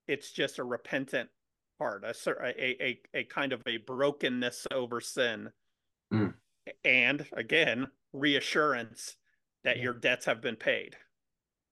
it's 0.07 0.31
just 0.31 0.59
a 0.59 0.64
repentant 0.64 1.28
heart, 1.78 2.04
a 2.04 2.14
a 2.40 2.83
a, 2.83 3.00
a 3.14 3.24
kind 3.24 3.52
of 3.52 3.62
a 3.66 3.78
brokenness 3.78 4.66
over 4.72 5.00
sin, 5.00 5.50
mm. 6.12 6.35
and 6.85 7.26
again 7.33 7.88
reassurance 8.12 9.16
that 9.64 9.78
yeah. 9.78 9.83
your 9.83 9.94
debts 9.94 10.26
have 10.26 10.40
been 10.40 10.57
paid. 10.57 10.96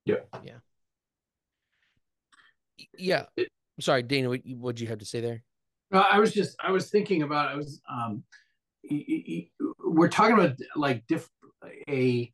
Yeah, 0.05 0.17
yeah, 0.43 0.59
yeah. 2.97 3.23
It, 3.35 3.49
Sorry, 3.79 4.01
Dana, 4.01 4.29
what 4.29 4.41
would 4.45 4.79
you 4.79 4.87
have 4.87 4.99
to 4.99 5.05
say 5.05 5.21
there? 5.21 5.43
I 5.91 6.19
was 6.19 6.33
just 6.33 6.55
I 6.59 6.71
was 6.71 6.89
thinking 6.89 7.21
about 7.21 7.49
I 7.49 7.55
was 7.55 7.79
um, 7.89 8.23
we're 9.85 10.09
talking 10.09 10.33
about 10.33 10.57
like 10.75 11.05
diff, 11.07 11.29
a 11.89 12.31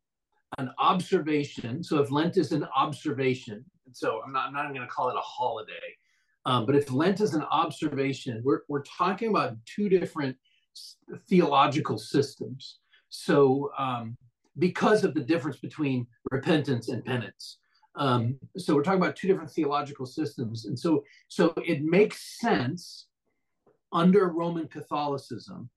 an 0.58 0.72
observation. 0.80 1.84
So 1.84 2.02
if 2.02 2.12
Lent 2.12 2.38
is 2.38 2.52
an 2.52 2.68
observation, 2.76 3.64
so 3.92 4.22
I'm 4.26 4.32
not, 4.32 4.48
I'm 4.48 4.54
not 4.54 4.66
even 4.66 4.76
going 4.76 4.88
to 4.88 4.94
call 4.94 5.10
it 5.10 5.16
a 5.16 5.22
holiday. 5.22 5.74
Um, 6.46 6.66
but 6.66 6.76
if 6.76 6.92
Lent 6.92 7.22
is 7.22 7.34
an 7.34 7.44
observation, 7.44 8.42
we're, 8.44 8.62
we're 8.68 8.84
talking 8.84 9.30
about 9.30 9.56
two 9.66 9.88
different 9.90 10.36
theological 11.30 11.98
systems. 11.98 12.80
So 13.10 13.72
um, 13.78 14.18
because 14.60 15.04
of 15.04 15.14
the 15.14 15.22
difference 15.22 15.58
between 15.58 16.08
repentance 16.32 16.90
and 16.90 17.04
penance. 17.04 17.58
Um, 17.96 18.40
so 18.58 18.76
we're 18.76 18.84
talking 18.84 19.02
about 19.02 19.16
two 19.16 19.28
different 19.28 19.52
theological 19.52 20.06
systems, 20.06 20.66
and 20.66 20.78
so 20.78 21.04
so 21.28 21.54
it 21.64 21.84
makes 21.84 22.40
sense 22.40 23.06
under 23.92 24.30
Roman 24.30 24.68
Catholicism 24.68 25.70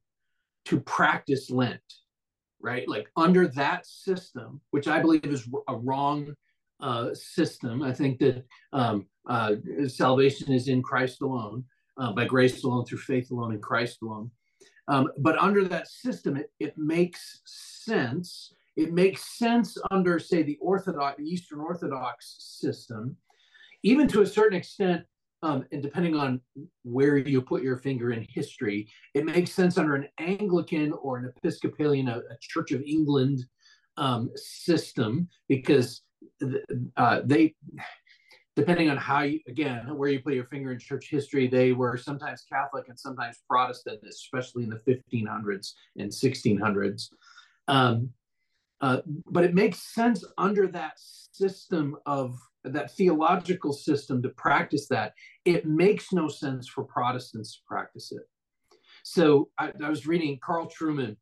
to 0.65 0.81
practice 0.81 1.51
Lent, 1.51 1.83
right? 2.61 2.89
Like 2.89 3.09
under 3.17 3.49
that 3.49 3.87
system, 3.87 4.61
which 4.71 4.89
I 4.89 5.01
believe 5.01 5.25
is 5.25 5.49
a 5.69 5.77
wrong 5.77 6.35
uh, 6.81 7.15
system. 7.15 7.83
I 7.83 7.93
think 7.93 8.19
that 8.19 8.45
um, 8.73 9.07
uh, 9.29 9.55
salvation 9.89 10.53
is 10.53 10.69
in 10.69 10.83
Christ 10.83 11.23
alone, 11.23 11.65
uh, 11.99 12.13
by 12.13 12.25
grace 12.27 12.63
alone, 12.65 12.85
through 12.85 12.99
faith 12.99 13.31
alone, 13.31 13.53
in 13.53 13.61
Christ 13.61 13.99
alone. 14.03 14.31
Um, 14.89 15.09
but 15.19 15.39
under 15.39 15.65
that 15.65 15.89
system, 15.89 16.37
it, 16.37 16.53
it 16.61 16.79
makes 16.79 17.41
sense 17.45 18.55
it 18.77 18.93
makes 18.93 19.39
sense 19.39 19.79
under, 19.91 20.19
say, 20.19 20.43
the 20.43 20.59
Orthodox, 20.61 21.21
Eastern 21.21 21.61
Orthodox 21.61 22.37
system, 22.61 23.17
even 23.83 24.07
to 24.09 24.21
a 24.21 24.27
certain 24.27 24.59
extent, 24.59 25.05
um, 25.43 25.65
and 25.73 25.83
depending 25.83 26.17
on 26.17 26.41
where 26.85 27.17
you 27.17 27.43
put 27.43 27.63
your 27.63 27.77
finger 27.77 28.13
in 28.13 28.27
history, 28.29 28.89
it 29.15 29.25
makes 29.25 29.53
sense 29.53 29.79
under 29.79 29.95
an 29.95 30.09
Anglican 30.19 30.93
or 30.93 31.19
an 31.19 31.33
Episcopalian, 31.37 32.09
a, 32.09 32.19
a 32.19 32.37
Church 32.41 32.73
of 32.73 32.83
England 32.83 33.45
um, 33.97 34.31
system, 34.35 35.29
because 35.49 36.03
uh, 36.97 37.21
they, 37.25 37.55
depending 38.57 38.89
on 38.91 38.97
how 38.97 39.23
you, 39.23 39.41
again, 39.47 39.95
where 39.97 40.09
you 40.09 40.21
put 40.21 40.35
your 40.35 40.47
finger 40.47 40.73
in 40.73 40.79
church 40.79 41.09
history, 41.11 41.47
they 41.47 41.73
were 41.73 41.97
sometimes 41.97 42.45
Catholic 42.51 42.89
and 42.89 42.99
sometimes 42.99 43.39
Protestant, 43.49 44.01
especially 44.09 44.65
in 44.65 44.71
the 44.71 44.81
1500s 45.13 45.73
and 45.99 46.11
1600s. 46.11 47.11
Um, 47.69 48.11
uh, 48.81 48.99
but 49.31 49.45
it 49.45 49.55
makes 49.55 49.95
sense 49.95 50.25
under 50.39 50.67
that 50.69 50.93
system 50.97 51.97
of 52.07 52.39
that 52.73 52.97
theological 52.97 53.73
system 53.73 54.23
to 54.23 54.29
practice 54.31 54.89
that. 54.89 55.15
It 55.45 55.67
makes 55.67 56.13
no 56.13 56.29
sense 56.29 56.69
for 56.69 56.85
Protestants 56.85 57.57
to 57.57 57.61
practice 57.67 58.13
it. 58.13 58.29
So 59.03 59.51
I, 59.59 59.73
I 59.83 59.89
was 59.89 60.07
reading 60.07 60.39
Carl 60.43 60.69
Trueman 60.69 61.17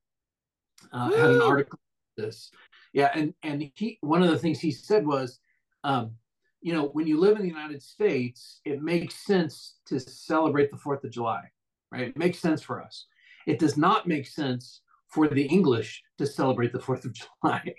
uh, 0.92 1.10
had 1.10 1.30
an 1.30 1.40
article 1.42 1.78
this, 2.16 2.50
yeah, 2.92 3.10
and 3.14 3.34
and 3.42 3.70
he 3.74 3.98
one 4.00 4.22
of 4.22 4.30
the 4.30 4.38
things 4.38 4.60
he 4.60 4.70
said 4.70 5.04
was, 5.06 5.40
um, 5.82 6.12
you 6.60 6.72
know, 6.72 6.86
when 6.92 7.06
you 7.06 7.18
live 7.18 7.36
in 7.36 7.42
the 7.42 7.48
United 7.48 7.82
States, 7.82 8.60
it 8.64 8.82
makes 8.82 9.26
sense 9.26 9.76
to 9.86 9.98
celebrate 9.98 10.70
the 10.70 10.76
Fourth 10.76 11.02
of 11.04 11.10
July, 11.10 11.42
right? 11.90 12.08
It 12.08 12.16
makes 12.16 12.38
sense 12.38 12.62
for 12.62 12.80
us. 12.80 13.06
It 13.46 13.58
does 13.58 13.76
not 13.76 14.06
make 14.06 14.26
sense 14.26 14.82
for 15.08 15.28
the 15.28 15.44
English 15.44 16.02
to 16.18 16.26
celebrate 16.26 16.72
the 16.72 16.80
Fourth 16.80 17.04
of 17.04 17.12
July. 17.12 17.74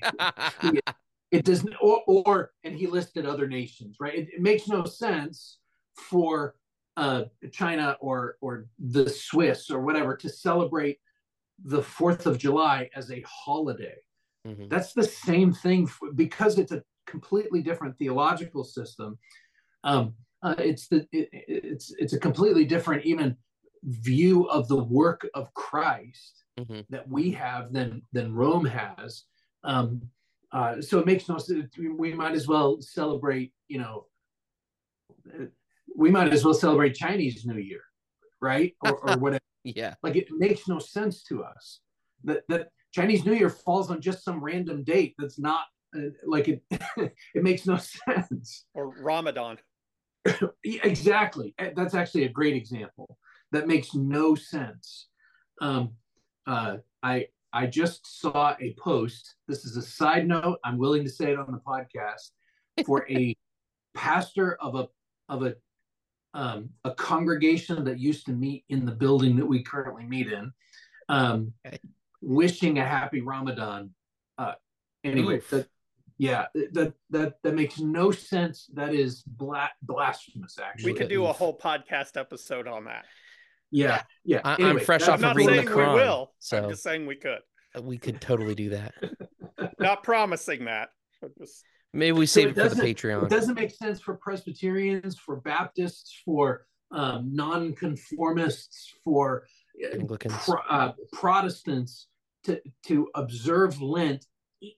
it 1.35 1.45
doesn't, 1.45 1.75
or, 1.81 2.01
or, 2.07 2.51
and 2.63 2.75
he 2.75 2.87
listed 2.87 3.25
other 3.25 3.47
nations, 3.47 3.97
right? 3.99 4.15
It, 4.15 4.27
it 4.35 4.41
makes 4.41 4.67
no 4.67 4.85
sense 4.85 5.59
for 6.09 6.55
uh, 6.97 7.23
China 7.51 7.97
or 7.99 8.37
or 8.41 8.67
the 8.79 9.09
Swiss 9.09 9.69
or 9.69 9.81
whatever 9.81 10.15
to 10.15 10.29
celebrate 10.29 10.97
the 11.63 11.81
Fourth 11.81 12.25
of 12.25 12.37
July 12.37 12.89
as 12.95 13.11
a 13.11 13.23
holiday. 13.27 13.97
Mm-hmm. 14.47 14.67
That's 14.67 14.93
the 14.93 15.03
same 15.03 15.53
thing 15.53 15.87
for, 15.87 16.11
because 16.13 16.59
it's 16.59 16.71
a 16.71 16.83
completely 17.05 17.61
different 17.61 17.97
theological 17.97 18.63
system. 18.63 19.17
Um, 19.83 20.13
uh, 20.41 20.55
it's 20.57 20.87
the 20.87 21.07
it, 21.11 21.29
it's 21.31 21.93
it's 21.97 22.13
a 22.13 22.19
completely 22.19 22.65
different 22.65 23.05
even 23.05 23.37
view 23.83 24.45
of 24.49 24.67
the 24.67 24.83
work 24.83 25.27
of 25.33 25.53
Christ 25.53 26.43
mm-hmm. 26.59 26.81
that 26.89 27.07
we 27.07 27.31
have 27.31 27.73
than 27.73 28.01
than 28.13 28.33
Rome 28.33 28.65
has. 28.65 29.23
Um, 29.63 30.01
uh, 30.51 30.81
so 30.81 30.99
it 30.99 31.05
makes 31.05 31.27
no 31.27 31.37
sense. 31.37 31.75
We 31.77 32.13
might 32.13 32.33
as 32.33 32.47
well 32.47 32.77
celebrate, 32.81 33.53
you 33.67 33.79
know, 33.79 34.05
we 35.95 36.11
might 36.11 36.31
as 36.31 36.43
well 36.43 36.53
celebrate 36.53 36.95
Chinese 36.95 37.45
New 37.45 37.57
Year, 37.59 37.81
right? 38.41 38.73
Or, 38.81 38.97
or 39.09 39.17
whatever. 39.19 39.41
yeah. 39.63 39.95
Like 40.03 40.15
it 40.15 40.27
makes 40.31 40.67
no 40.67 40.79
sense 40.79 41.23
to 41.23 41.43
us 41.43 41.81
that 42.23 42.43
that 42.49 42.69
Chinese 42.93 43.25
New 43.25 43.33
Year 43.33 43.49
falls 43.49 43.89
on 43.91 44.01
just 44.01 44.23
some 44.23 44.43
random 44.43 44.83
date 44.83 45.15
that's 45.17 45.39
not 45.39 45.65
uh, 45.95 46.09
like 46.25 46.47
it. 46.47 46.63
it 46.97 47.43
makes 47.43 47.65
no 47.65 47.77
sense. 47.77 48.65
Or 48.73 48.89
Ramadan. 49.01 49.57
exactly. 50.63 51.53
That's 51.75 51.93
actually 51.93 52.23
a 52.23 52.29
great 52.29 52.55
example. 52.55 53.17
That 53.51 53.67
makes 53.67 53.93
no 53.93 54.35
sense. 54.35 55.07
Um, 55.61 55.91
uh, 56.47 56.77
I 57.03 57.27
I 57.55 57.67
just 57.67 58.19
saw 58.19 58.53
a 58.59 58.75
post. 58.77 59.35
This 59.47 59.63
is 59.63 59.77
a 59.77 59.81
side 59.81 60.27
note. 60.27 60.59
I'm 60.65 60.77
willing 60.77 61.05
to 61.05 61.09
say 61.09 61.31
it 61.31 61.39
on 61.39 61.49
the 61.53 61.61
podcast 61.65 62.31
for 62.85 63.09
a 63.09 63.33
pastor 63.95 64.57
of 64.61 64.75
a 64.75 64.89
of 65.29 65.43
a 65.43 65.55
um, 66.33 66.71
a 66.83 66.91
congregation 66.91 67.85
that 67.85 67.97
used 67.97 68.25
to 68.25 68.33
meet 68.33 68.65
in 68.67 68.85
the 68.85 68.91
building 68.91 69.37
that 69.37 69.45
we 69.45 69.63
currently 69.63 70.03
meet 70.03 70.27
in, 70.27 70.51
um, 71.07 71.53
okay. 71.65 71.79
wishing 72.21 72.77
a 72.77 72.85
happy 72.85 73.21
Ramadan. 73.21 73.91
Uh, 74.37 74.55
anyway, 75.05 75.39
that, 75.49 75.69
yeah, 76.17 76.47
that 76.73 76.93
that 77.11 77.35
that 77.41 77.55
makes 77.55 77.79
no 77.79 78.11
sense. 78.11 78.69
That 78.73 78.93
is 78.93 79.21
bla- 79.21 79.71
blasphemous. 79.81 80.59
Actually, 80.59 80.91
we 80.91 80.97
could 80.97 81.07
do 81.07 81.25
a 81.25 81.31
whole 81.31 81.57
podcast 81.57 82.17
episode 82.17 82.67
on 82.67 82.83
that. 82.83 83.05
Yeah, 83.75 84.03
yeah. 84.23 84.39
I, 84.45 84.55
am 84.61 84.79
fresh 84.79 85.05
off 85.09 85.21
of 85.21 85.35
reading 85.35 85.65
the 85.65 85.69
Quran. 85.69 85.95
We 85.95 85.99
will. 85.99 86.31
So 86.39 86.63
I'm 86.63 86.69
just 86.69 86.81
saying 86.81 87.05
we 87.05 87.17
could. 87.17 87.39
Uh, 87.77 87.81
we 87.81 87.97
could 87.97 88.21
totally 88.21 88.55
do 88.55 88.69
that. 88.69 88.93
Not 89.79 90.01
promising 90.01 90.63
that. 90.65 90.89
Just... 91.37 91.61
Maybe 91.91 92.13
we 92.13 92.25
save 92.25 92.55
so 92.55 92.61
it, 92.61 92.65
it 92.67 92.69
for 92.69 92.75
the 92.75 92.81
Patreon. 92.93 93.23
It 93.23 93.29
doesn't 93.29 93.55
make 93.55 93.71
sense 93.71 93.99
for 93.99 94.15
Presbyterians, 94.15 95.19
for 95.19 95.41
Baptists, 95.41 96.21
for 96.23 96.65
um, 96.91 97.35
non-conformists, 97.35 98.93
for 99.03 99.45
uh, 99.83 99.93
Anglicans, 99.93 100.33
pro, 100.45 100.55
uh, 100.69 100.93
Protestants 101.11 102.07
to 102.45 102.61
to 102.85 103.09
observe 103.13 103.81
Lent 103.81 104.25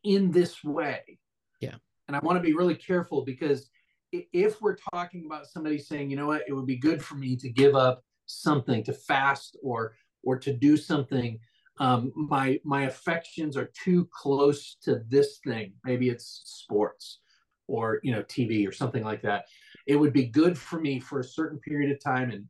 in 0.03 0.31
this 0.31 0.63
way. 0.63 1.19
Yeah, 1.61 1.75
and 2.07 2.17
I 2.17 2.19
want 2.19 2.37
to 2.37 2.41
be 2.41 2.55
really 2.55 2.75
careful 2.75 3.23
because 3.23 3.69
if 4.11 4.59
we're 4.59 4.77
talking 4.91 5.27
about 5.27 5.45
somebody 5.45 5.77
saying, 5.77 6.09
you 6.09 6.17
know 6.17 6.25
what, 6.25 6.45
it 6.47 6.53
would 6.53 6.65
be 6.65 6.77
good 6.77 7.03
for 7.03 7.13
me 7.13 7.35
to 7.35 7.49
give 7.49 7.75
up 7.75 8.03
something 8.27 8.83
to 8.83 8.93
fast 8.93 9.57
or 9.63 9.95
or 10.23 10.37
to 10.37 10.53
do 10.53 10.77
something 10.77 11.39
um, 11.79 12.11
my 12.15 12.59
my 12.63 12.83
affections 12.83 13.55
are 13.55 13.69
too 13.83 14.07
close 14.11 14.77
to 14.83 15.01
this 15.09 15.39
thing 15.45 15.73
maybe 15.83 16.09
it's 16.09 16.41
sports 16.45 17.19
or 17.67 17.99
you 18.03 18.11
know 18.11 18.23
tv 18.23 18.67
or 18.67 18.71
something 18.71 19.03
like 19.03 19.21
that 19.21 19.45
it 19.85 19.95
would 19.95 20.13
be 20.13 20.25
good 20.25 20.57
for 20.57 20.79
me 20.79 20.99
for 20.99 21.19
a 21.19 21.23
certain 21.23 21.59
period 21.59 21.91
of 21.91 22.03
time 22.03 22.31
and 22.31 22.45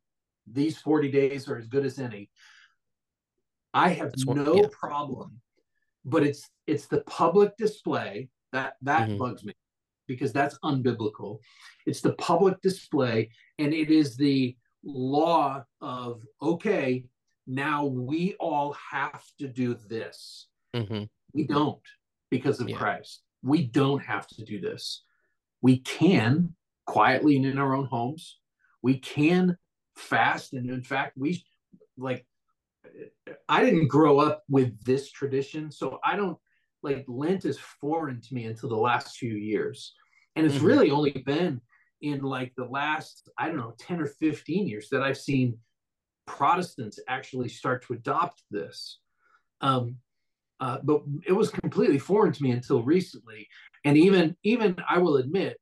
these 0.51 0.77
40 0.77 1.11
days 1.11 1.47
are 1.49 1.57
as 1.57 1.67
good 1.67 1.85
as 1.85 1.99
any 1.99 2.29
i 3.73 3.89
have 3.89 4.13
what, 4.25 4.37
no 4.37 4.55
yeah. 4.55 4.67
problem 4.71 5.39
but 6.05 6.23
it's 6.23 6.49
it's 6.67 6.87
the 6.87 7.01
public 7.01 7.55
display 7.57 8.29
that 8.53 8.73
that 8.81 9.09
mm-hmm. 9.09 9.17
bugs 9.17 9.43
me 9.43 9.53
because 10.07 10.31
that's 10.31 10.57
unbiblical 10.63 11.39
it's 11.85 12.01
the 12.01 12.13
public 12.13 12.61
display 12.61 13.29
and 13.59 13.73
it 13.73 13.91
is 13.91 14.15
the 14.15 14.55
law 14.87 15.63
of 15.81 16.23
okay 16.41 17.03
now 17.45 17.85
we 17.85 18.35
all 18.39 18.73
have 18.91 19.23
to 19.37 19.47
do 19.47 19.75
this 19.89 20.47
mm-hmm. 20.73 21.03
we 21.33 21.43
don't 21.43 21.81
because 22.31 22.61
of 22.61 22.69
yeah. 22.69 22.77
christ 22.77 23.21
we 23.43 23.63
don't 23.63 24.03
have 24.03 24.25
to 24.27 24.43
do 24.45 24.61
this 24.61 25.03
we 25.61 25.79
can 25.79 26.55
quietly 26.85 27.35
and 27.35 27.45
in 27.45 27.57
our 27.57 27.75
own 27.75 27.85
homes 27.85 28.39
we 28.81 28.97
can 28.97 29.57
fast 29.97 30.53
and 30.53 30.69
in 30.69 30.81
fact 30.81 31.17
we 31.17 31.43
like 31.97 32.25
i 33.49 33.63
didn't 33.63 33.87
grow 33.87 34.19
up 34.19 34.43
with 34.49 34.81
this 34.85 35.11
tradition 35.11 35.69
so 35.69 35.99
i 36.05 36.15
don't 36.15 36.37
like 36.81 37.03
lent 37.09 37.43
is 37.43 37.59
foreign 37.81 38.21
to 38.21 38.33
me 38.33 38.45
until 38.45 38.69
the 38.69 38.75
last 38.75 39.17
few 39.17 39.33
years 39.33 39.93
and 40.37 40.45
it's 40.45 40.55
mm-hmm. 40.55 40.65
really 40.65 40.91
only 40.91 41.11
been 41.11 41.59
in 42.01 42.21
like 42.21 42.53
the 42.55 42.65
last, 42.65 43.29
I 43.37 43.47
don't 43.47 43.57
know, 43.57 43.73
10 43.79 44.01
or 44.01 44.05
15 44.05 44.67
years 44.67 44.89
that 44.89 45.01
I've 45.01 45.17
seen 45.17 45.57
Protestants 46.25 46.99
actually 47.07 47.49
start 47.49 47.85
to 47.85 47.93
adopt 47.93 48.43
this. 48.51 48.99
Um, 49.61 49.97
uh, 50.59 50.79
but 50.83 51.01
it 51.25 51.33
was 51.33 51.49
completely 51.49 51.99
foreign 51.99 52.33
to 52.33 52.43
me 52.43 52.51
until 52.51 52.81
recently. 52.81 53.47
And 53.85 53.97
even, 53.97 54.35
even 54.43 54.75
I 54.89 54.97
will 54.97 55.17
admit, 55.17 55.57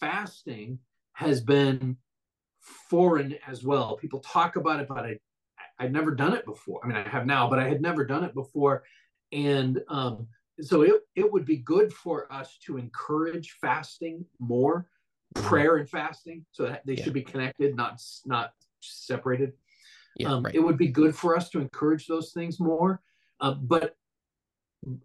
fasting 0.00 0.78
has 1.14 1.40
been 1.40 1.96
foreign 2.60 3.36
as 3.46 3.64
well. 3.64 3.96
People 3.96 4.20
talk 4.20 4.56
about 4.56 4.80
it, 4.80 4.88
but 4.88 4.98
I, 4.98 5.18
I'd 5.78 5.92
never 5.92 6.14
done 6.14 6.34
it 6.34 6.44
before. 6.44 6.80
I 6.84 6.86
mean, 6.86 6.96
I 6.96 7.08
have 7.08 7.26
now, 7.26 7.48
but 7.48 7.58
I 7.58 7.68
had 7.68 7.82
never 7.82 8.04
done 8.04 8.24
it 8.24 8.34
before. 8.34 8.84
And 9.32 9.80
um, 9.88 10.28
so 10.60 10.82
it, 10.82 10.92
it 11.16 11.30
would 11.32 11.44
be 11.44 11.56
good 11.58 11.92
for 11.92 12.32
us 12.32 12.58
to 12.66 12.76
encourage 12.76 13.56
fasting 13.60 14.24
more 14.38 14.86
prayer 15.34 15.76
and 15.76 15.88
fasting 15.88 16.44
so 16.52 16.64
that 16.64 16.84
they 16.86 16.94
yeah. 16.94 17.04
should 17.04 17.12
be 17.12 17.22
connected 17.22 17.74
not 17.76 18.00
not 18.26 18.52
separated 18.80 19.52
yeah, 20.16 20.32
um, 20.32 20.44
right. 20.44 20.54
it 20.54 20.60
would 20.60 20.78
be 20.78 20.88
good 20.88 21.14
for 21.14 21.36
us 21.36 21.48
to 21.50 21.60
encourage 21.60 22.06
those 22.06 22.32
things 22.32 22.60
more 22.60 23.00
uh, 23.40 23.54
but 23.54 23.96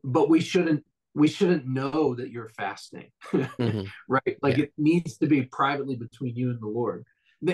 but 0.04 0.30
we 0.30 0.40
shouldn't 0.40 0.84
we 1.16 1.28
shouldn't 1.28 1.68
know 1.68 2.16
that 2.16 2.30
you're 2.30 2.50
fasting, 2.50 3.12
mm-hmm. 3.32 3.82
right? 4.08 4.38
Like 4.42 4.58
yeah. 4.58 4.66
it 4.66 4.74
needs 4.78 5.18
to 5.18 5.28
be 5.28 5.44
privately 5.44 5.96
between 5.96 6.36
you 6.36 6.50
and 6.50 6.62
the 6.62 6.68
Lord. 6.68 7.04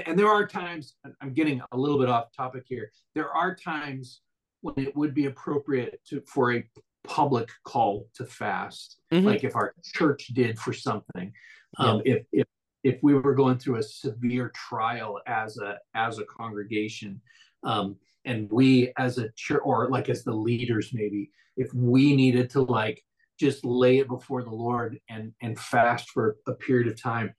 And 0.05 0.17
there 0.17 0.29
are 0.29 0.47
times, 0.47 0.95
I'm 1.21 1.33
getting 1.33 1.61
a 1.71 1.77
little 1.77 1.99
bit 1.99 2.09
off 2.09 2.35
topic 2.35 2.63
here. 2.67 2.91
There 3.13 3.29
are 3.29 3.55
times 3.55 4.21
when 4.61 4.75
it 4.77 4.95
would 4.95 5.13
be 5.13 5.27
appropriate 5.27 5.99
to 6.09 6.21
for 6.27 6.53
a 6.53 6.67
public 7.03 7.49
call 7.63 8.07
to 8.15 8.25
fast, 8.25 8.97
mm-hmm. 9.13 9.25
like 9.25 9.43
if 9.43 9.55
our 9.55 9.73
church 9.83 10.27
did 10.33 10.57
for 10.57 10.73
something. 10.73 11.31
Yeah. 11.79 11.85
Um, 11.85 12.01
if 12.03 12.25
if 12.31 12.47
if 12.85 13.01
we 13.01 13.15
were 13.15 13.33
going 13.33 13.57
through 13.57 13.77
a 13.77 13.83
severe 13.83 14.51
trial 14.53 15.19
as 15.25 15.57
a 15.57 15.79
as 15.95 16.19
a 16.19 16.23
congregation, 16.25 17.19
um, 17.63 17.97
and 18.25 18.47
we 18.51 18.93
as 18.97 19.17
a 19.17 19.31
church 19.35 19.61
or 19.65 19.89
like 19.89 20.07
as 20.07 20.23
the 20.23 20.31
leaders 20.31 20.91
maybe, 20.93 21.31
if 21.57 21.73
we 21.73 22.15
needed 22.15 22.47
to 22.51 22.61
like 22.61 23.03
just 23.39 23.65
lay 23.65 23.97
it 23.97 24.07
before 24.07 24.43
the 24.43 24.51
Lord 24.51 24.99
and 25.09 25.33
and 25.41 25.59
fast 25.59 26.11
for 26.11 26.37
a 26.47 26.53
period 26.53 26.87
of 26.87 27.01
time. 27.01 27.33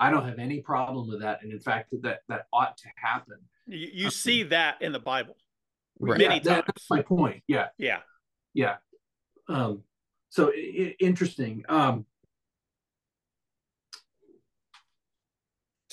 I 0.00 0.10
don't 0.10 0.26
have 0.26 0.40
any 0.40 0.60
problem 0.60 1.08
with 1.08 1.20
that, 1.20 1.38
and 1.42 1.52
in 1.52 1.60
fact, 1.60 1.94
that 2.02 2.22
that 2.28 2.46
ought 2.52 2.76
to 2.78 2.88
happen. 2.96 3.38
You, 3.68 3.88
you 3.92 4.04
um, 4.06 4.10
see 4.10 4.42
that 4.42 4.82
in 4.82 4.90
the 4.90 4.98
Bible, 4.98 5.36
right. 6.00 6.18
many 6.18 6.34
yeah, 6.34 6.54
times. 6.54 6.64
That's 6.66 6.90
my 6.90 7.02
point. 7.02 7.44
Yeah, 7.46 7.68
yeah, 7.78 8.00
yeah. 8.54 8.78
Um, 9.48 9.84
so 10.30 10.50
I- 10.50 10.96
interesting. 10.98 11.62
Um, 11.68 12.06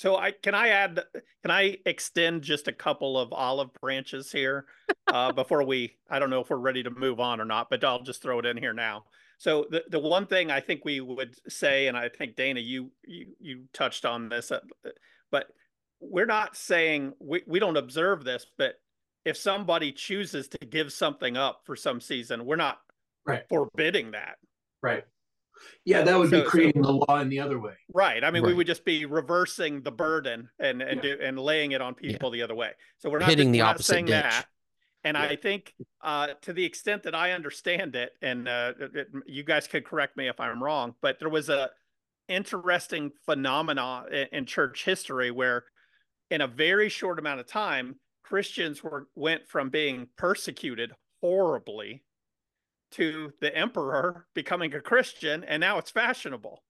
So 0.02 0.16
I 0.16 0.32
can 0.32 0.52
I 0.52 0.70
add 0.70 1.00
can 1.42 1.52
I 1.52 1.78
extend 1.86 2.42
just 2.42 2.66
a 2.66 2.72
couple 2.72 3.16
of 3.16 3.32
olive 3.32 3.72
branches 3.74 4.32
here 4.32 4.66
uh, 5.06 5.30
before 5.42 5.62
we 5.62 5.96
I 6.10 6.18
don't 6.18 6.28
know 6.28 6.40
if 6.40 6.50
we're 6.50 6.56
ready 6.56 6.82
to 6.82 6.90
move 6.90 7.20
on 7.20 7.40
or 7.40 7.44
not, 7.44 7.70
but 7.70 7.84
I'll 7.84 8.02
just 8.02 8.20
throw 8.20 8.40
it 8.40 8.46
in 8.46 8.56
here 8.56 8.72
now. 8.72 9.04
So 9.38 9.64
the 9.70 9.84
the 9.90 10.00
one 10.00 10.26
thing 10.26 10.50
I 10.50 10.58
think 10.58 10.84
we 10.84 11.00
would 11.00 11.36
say, 11.48 11.86
and 11.86 11.96
I 11.96 12.08
think 12.08 12.34
Dana, 12.34 12.58
you 12.58 12.90
you 13.04 13.26
you 13.38 13.64
touched 13.72 14.04
on 14.04 14.28
this, 14.28 14.50
uh, 14.50 14.58
but 15.30 15.46
we're 16.00 16.26
not 16.26 16.56
saying 16.56 17.12
we 17.20 17.44
we 17.46 17.60
don't 17.60 17.76
observe 17.76 18.24
this, 18.24 18.44
but 18.58 18.80
if 19.24 19.36
somebody 19.36 19.92
chooses 19.92 20.48
to 20.48 20.58
give 20.66 20.92
something 20.92 21.36
up 21.36 21.60
for 21.64 21.76
some 21.76 22.00
season, 22.00 22.44
we're 22.44 22.56
not 22.56 22.80
right 23.24 23.44
forbidding 23.48 24.10
that. 24.10 24.38
Right. 24.82 25.04
Yeah, 25.84 26.02
that 26.02 26.18
would 26.18 26.30
so, 26.30 26.42
be 26.42 26.48
creating 26.48 26.84
so, 26.84 26.92
the 26.92 26.98
law 26.98 27.20
in 27.20 27.28
the 27.28 27.40
other 27.40 27.58
way. 27.58 27.74
Right. 27.92 28.22
I 28.22 28.30
mean, 28.30 28.42
right. 28.42 28.48
we 28.48 28.54
would 28.54 28.66
just 28.66 28.84
be 28.84 29.04
reversing 29.04 29.82
the 29.82 29.92
burden 29.92 30.48
and 30.58 30.82
and 30.82 31.02
yeah. 31.02 31.16
do, 31.16 31.22
and 31.22 31.38
laying 31.38 31.72
it 31.72 31.80
on 31.80 31.94
people 31.94 32.34
yeah. 32.34 32.40
the 32.40 32.44
other 32.44 32.54
way. 32.54 32.70
So 32.98 33.10
we're 33.10 33.18
not 33.18 33.28
hitting 33.28 33.52
the 33.52 33.62
opposite 33.62 33.86
saying 33.86 34.06
ditch. 34.06 34.22
that. 34.22 34.46
And 35.04 35.16
yeah. 35.16 35.24
I 35.24 35.36
think, 35.36 35.74
uh, 36.00 36.28
to 36.42 36.52
the 36.52 36.64
extent 36.64 37.02
that 37.02 37.14
I 37.14 37.32
understand 37.32 37.96
it, 37.96 38.12
and 38.22 38.46
uh, 38.46 38.72
it, 38.78 39.08
you 39.26 39.42
guys 39.42 39.66
could 39.66 39.84
correct 39.84 40.16
me 40.16 40.28
if 40.28 40.38
I'm 40.38 40.62
wrong, 40.62 40.94
but 41.02 41.18
there 41.18 41.28
was 41.28 41.48
a 41.48 41.70
interesting 42.28 43.10
phenomena 43.26 44.04
in, 44.12 44.26
in 44.32 44.46
church 44.46 44.84
history 44.84 45.30
where, 45.30 45.64
in 46.30 46.40
a 46.40 46.46
very 46.46 46.88
short 46.88 47.18
amount 47.18 47.40
of 47.40 47.48
time, 47.48 47.96
Christians 48.22 48.82
were 48.82 49.08
went 49.14 49.48
from 49.48 49.70
being 49.70 50.06
persecuted 50.16 50.92
horribly 51.20 52.04
to 52.92 53.32
the 53.40 53.56
emperor 53.56 54.26
becoming 54.34 54.74
a 54.74 54.80
Christian, 54.80 55.44
and 55.44 55.60
now 55.60 55.78
it's 55.78 55.90
fashionable. 55.90 56.62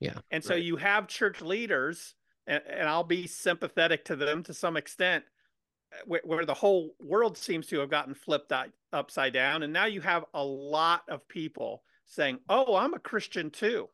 Yeah. 0.00 0.14
And 0.30 0.42
so 0.42 0.54
right. 0.54 0.62
you 0.62 0.76
have 0.76 1.08
church 1.08 1.40
leaders, 1.40 2.14
and, 2.46 2.62
and, 2.68 2.88
I'll 2.88 3.04
be 3.04 3.26
sympathetic 3.26 4.04
to 4.06 4.16
them 4.16 4.42
to 4.44 4.54
some 4.54 4.76
extent, 4.76 5.24
where, 6.06 6.22
where 6.24 6.46
the 6.46 6.54
whole 6.54 6.94
world 6.98 7.36
seems 7.36 7.66
to 7.68 7.80
have 7.80 7.90
gotten 7.90 8.14
flipped 8.14 8.52
upside 8.92 9.32
down. 9.32 9.62
And 9.62 9.72
now 9.72 9.84
you 9.84 10.00
have 10.00 10.24
a 10.32 10.42
lot 10.42 11.02
of 11.08 11.28
people 11.28 11.82
saying, 12.06 12.38
Oh, 12.48 12.76
I'm 12.76 12.94
a 12.94 12.98
Christian 12.98 13.50
too. 13.50 13.88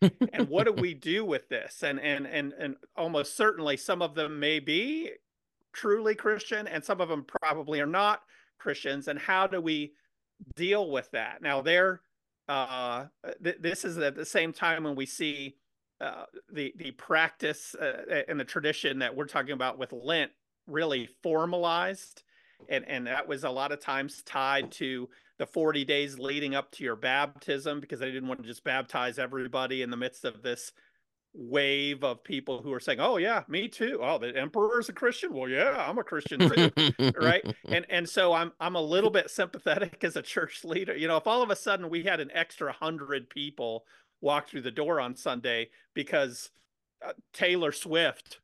and 0.32 0.48
what 0.48 0.64
do 0.64 0.72
we 0.72 0.94
do 0.94 1.24
with 1.24 1.48
this? 1.48 1.82
And 1.82 2.00
and 2.00 2.26
and 2.26 2.52
and 2.58 2.76
almost 2.96 3.36
certainly 3.36 3.76
some 3.76 4.00
of 4.00 4.14
them 4.14 4.40
may 4.40 4.58
be 4.58 5.10
truly 5.72 6.14
Christian, 6.14 6.66
and 6.66 6.84
some 6.84 7.00
of 7.00 7.08
them 7.08 7.26
probably 7.42 7.80
are 7.80 7.86
not 7.86 8.22
Christians. 8.58 9.08
And 9.08 9.18
how 9.18 9.46
do 9.46 9.60
we 9.60 9.92
deal 10.56 10.90
with 10.90 11.10
that. 11.12 11.42
Now, 11.42 11.60
there, 11.60 12.00
uh, 12.48 13.06
th- 13.42 13.58
this 13.60 13.84
is 13.84 13.98
at 13.98 14.16
the 14.16 14.24
same 14.24 14.52
time 14.52 14.84
when 14.84 14.94
we 14.94 15.06
see 15.06 15.56
uh, 16.00 16.24
the 16.52 16.72
the 16.76 16.90
practice 16.92 17.74
uh, 17.74 18.22
and 18.28 18.38
the 18.38 18.44
tradition 18.44 18.98
that 18.98 19.14
we're 19.14 19.26
talking 19.26 19.52
about 19.52 19.78
with 19.78 19.92
Lent 19.92 20.32
really 20.66 21.08
formalized, 21.22 22.24
and 22.68 22.84
and 22.88 23.06
that 23.06 23.28
was 23.28 23.44
a 23.44 23.50
lot 23.50 23.72
of 23.72 23.80
times 23.80 24.22
tied 24.24 24.72
to 24.72 25.08
the 25.38 25.46
40 25.46 25.84
days 25.84 26.18
leading 26.18 26.54
up 26.54 26.70
to 26.72 26.84
your 26.84 26.96
baptism 26.96 27.80
because 27.80 28.00
they 28.00 28.10
didn't 28.10 28.28
want 28.28 28.42
to 28.42 28.48
just 28.48 28.64
baptize 28.64 29.18
everybody 29.18 29.82
in 29.82 29.90
the 29.90 29.96
midst 29.96 30.24
of 30.24 30.42
this 30.42 30.72
wave 31.34 32.04
of 32.04 32.22
people 32.22 32.62
who 32.62 32.72
are 32.72 32.80
saying, 32.80 33.00
"Oh 33.00 33.16
yeah, 33.16 33.42
me 33.48 33.68
too. 33.68 34.00
Oh, 34.02 34.18
the 34.18 34.36
emperor's 34.36 34.88
a 34.88 34.92
Christian. 34.92 35.32
Well, 35.32 35.48
yeah, 35.48 35.84
I'm 35.88 35.98
a 35.98 36.04
Christian 36.04 36.40
too." 36.40 36.70
right? 37.20 37.44
And 37.68 37.86
and 37.88 38.08
so 38.08 38.32
I'm 38.32 38.52
I'm 38.60 38.76
a 38.76 38.80
little 38.80 39.10
bit 39.10 39.30
sympathetic 39.30 40.02
as 40.04 40.16
a 40.16 40.22
church 40.22 40.64
leader. 40.64 40.96
You 40.96 41.08
know, 41.08 41.16
if 41.16 41.26
all 41.26 41.42
of 41.42 41.50
a 41.50 41.56
sudden 41.56 41.88
we 41.88 42.02
had 42.02 42.20
an 42.20 42.30
extra 42.34 42.66
100 42.66 43.30
people 43.30 43.84
walk 44.20 44.48
through 44.48 44.62
the 44.62 44.70
door 44.70 45.00
on 45.00 45.16
Sunday 45.16 45.70
because 45.94 46.50
uh, 47.04 47.12
Taylor 47.32 47.72
Swift 47.72 48.40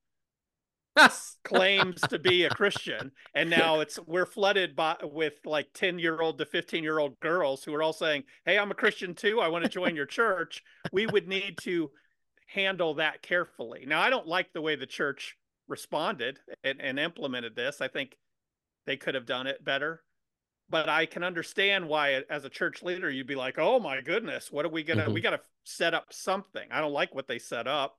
claims 1.45 2.01
to 2.01 2.19
be 2.19 2.45
a 2.45 2.51
Christian, 2.51 3.13
and 3.35 3.51
now 3.59 3.81
it's 3.81 3.99
we're 4.07 4.27
flooded 4.27 4.75
by 4.75 4.97
with 5.03 5.35
like 5.45 5.69
ten 5.75 5.99
year 5.99 6.21
old 6.21 6.39
to 6.39 6.47
fifteen 6.47 6.83
year 6.83 6.99
old 6.99 7.19
girls 7.21 7.65
who 7.65 7.75
are 7.75 7.83
all 7.83 7.93
saying, 7.93 8.25
"Hey, 8.45 8.59
I'm 8.59 8.71
a 8.71 8.75
Christian 8.75 9.15
too. 9.15 9.41
I 9.41 9.49
want 9.49 9.65
to 9.65 9.71
join 9.71 9.97
your 9.97 10.07
church." 10.07 10.63
We 10.93 11.07
would 11.07 11.29
need 11.29 11.59
to 11.63 11.91
handle 12.49 12.95
that 12.95 13.23
carefully. 13.23 13.85
Now, 13.87 14.01
I 14.01 14.11
don't 14.11 14.27
like 14.27 14.53
the 14.53 14.61
way 14.61 14.77
the 14.77 14.87
church 14.87 15.37
responded 15.69 16.39
and, 16.65 16.81
and 16.81 16.99
implemented 16.99 17.55
this. 17.55 17.81
I 17.81 17.89
think 17.89 18.17
they 18.87 18.97
could 18.97 19.15
have 19.15 19.27
done 19.27 19.47
it 19.47 19.65
better. 19.65 20.03
But 20.71 20.89
I 20.89 21.07
can 21.07 21.23
understand 21.23 21.89
why, 21.89 22.23
as 22.29 22.45
a 22.45 22.51
church 22.51 22.83
leader, 22.83 23.11
you'd 23.11 23.27
be 23.27 23.35
like, 23.35 23.59
"Oh 23.59 23.81
my 23.81 24.03
goodness, 24.03 24.53
what 24.53 24.67
are 24.67 24.71
we 24.71 24.83
gonna? 24.83 25.05
Mm-hmm. 25.05 25.15
We 25.15 25.23
got 25.23 25.31
to 25.31 25.41
set 25.65 25.95
up 25.95 26.09
something." 26.11 26.69
I 26.71 26.83
don't 26.83 26.93
like 26.93 27.15
what 27.15 27.27
they 27.27 27.39
set 27.39 27.67
up. 27.67 27.97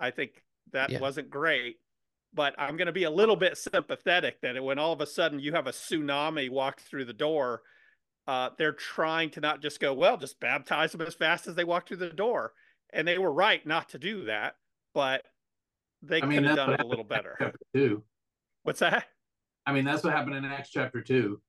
I 0.00 0.10
think 0.10 0.42
that 0.72 0.90
yeah. 0.90 0.98
wasn't 0.98 1.30
great 1.30 1.76
but 2.34 2.54
I'm 2.58 2.76
going 2.76 2.86
to 2.86 2.92
be 2.92 3.04
a 3.04 3.10
little 3.10 3.36
bit 3.36 3.58
sympathetic 3.58 4.40
that 4.40 4.62
when 4.62 4.78
all 4.78 4.92
of 4.92 5.00
a 5.00 5.06
sudden 5.06 5.38
you 5.38 5.52
have 5.52 5.66
a 5.66 5.72
tsunami 5.72 6.50
walk 6.50 6.80
through 6.80 7.04
the 7.04 7.12
door, 7.12 7.62
uh, 8.26 8.50
they're 8.56 8.72
trying 8.72 9.30
to 9.30 9.40
not 9.40 9.60
just 9.60 9.80
go, 9.80 9.92
well, 9.92 10.16
just 10.16 10.40
baptize 10.40 10.92
them 10.92 11.02
as 11.02 11.14
fast 11.14 11.46
as 11.46 11.54
they 11.54 11.64
walk 11.64 11.86
through 11.88 11.98
the 11.98 12.10
door 12.10 12.52
and 12.92 13.06
they 13.06 13.18
were 13.18 13.32
right 13.32 13.64
not 13.66 13.90
to 13.90 13.98
do 13.98 14.24
that, 14.24 14.56
but 14.94 15.24
they 16.02 16.20
I 16.20 16.26
mean, 16.26 16.40
could 16.40 16.48
have 16.48 16.56
done 16.56 16.72
it 16.74 16.80
a 16.80 16.86
little 16.86 17.04
better. 17.04 17.52
Two. 17.74 18.02
What's 18.62 18.80
that? 18.80 19.06
I 19.66 19.72
mean, 19.72 19.84
that's 19.84 20.02
what 20.02 20.12
happened 20.12 20.36
in 20.36 20.44
Acts 20.44 20.70
chapter 20.70 21.00
two. 21.00 21.40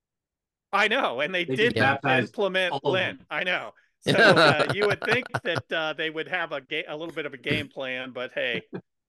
I 0.72 0.88
know, 0.88 1.22
and 1.22 1.34
they, 1.34 1.46
they 1.46 1.56
did 1.56 1.78
implement 1.78 2.84
Lent. 2.84 3.22
I 3.30 3.44
know. 3.44 3.72
So 4.06 4.18
uh, 4.18 4.66
you 4.74 4.86
would 4.88 5.02
think 5.06 5.28
that 5.46 5.72
uh, 5.72 5.94
they 5.94 6.10
would 6.10 6.28
have 6.28 6.52
a 6.52 6.60
ga- 6.60 6.84
a 6.90 6.98
little 6.98 7.16
bit 7.16 7.26
of 7.26 7.34
a 7.34 7.38
game 7.38 7.70
plan, 7.70 8.12
but 8.12 8.32
hey, 8.36 8.62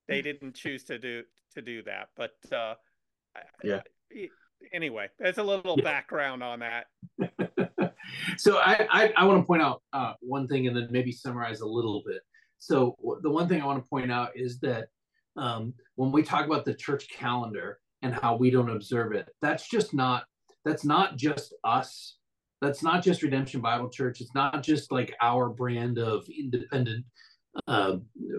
they 0.06 0.22
didn't 0.22 0.54
choose 0.54 0.84
to 0.84 1.00
do 1.00 1.24
to 1.54 1.62
do 1.62 1.82
that. 1.82 2.10
But 2.16 2.36
uh, 2.52 2.74
yeah. 3.64 3.80
Anyway, 4.72 5.08
there's 5.18 5.38
a 5.38 5.42
little 5.42 5.74
yeah. 5.78 5.82
background 5.82 6.44
on 6.44 6.60
that. 6.60 6.86
so 8.36 8.58
I, 8.58 8.86
I, 8.90 9.12
I 9.16 9.24
want 9.24 9.42
to 9.42 9.46
point 9.46 9.62
out 9.62 9.82
uh, 9.92 10.14
one 10.20 10.46
thing 10.48 10.66
and 10.66 10.76
then 10.76 10.88
maybe 10.90 11.12
summarize 11.12 11.60
a 11.60 11.66
little 11.66 12.02
bit. 12.06 12.20
So 12.58 12.96
the 13.22 13.30
one 13.30 13.48
thing 13.48 13.60
I 13.60 13.66
want 13.66 13.82
to 13.82 13.88
point 13.88 14.10
out 14.10 14.30
is 14.34 14.58
that 14.60 14.88
um, 15.36 15.74
when 15.96 16.12
we 16.12 16.22
talk 16.22 16.46
about 16.46 16.64
the 16.64 16.74
church 16.74 17.08
calendar 17.10 17.78
and 18.02 18.14
how 18.14 18.36
we 18.36 18.50
don't 18.50 18.70
observe 18.70 19.12
it, 19.12 19.28
that's 19.42 19.68
just 19.68 19.92
not 19.92 20.24
that's 20.64 20.84
not 20.84 21.16
just 21.16 21.54
us. 21.62 22.16
That's 22.62 22.82
not 22.82 23.02
just 23.02 23.22
Redemption 23.22 23.60
Bible 23.60 23.90
Church. 23.90 24.20
It's 24.22 24.34
not 24.34 24.62
just 24.62 24.90
like 24.90 25.14
our 25.20 25.50
brand 25.50 25.98
of 25.98 26.26
independent, 26.28 27.04
uh, 27.66 27.96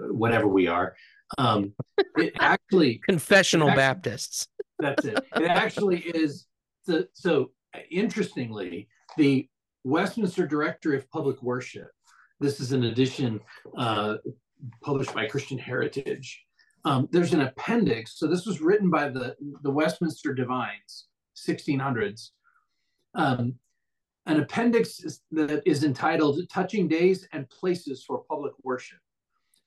whatever 0.09 0.47
we 0.47 0.67
are. 0.67 0.95
Um, 1.37 1.73
it 2.17 2.33
actually 2.39 3.01
confessional 3.07 3.67
it 3.67 3.71
actually, 3.71 3.83
Baptists. 3.83 4.47
That's 4.79 5.05
it. 5.05 5.19
It 5.35 5.49
actually 5.49 5.99
is. 5.99 6.47
So, 6.87 7.05
so 7.13 7.51
interestingly, 7.91 8.87
the 9.17 9.47
Westminster 9.85 10.47
Directory 10.47 10.97
of 10.97 11.09
Public 11.11 11.41
Worship. 11.43 11.89
This 12.39 12.59
is 12.59 12.71
an 12.71 12.85
edition 12.85 13.39
uh, 13.77 14.15
published 14.83 15.13
by 15.13 15.27
Christian 15.27 15.59
Heritage. 15.59 16.43
Um, 16.85 17.07
there's 17.11 17.33
an 17.33 17.41
appendix. 17.41 18.17
So 18.17 18.25
this 18.25 18.47
was 18.47 18.61
written 18.61 18.89
by 18.89 19.09
the, 19.09 19.35
the 19.61 19.69
Westminster 19.69 20.33
Divines, 20.33 21.05
1600s. 21.37 22.31
Um, 23.13 23.53
an 24.25 24.39
appendix 24.39 25.03
is, 25.03 25.21
that 25.31 25.61
is 25.67 25.83
entitled 25.83 26.41
Touching 26.51 26.87
Days 26.87 27.27
and 27.31 27.47
Places 27.51 28.03
for 28.03 28.23
Public 28.27 28.53
Worship. 28.63 28.97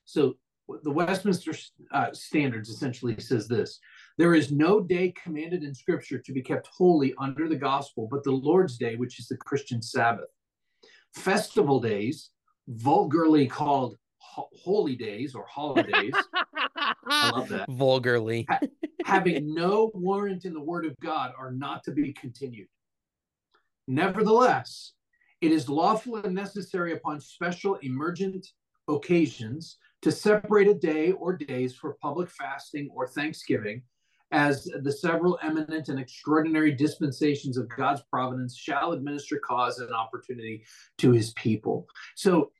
So 0.03 0.35
the 0.83 0.91
Westminster 0.91 1.53
uh, 1.93 2.11
Standards 2.11 2.67
essentially 2.67 3.17
says 3.19 3.47
this 3.47 3.79
There 4.19 4.35
is 4.35 4.51
no 4.51 4.81
day 4.81 5.13
commanded 5.23 5.63
in 5.63 5.73
Scripture 5.73 6.19
to 6.19 6.33
be 6.33 6.41
kept 6.41 6.67
holy 6.67 7.13
under 7.19 7.47
the 7.47 7.55
gospel, 7.55 8.05
but 8.11 8.21
the 8.25 8.31
Lord's 8.33 8.77
Day, 8.77 8.97
which 8.97 9.17
is 9.17 9.29
the 9.29 9.37
Christian 9.37 9.81
Sabbath. 9.81 10.27
festival 11.15 11.79
days, 11.79 12.31
vulgarly 12.67 13.47
called 13.47 13.95
ho- 14.17 14.49
holy 14.61 14.97
days 14.97 15.35
or 15.35 15.45
holidays. 15.45 16.13
I 16.75 17.31
love 17.31 17.47
that. 17.47 17.69
Vulgarly. 17.69 18.45
ha- 18.49 18.59
having 19.05 19.53
no 19.55 19.89
warrant 19.93 20.43
in 20.43 20.53
the 20.53 20.61
word 20.61 20.85
of 20.85 20.93
God 21.01 21.31
are 21.39 21.53
not 21.53 21.85
to 21.85 21.91
be 21.91 22.11
continued. 22.11 22.67
Nevertheless, 23.87 24.95
it 25.39 25.53
is 25.53 25.69
lawful 25.69 26.17
and 26.17 26.35
necessary 26.35 26.91
upon 26.91 27.21
special 27.21 27.75
emergent 27.75 28.45
occasions 28.89 29.77
to 30.01 30.11
separate 30.11 30.67
a 30.67 30.73
day 30.73 31.13
or 31.13 31.37
days 31.37 31.73
for 31.73 31.97
public 32.01 32.29
fasting 32.29 32.89
or 32.93 33.07
thanksgiving, 33.07 33.81
as 34.31 34.65
the 34.83 34.91
several 34.91 35.39
eminent 35.41 35.89
and 35.89 35.99
extraordinary 35.99 36.71
dispensations 36.71 37.57
of 37.57 37.67
God's 37.69 38.01
providence 38.11 38.55
shall 38.55 38.91
administer 38.91 39.39
cause 39.39 39.79
and 39.79 39.91
opportunity 39.91 40.63
to 40.99 41.11
his 41.11 41.33
people. 41.33 41.87
So 42.15 42.51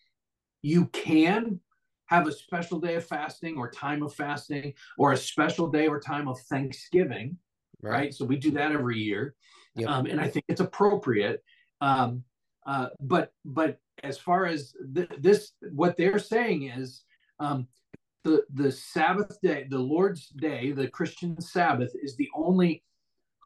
you 0.62 0.88
can 0.88 1.60
have 2.08 2.28
a 2.28 2.32
special 2.32 2.80
day 2.80 2.96
of 2.96 3.06
fasting 3.06 3.56
or 3.56 3.70
time 3.70 4.02
of 4.02 4.14
fasting 4.14 4.74
or 4.98 5.14
a 5.14 5.18
special 5.18 5.70
day 5.70 5.88
or 5.88 6.00
time 6.00 6.28
of 6.28 6.40
thanksgiving 6.50 7.38
right, 7.82 7.92
right? 7.92 8.14
so 8.14 8.26
we 8.26 8.36
do 8.36 8.52
that 8.52 8.72
every 8.72 8.98
year 8.98 9.36
yep. 9.76 9.90
um, 9.90 10.06
and 10.08 10.20
i 10.20 10.28
think 10.28 10.44
it's 10.48 10.62
appropriate 10.62 11.44
um, 11.82 12.24
uh, 12.66 12.88
but 13.00 13.32
but 13.46 13.80
as 14.04 14.18
far 14.18 14.46
as 14.46 14.74
th- 14.94 15.10
this 15.20 15.52
what 15.72 15.96
they're 15.98 16.20
saying 16.20 16.64
is 16.64 17.04
um, 17.40 17.68
the 18.24 18.44
the 18.54 18.72
sabbath 18.72 19.40
day 19.42 19.66
the 19.70 19.78
lord's 19.78 20.28
day 20.30 20.72
the 20.72 20.88
christian 20.88 21.40
sabbath 21.40 21.92
is 22.02 22.16
the 22.18 22.30
only 22.36 22.84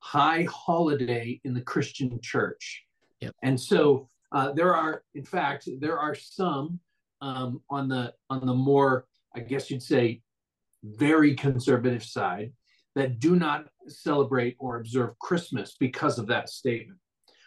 high 0.02 0.46
holiday 0.50 1.40
in 1.44 1.54
the 1.54 1.62
christian 1.62 2.20
church 2.22 2.84
yep. 3.22 3.34
and 3.44 3.60
so 3.60 4.08
uh, 4.34 4.52
there 4.52 4.76
are 4.76 5.04
in 5.14 5.24
fact 5.24 5.70
there 5.80 6.00
are 6.00 6.16
some 6.16 6.80
um, 7.24 7.62
on 7.70 7.88
the 7.88 8.14
on 8.30 8.46
the 8.46 8.54
more, 8.54 9.06
I 9.34 9.40
guess 9.40 9.72
you'd 9.72 9.82
say, 9.82 10.22
very 10.84 11.36
conservative 11.36 12.04
side 12.04 12.52
that 12.96 13.20
do 13.20 13.38
not 13.38 13.68
celebrate 13.88 14.58
or 14.60 14.78
observe 14.78 15.18
Christmas 15.20 15.76
because 15.80 16.20
of 16.20 16.28
that 16.28 16.50
statement. 16.50 17.00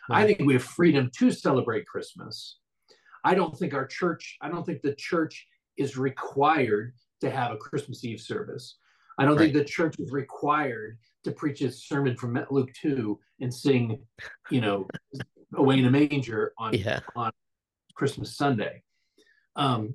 Right. 0.09 0.23
I 0.23 0.27
think 0.27 0.41
we 0.47 0.55
have 0.55 0.65
freedom 0.65 1.11
to 1.19 1.31
celebrate 1.31 1.87
Christmas. 1.87 2.59
I 3.23 3.35
don't 3.35 3.57
think 3.57 3.75
our 3.75 3.87
church, 3.87 4.39
I 4.41 4.49
don't 4.49 4.65
think 4.65 4.81
the 4.81 4.95
church 4.95 5.47
is 5.77 5.99
required 5.99 6.95
to 7.21 7.31
have 7.31 7.53
a 7.53 7.57
Christmas 7.57 8.05
Eve 8.05 8.21
service. 8.21 8.77
I 9.19 9.25
don't 9.25 9.37
right. 9.37 9.45
think 9.45 9.55
the 9.55 9.65
church 9.65 9.97
is 9.99 10.13
required 10.13 10.99
to 11.25 11.33
preach 11.33 11.63
a 11.63 11.71
sermon 11.71 12.17
from 12.17 12.39
Luke 12.51 12.71
2 12.81 13.19
and 13.41 13.53
sing, 13.53 14.01
you 14.51 14.61
know, 14.61 14.87
away 15.55 15.79
in 15.79 15.87
a 15.87 15.91
manger 15.91 16.53
on, 16.59 16.75
yeah. 16.75 17.01
on 17.15 17.33
Christmas 17.95 18.37
Sunday 18.37 18.83
um, 19.57 19.95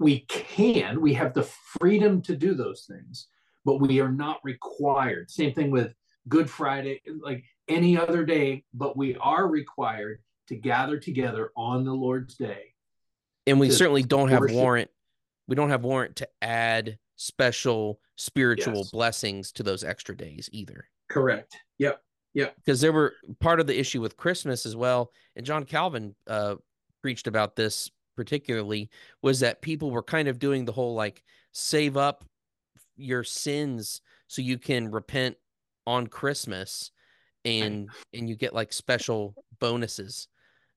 we 0.00 0.20
can, 0.20 1.00
we 1.00 1.14
have 1.14 1.34
the 1.34 1.44
freedom 1.78 2.20
to 2.22 2.36
do 2.36 2.54
those 2.54 2.86
things, 2.88 3.28
but 3.64 3.80
we 3.80 4.00
are 4.00 4.10
not 4.10 4.40
required. 4.42 5.30
Same 5.30 5.52
thing 5.52 5.70
with 5.70 5.92
Good 6.28 6.50
Friday, 6.50 7.00
like 7.20 7.44
any 7.68 7.96
other 7.96 8.24
day, 8.24 8.64
but 8.74 8.96
we 8.96 9.16
are 9.16 9.46
required 9.46 10.22
to 10.48 10.56
gather 10.56 10.98
together 10.98 11.50
on 11.56 11.84
the 11.84 11.92
Lord's 11.92 12.36
day. 12.36 12.74
And 13.46 13.60
we 13.60 13.70
certainly 13.70 14.02
don't 14.02 14.28
have 14.28 14.40
worship. 14.40 14.56
warrant. 14.56 14.90
We 15.48 15.54
don't 15.54 15.70
have 15.70 15.84
warrant 15.84 16.16
to 16.16 16.28
add 16.42 16.98
special 17.16 18.00
spiritual 18.16 18.78
yes. 18.78 18.90
blessings 18.90 19.52
to 19.52 19.62
those 19.62 19.84
extra 19.84 20.16
days 20.16 20.48
either. 20.52 20.88
Correct. 21.08 21.56
Yep. 21.78 22.00
Yep. 22.34 22.56
Because 22.56 22.80
there 22.80 22.92
were 22.92 23.14
part 23.40 23.60
of 23.60 23.66
the 23.66 23.78
issue 23.78 24.00
with 24.00 24.16
Christmas 24.16 24.66
as 24.66 24.76
well. 24.76 25.10
And 25.36 25.46
John 25.46 25.64
Calvin 25.64 26.14
uh, 26.26 26.56
preached 27.02 27.26
about 27.26 27.56
this 27.56 27.90
particularly 28.16 28.90
was 29.22 29.40
that 29.40 29.62
people 29.62 29.90
were 29.90 30.02
kind 30.02 30.28
of 30.28 30.38
doing 30.38 30.64
the 30.64 30.72
whole 30.72 30.94
like 30.94 31.22
save 31.52 31.96
up 31.96 32.24
your 32.96 33.22
sins 33.22 34.00
so 34.26 34.42
you 34.42 34.58
can 34.58 34.90
repent 34.90 35.36
on 35.86 36.06
Christmas 36.06 36.90
and 37.44 37.88
and 38.12 38.28
you 38.28 38.34
get 38.36 38.54
like 38.54 38.72
special 38.72 39.34
bonuses. 39.60 40.28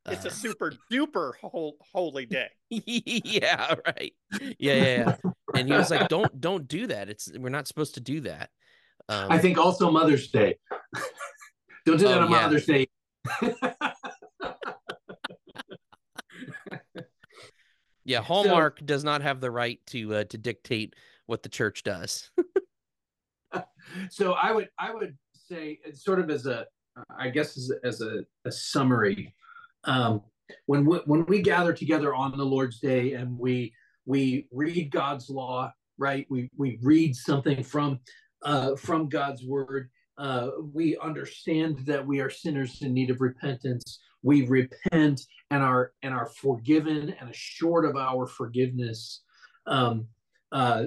It's 0.07 0.25
uh, 0.25 0.29
a 0.29 0.31
super 0.31 0.73
duper 0.91 1.33
whole, 1.41 1.77
holy 1.93 2.25
day. 2.25 2.47
yeah, 2.69 3.75
right. 3.85 4.13
Yeah, 4.57 4.73
yeah, 4.73 4.83
yeah. 4.83 5.15
And 5.55 5.67
he 5.67 5.73
was 5.73 5.91
like, 5.91 6.07
"Don't 6.09 6.39
don't 6.39 6.67
do 6.67 6.87
that. 6.87 7.09
It's 7.09 7.31
we're 7.37 7.49
not 7.49 7.67
supposed 7.67 7.95
to 7.95 8.01
do 8.01 8.21
that." 8.21 8.49
Um, 9.07 9.31
I 9.31 9.37
think 9.37 9.57
also 9.57 9.91
Mother's 9.91 10.29
Day. 10.29 10.57
don't 11.85 11.97
do 11.97 12.07
that 12.07 12.19
oh, 12.19 12.25
on 12.25 12.31
yeah. 12.31 12.41
Mother's 12.41 12.65
Day. 12.65 12.87
Yeah, 18.09 18.23
Hallmark 18.23 18.79
so, 18.79 18.85
does 18.87 19.03
not 19.03 19.21
have 19.21 19.39
the 19.39 19.51
right 19.51 19.79
to 19.87 20.15
uh, 20.15 20.23
to 20.25 20.37
dictate 20.39 20.95
what 21.27 21.43
the 21.43 21.49
church 21.49 21.83
does. 21.83 22.31
so 24.09 24.33
I 24.33 24.51
would 24.51 24.69
I 24.79 24.91
would 24.93 25.15
say 25.33 25.79
sort 25.93 26.19
of 26.19 26.31
as 26.31 26.47
a 26.47 26.65
I 27.15 27.29
guess 27.29 27.55
as 27.55 27.69
a, 27.71 27.87
as 27.87 28.01
a, 28.01 28.25
a 28.45 28.51
summary, 28.51 29.35
um, 29.85 30.21
when 30.65 30.85
we, 30.85 30.97
when 31.05 31.25
we 31.25 31.41
gather 31.41 31.73
together 31.73 32.13
on 32.13 32.37
the 32.37 32.43
Lord's 32.43 32.79
Day 32.79 33.13
and 33.13 33.37
we 33.37 33.73
we 34.05 34.47
read 34.51 34.91
God's 34.91 35.29
law, 35.29 35.71
right? 35.97 36.25
We 36.29 36.49
we 36.57 36.79
read 36.81 37.15
something 37.15 37.63
from 37.63 37.99
uh, 38.43 38.75
from 38.75 39.09
God's 39.09 39.45
word. 39.45 39.89
Uh, 40.17 40.49
we 40.73 40.97
understand 40.97 41.79
that 41.85 42.05
we 42.05 42.19
are 42.19 42.29
sinners 42.29 42.81
in 42.81 42.93
need 42.93 43.09
of 43.09 43.21
repentance 43.21 43.99
we 44.21 44.45
repent 44.47 45.21
and 45.51 45.63
are 45.63 45.93
and 46.03 46.13
are 46.13 46.27
forgiven 46.27 47.15
and 47.19 47.29
assured 47.29 47.85
of 47.85 47.95
our 47.95 48.27
forgiveness 48.27 49.21
um, 49.67 50.07
uh, 50.51 50.85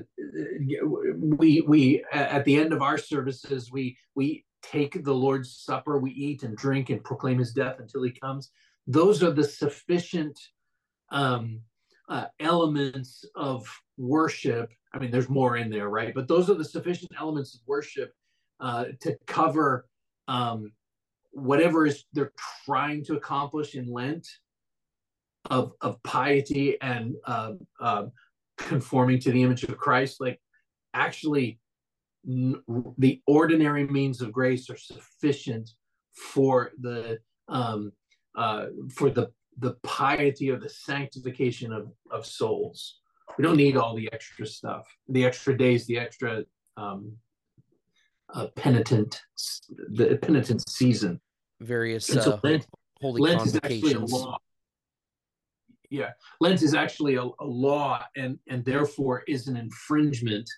we 1.18 1.62
we 1.62 2.04
at 2.12 2.44
the 2.44 2.56
end 2.56 2.72
of 2.72 2.82
our 2.82 2.98
services 2.98 3.70
we 3.70 3.96
we 4.14 4.44
take 4.62 5.02
the 5.04 5.14
lord's 5.14 5.56
supper 5.56 5.98
we 5.98 6.10
eat 6.12 6.42
and 6.42 6.56
drink 6.56 6.90
and 6.90 7.04
proclaim 7.04 7.38
his 7.38 7.52
death 7.52 7.78
until 7.78 8.02
he 8.02 8.10
comes 8.10 8.50
those 8.86 9.22
are 9.22 9.30
the 9.30 9.44
sufficient 9.44 10.38
um, 11.10 11.60
uh, 12.08 12.26
elements 12.40 13.24
of 13.34 13.66
worship. 13.96 14.70
I 14.92 14.98
mean 14.98 15.10
there's 15.10 15.28
more 15.28 15.56
in 15.56 15.70
there 15.70 15.88
right? 15.88 16.14
But 16.14 16.28
those 16.28 16.50
are 16.50 16.54
the 16.54 16.64
sufficient 16.64 17.12
elements 17.18 17.54
of 17.54 17.60
worship 17.66 18.12
uh, 18.60 18.86
to 19.00 19.16
cover 19.26 19.86
um, 20.28 20.72
whatever 21.32 21.86
is 21.86 22.04
they're 22.12 22.32
trying 22.64 23.04
to 23.04 23.14
accomplish 23.14 23.74
in 23.74 23.90
Lent 23.90 24.26
of 25.50 25.72
of 25.80 26.02
piety 26.02 26.80
and 26.80 27.14
uh, 27.26 27.52
uh, 27.80 28.04
conforming 28.56 29.18
to 29.20 29.32
the 29.32 29.42
image 29.42 29.64
of 29.64 29.76
Christ, 29.76 30.20
like 30.20 30.40
actually 30.94 31.58
n- 32.28 32.62
the 32.98 33.20
ordinary 33.26 33.86
means 33.86 34.20
of 34.20 34.32
grace 34.32 34.70
are 34.70 34.76
sufficient 34.76 35.70
for 36.14 36.72
the 36.80 37.18
um, 37.48 37.92
uh, 38.34 38.66
for 38.90 39.10
the 39.10 39.30
the 39.58 39.74
piety 39.82 40.50
or 40.50 40.58
the 40.58 40.68
sanctification 40.68 41.72
of 41.72 41.92
of 42.10 42.26
souls. 42.26 42.98
We 43.38 43.42
don't 43.44 43.56
need 43.56 43.76
all 43.76 43.94
the 43.94 44.12
extra 44.12 44.46
stuff, 44.46 44.86
the 45.08 45.24
extra 45.24 45.56
days, 45.56 45.86
the 45.86 45.98
extra 45.98 46.44
um, 46.76 47.16
uh, 48.34 48.48
penitent, 48.56 49.22
the 49.90 50.18
penitent 50.20 50.68
season. 50.68 51.20
Various 51.60 52.06
so 52.06 52.20
uh, 52.20 52.40
Lent, 52.42 52.66
holy 53.00 53.20
Lent 53.20 53.46
is 53.46 53.56
actually 53.56 53.92
a 53.92 54.00
law. 54.00 54.38
Yeah, 55.88 56.10
Lent 56.40 56.62
is 56.62 56.74
actually 56.74 57.16
a, 57.16 57.22
a 57.22 57.44
law, 57.44 58.02
and 58.16 58.38
and 58.48 58.64
therefore 58.64 59.22
is 59.28 59.48
an 59.48 59.56
infringement 59.56 60.48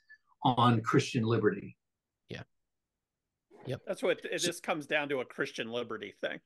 on 0.42 0.80
Christian 0.80 1.24
liberty. 1.24 1.76
Yeah. 2.28 2.42
Yep. 3.66 3.80
That's 3.86 4.02
what 4.02 4.20
it, 4.24 4.38
just 4.38 4.62
comes 4.62 4.86
down 4.86 5.08
to 5.08 5.20
a 5.20 5.24
Christian 5.24 5.70
liberty 5.70 6.14
thing. 6.20 6.38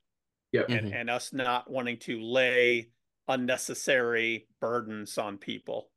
Yeah. 0.52 0.62
And, 0.68 0.86
mm-hmm. 0.86 0.94
and 0.94 1.10
us 1.10 1.32
not 1.32 1.70
wanting 1.70 1.98
to 2.00 2.20
lay 2.20 2.90
unnecessary 3.26 4.48
burdens 4.60 5.18
on 5.18 5.38
people. 5.38 5.90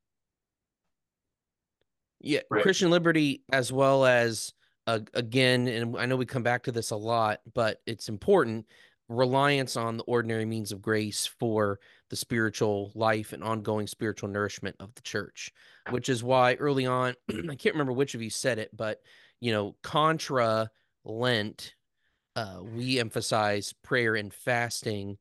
Yeah, 2.19 2.41
right. 2.49 2.61
Christian 2.61 2.91
liberty 2.91 3.43
as 3.51 3.71
well 3.71 4.05
as 4.05 4.53
uh, 4.87 4.99
again, 5.13 5.67
and 5.67 5.97
I 5.97 6.05
know 6.05 6.15
we 6.15 6.25
come 6.25 6.43
back 6.43 6.63
to 6.63 6.71
this 6.71 6.91
a 6.91 6.95
lot, 6.95 7.39
but 7.53 7.81
it's 7.85 8.09
important 8.09 8.65
reliance 9.09 9.75
on 9.75 9.97
the 9.97 10.03
ordinary 10.03 10.45
means 10.45 10.71
of 10.71 10.81
grace 10.81 11.25
for 11.25 11.79
the 12.09 12.15
spiritual 12.15 12.91
life 12.95 13.33
and 13.33 13.43
ongoing 13.43 13.87
spiritual 13.87 14.29
nourishment 14.29 14.75
of 14.79 14.93
the 14.95 15.01
church, 15.01 15.51
which 15.89 16.09
is 16.09 16.23
why 16.23 16.55
early 16.55 16.85
on, 16.85 17.13
I 17.29 17.55
can't 17.55 17.75
remember 17.75 17.93
which 17.93 18.15
of 18.15 18.21
you 18.21 18.29
said 18.29 18.59
it, 18.59 18.69
but 18.75 18.99
you 19.39 19.51
know, 19.51 19.75
contra 19.81 20.69
Lent, 21.03 21.73
uh, 22.36 22.59
we 22.61 22.99
emphasize 22.99 23.73
prayer 23.84 24.15
and 24.15 24.34
fasting 24.34 25.17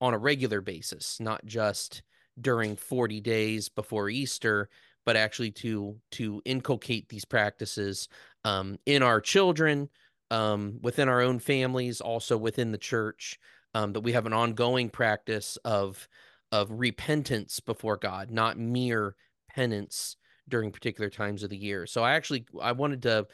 on 0.00 0.14
a 0.14 0.18
regular 0.18 0.60
basis, 0.60 1.18
not 1.20 1.44
just 1.44 2.02
during 2.40 2.76
40 2.76 3.20
days 3.20 3.68
before 3.68 4.08
Easter, 4.08 4.68
but 5.06 5.16
actually 5.16 5.50
to 5.50 5.96
to 6.12 6.42
inculcate 6.44 7.08
these 7.08 7.24
practices 7.24 8.08
um, 8.44 8.78
in 8.86 9.02
our 9.02 9.20
children, 9.20 9.88
um, 10.30 10.78
within 10.82 11.08
our 11.08 11.20
own 11.20 11.38
families, 11.38 12.00
also 12.00 12.36
within 12.36 12.72
the 12.72 12.78
church, 12.78 13.38
um, 13.74 13.92
that 13.92 14.00
we 14.00 14.12
have 14.12 14.26
an 14.26 14.32
ongoing 14.32 14.88
practice 14.88 15.56
of 15.64 16.08
of 16.52 16.70
repentance 16.70 17.60
before 17.60 17.96
God, 17.96 18.30
not 18.30 18.58
mere 18.58 19.14
penance 19.54 20.16
during 20.48 20.72
particular 20.72 21.08
times 21.08 21.42
of 21.42 21.50
the 21.50 21.56
year. 21.56 21.86
So 21.86 22.02
I 22.02 22.12
actually 22.12 22.46
I 22.60 22.72
wanted 22.72 23.02
to 23.02 23.26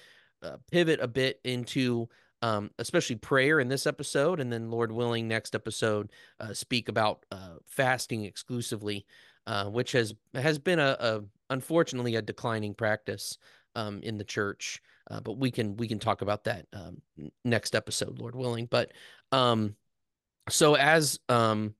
uh, 0.42 0.56
pivot 0.70 1.00
a 1.00 1.08
bit 1.08 1.40
into 1.44 2.08
um, 2.42 2.70
especially 2.78 3.16
prayer 3.16 3.60
in 3.60 3.68
this 3.68 3.86
episode, 3.86 4.40
and 4.40 4.52
then 4.52 4.70
Lord 4.70 4.92
willing, 4.92 5.28
next 5.28 5.54
episode 5.54 6.10
uh, 6.40 6.52
speak 6.52 6.88
about 6.88 7.24
uh, 7.30 7.56
fasting 7.66 8.24
exclusively, 8.24 9.06
uh, 9.46 9.66
which 9.66 9.92
has 9.92 10.14
has 10.34 10.58
been 10.58 10.78
a, 10.78 10.96
a 10.98 11.20
unfortunately 11.50 12.16
a 12.16 12.22
declining 12.22 12.74
practice 12.74 13.38
um, 13.74 14.00
in 14.02 14.18
the 14.18 14.24
church. 14.24 14.82
Uh, 15.08 15.20
but 15.20 15.38
we 15.38 15.50
can 15.50 15.76
we 15.76 15.86
can 15.86 15.98
talk 15.98 16.22
about 16.22 16.44
that 16.44 16.66
um, 16.72 17.00
next 17.44 17.74
episode, 17.74 18.18
Lord 18.18 18.34
willing. 18.34 18.66
But 18.66 18.92
um, 19.32 19.76
so 20.48 20.74
as 20.74 21.20
um, 21.28 21.74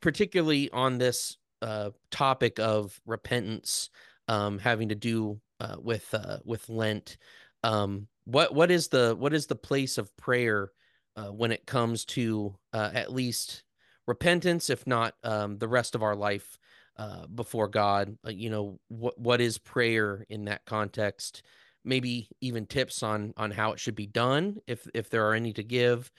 particularly 0.00 0.70
on 0.70 0.98
this 0.98 1.36
uh, 1.62 1.90
topic 2.10 2.58
of 2.58 3.00
repentance, 3.06 3.90
um, 4.28 4.58
having 4.58 4.90
to 4.90 4.94
do 4.94 5.40
uh, 5.60 5.76
with 5.78 6.12
uh, 6.14 6.38
with 6.44 6.68
Lent, 6.68 7.16
um, 7.62 8.08
what 8.24 8.54
what 8.54 8.70
is 8.70 8.88
the 8.88 9.14
what 9.18 9.32
is 9.32 9.46
the 9.46 9.54
place 9.54 9.98
of 9.98 10.16
prayer 10.16 10.70
uh, 11.16 11.28
when 11.28 11.52
it 11.52 11.66
comes 11.66 12.04
to 12.06 12.56
uh, 12.72 12.90
at 12.94 13.12
least 13.12 13.64
repentance, 14.06 14.70
if 14.70 14.86
not 14.86 15.14
um, 15.24 15.58
the 15.58 15.68
rest 15.68 15.94
of 15.94 16.02
our 16.02 16.16
life 16.16 16.58
uh, 16.96 17.26
before 17.26 17.68
God? 17.68 18.16
Uh, 18.26 18.30
you 18.30 18.50
know, 18.50 18.78
what 18.88 19.18
what 19.18 19.40
is 19.40 19.58
prayer 19.58 20.24
in 20.28 20.44
that 20.46 20.64
context? 20.64 21.42
Maybe 21.84 22.28
even 22.40 22.66
tips 22.66 23.02
on 23.02 23.32
on 23.36 23.50
how 23.50 23.72
it 23.72 23.80
should 23.80 23.94
be 23.96 24.06
done, 24.06 24.58
if 24.66 24.86
if 24.94 25.10
there 25.10 25.26
are 25.28 25.34
any 25.34 25.52
to 25.54 25.62
give. 25.62 26.10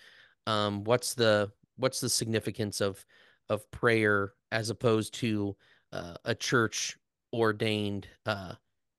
Um, 0.47 0.83
what's 0.83 1.13
the 1.13 1.51
what's 1.77 2.01
the 2.01 2.09
significance 2.09 2.81
of 2.81 3.03
of 3.49 3.69
prayer 3.71 4.33
as 4.51 4.69
opposed 4.69 5.13
to 5.15 5.55
uh, 5.91 6.15
a 6.25 6.35
church 6.35 6.97
ordained 7.33 8.07
uh, 8.25 8.53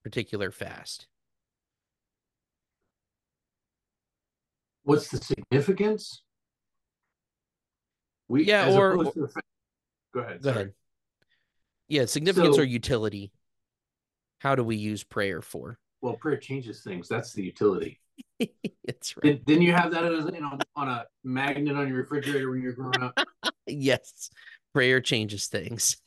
particular 0.04 0.50
fast? 0.50 1.08
What's 4.84 5.08
the 5.08 5.18
significance? 5.18 6.22
We 8.28 8.44
yeah, 8.44 8.72
or, 8.72 8.96
go 8.96 9.00
ahead. 9.02 9.12
Go 10.14 10.20
sorry. 10.40 10.54
ahead. 10.54 10.72
Yeah, 11.88 12.06
significance 12.06 12.56
so, 12.56 12.62
or 12.62 12.64
utility. 12.64 13.32
How 14.38 14.54
do 14.54 14.64
we 14.64 14.76
use 14.76 15.04
prayer 15.04 15.42
for? 15.42 15.78
Well, 16.00 16.14
prayer 16.14 16.36
changes 16.36 16.82
things. 16.82 17.08
That's 17.08 17.32
the 17.32 17.42
utility. 17.42 18.00
That's 18.86 19.16
right. 19.16 19.22
Did, 19.22 19.44
didn't 19.44 19.62
you 19.62 19.72
have 19.72 19.92
that 19.92 20.04
as 20.04 20.24
you 20.24 20.40
know 20.40 20.58
on 20.74 20.88
a 20.88 21.04
magnet 21.22 21.76
on 21.76 21.88
your 21.88 21.98
refrigerator 21.98 22.50
when 22.50 22.60
you 22.60 22.68
were 22.68 22.74
growing 22.74 23.02
up? 23.02 23.18
yes, 23.66 24.30
prayer 24.72 25.00
changes 25.00 25.46
things. 25.46 25.98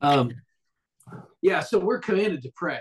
um, 0.00 0.32
yeah, 1.40 1.60
so 1.60 1.78
we're 1.78 2.00
commanded 2.00 2.42
to 2.42 2.50
pray. 2.56 2.80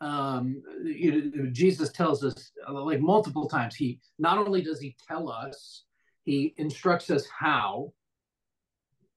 Um, 0.00 0.62
you 0.82 1.30
know, 1.34 1.50
Jesus 1.50 1.92
tells 1.92 2.24
us 2.24 2.52
like 2.68 3.00
multiple 3.00 3.48
times. 3.48 3.76
He 3.76 4.00
not 4.18 4.38
only 4.38 4.62
does 4.62 4.80
he 4.80 4.96
tell 5.06 5.30
us, 5.30 5.84
he 6.24 6.54
instructs 6.56 7.10
us 7.10 7.26
how, 7.26 7.92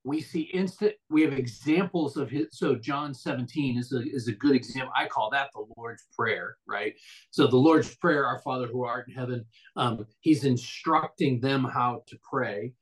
we 0.04 0.22
see 0.22 0.42
instant 0.42 0.94
we 1.10 1.22
have 1.22 1.34
examples 1.34 2.18
of 2.18 2.30
his 2.30 2.48
so 2.52 2.76
john 2.76 3.14
17 3.14 3.78
is 3.78 3.94
a, 3.94 4.02
is 4.02 4.28
a 4.28 4.34
good 4.34 4.56
example 4.56 4.92
i 4.96 5.08
call 5.08 5.30
that 5.30 5.50
the 5.54 5.66
lord's 5.78 6.06
prayer 6.18 6.58
right 6.68 6.94
so 7.32 7.48
the 7.48 7.58
lord's 7.58 7.96
prayer 7.96 8.26
our 8.26 8.40
father 8.40 8.68
who 8.68 8.84
art 8.84 9.08
in 9.08 9.14
heaven 9.14 9.46
um, 9.76 10.06
he's 10.22 10.44
instructing 10.44 11.40
them 11.40 11.64
how 11.64 12.04
to 12.08 12.18
pray 12.30 12.74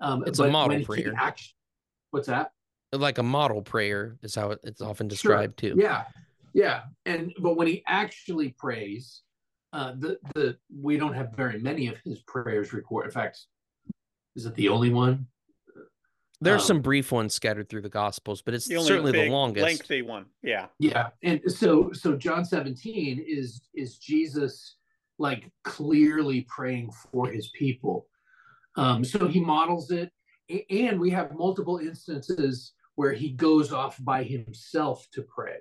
um, 0.00 0.22
it's 0.26 0.38
a 0.38 0.48
model 0.48 0.82
prayer 0.84 1.14
actually, 1.16 1.54
what's 2.10 2.28
that 2.28 2.52
like 2.92 3.18
a 3.18 3.22
model 3.22 3.62
prayer 3.62 4.16
is 4.22 4.34
how 4.34 4.54
it's 4.62 4.80
often 4.80 5.08
described 5.08 5.58
sure. 5.60 5.74
too 5.74 5.80
yeah 5.80 6.04
yeah 6.56 6.82
and 7.04 7.32
but 7.40 7.56
when 7.56 7.68
he 7.68 7.82
actually 7.86 8.48
prays 8.58 9.22
uh, 9.72 9.92
the 9.98 10.18
the 10.34 10.56
we 10.80 10.96
don't 10.96 11.12
have 11.12 11.36
very 11.36 11.60
many 11.60 11.86
of 11.86 11.96
his 12.04 12.20
prayers 12.22 12.72
recorded 12.72 13.08
in 13.08 13.12
fact 13.12 13.38
is 14.34 14.46
it 14.46 14.54
the 14.54 14.68
only 14.68 14.90
one 14.90 15.26
there's 16.40 16.62
um, 16.62 16.66
some 16.66 16.80
brief 16.82 17.12
ones 17.12 17.34
scattered 17.34 17.68
through 17.70 17.80
the 17.80 17.88
Gospels, 17.88 18.42
but 18.42 18.52
it's 18.52 18.68
the 18.68 18.78
certainly 18.80 19.10
the 19.10 19.30
longest, 19.30 19.64
lengthy 19.64 20.02
one. 20.02 20.26
Yeah, 20.42 20.66
yeah. 20.78 21.08
And 21.22 21.40
so, 21.46 21.92
so 21.92 22.14
John 22.14 22.44
17 22.44 23.24
is 23.26 23.62
is 23.74 23.96
Jesus 23.96 24.76
like 25.18 25.50
clearly 25.64 26.42
praying 26.42 26.90
for 26.92 27.28
his 27.28 27.48
people. 27.58 28.06
Um, 28.76 29.02
so 29.02 29.26
he 29.26 29.40
models 29.40 29.90
it, 29.90 30.12
and 30.68 31.00
we 31.00 31.08
have 31.08 31.34
multiple 31.34 31.78
instances 31.78 32.74
where 32.96 33.12
he 33.12 33.30
goes 33.30 33.72
off 33.72 33.96
by 34.04 34.22
himself 34.22 35.06
to 35.12 35.22
pray, 35.22 35.56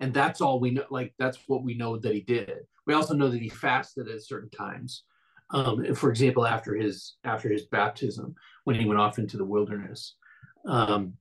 and 0.00 0.12
that's 0.12 0.40
all 0.40 0.58
we 0.58 0.70
know. 0.70 0.84
Like 0.90 1.14
that's 1.18 1.38
what 1.46 1.62
we 1.62 1.74
know 1.74 1.96
that 1.98 2.14
he 2.14 2.22
did. 2.22 2.66
We 2.86 2.94
also 2.94 3.14
know 3.14 3.28
that 3.28 3.40
he 3.40 3.48
fasted 3.48 4.08
at 4.08 4.22
certain 4.22 4.50
times. 4.50 5.04
Um, 5.50 5.94
for 5.94 6.10
example, 6.10 6.46
after 6.46 6.74
his 6.74 7.16
after 7.24 7.48
his 7.50 7.66
baptism, 7.66 8.34
when 8.64 8.76
he 8.76 8.86
went 8.86 9.00
off 9.00 9.18
into 9.18 9.36
the 9.36 9.44
wilderness. 9.44 10.14
Um, 10.66 11.14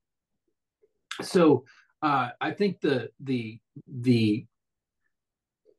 so 1.21 1.65
uh, 2.01 2.29
I 2.39 2.51
think 2.51 2.79
the 2.79 3.09
the 3.19 3.59
the 3.87 4.45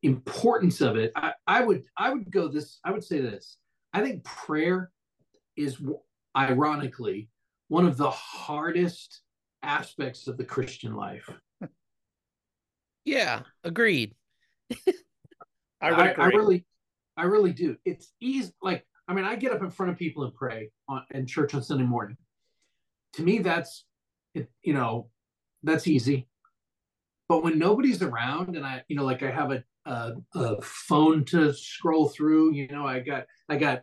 importance 0.03 0.81
of 0.81 0.97
it, 0.97 1.13
I, 1.17 1.33
I 1.47 1.63
would 1.63 1.85
I 1.97 2.11
would 2.11 2.31
go 2.31 2.49
this 2.49 2.81
I 2.85 2.91
would 2.91 3.05
say 3.05 3.21
this. 3.21 3.57
I 3.93 4.03
think 4.03 4.25
prayer 4.25 4.91
is 5.57 5.81
ironically 6.37 7.29
one 7.69 7.87
of 7.87 7.97
the 7.97 8.11
hardest 8.11 9.23
aspects 9.63 10.27
of 10.27 10.37
the 10.37 10.45
Christian 10.45 10.95
life. 10.95 11.29
Yeah, 13.11 13.43
agreed. 13.65 14.15
I, 15.83 15.91
I, 15.91 16.09
I, 16.11 16.27
really, 16.27 16.65
I 17.17 17.25
really 17.25 17.53
do. 17.53 17.77
It's 17.85 18.13
easy. 18.21 18.53
Like 18.63 18.87
I 19.09 19.15
mean, 19.15 19.25
I 19.25 19.35
get 19.35 19.51
up 19.51 19.63
in 19.63 19.71
front 19.71 19.91
of 19.91 19.99
people 19.99 20.23
and 20.23 20.33
pray 20.33 20.71
on 20.89 21.03
in 21.11 21.27
church 21.27 21.53
on 21.55 21.63
Sunday 21.65 21.85
morning. 21.85 22.17
To 23.15 23.23
me, 23.23 23.39
that's 23.39 23.85
it, 24.35 24.49
you 24.63 24.75
know, 24.75 25.09
that's 25.65 25.89
easy. 25.89 26.29
But 27.29 27.43
when 27.43 27.59
nobody's 27.59 28.01
around 28.01 28.55
and 28.55 28.65
I, 28.65 28.83
you 28.87 28.95
know, 28.95 29.05
like 29.05 29.25
I 29.25 29.31
have 29.33 29.51
a, 29.51 29.65
a, 29.87 30.13
a 30.37 30.63
phone 30.63 31.25
to 31.27 31.53
scroll 31.53 32.09
through, 32.09 32.55
you 32.55 32.69
know, 32.69 32.87
I 32.87 33.01
got 33.01 33.27
I 33.49 33.57
got 33.57 33.83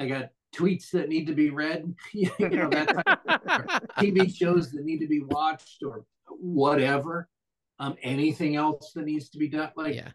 I 0.00 0.06
got 0.06 0.30
tweets 0.52 0.90
that 0.90 1.08
need 1.08 1.28
to 1.28 1.34
be 1.34 1.50
read, 1.50 1.94
you 2.12 2.32
know, 2.40 2.68
that 2.70 2.88
type 2.88 3.18
of, 3.28 3.82
TV 3.98 4.34
shows 4.34 4.72
that 4.72 4.84
need 4.84 4.98
to 4.98 5.06
be 5.06 5.22
watched 5.22 5.84
or 5.84 6.04
whatever. 6.26 7.28
Um, 7.78 7.96
anything 8.02 8.56
else 8.56 8.92
that 8.94 9.04
needs 9.04 9.30
to 9.30 9.38
be 9.38 9.48
done. 9.48 9.70
Like 9.76 9.96
yeah. 9.96 10.10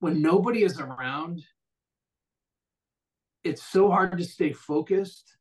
when 0.00 0.20
nobody 0.20 0.62
is 0.62 0.78
around 0.78 1.42
it's 3.46 3.62
so 3.62 3.90
hard 3.90 4.18
to 4.18 4.24
stay 4.24 4.52
focused 4.52 5.36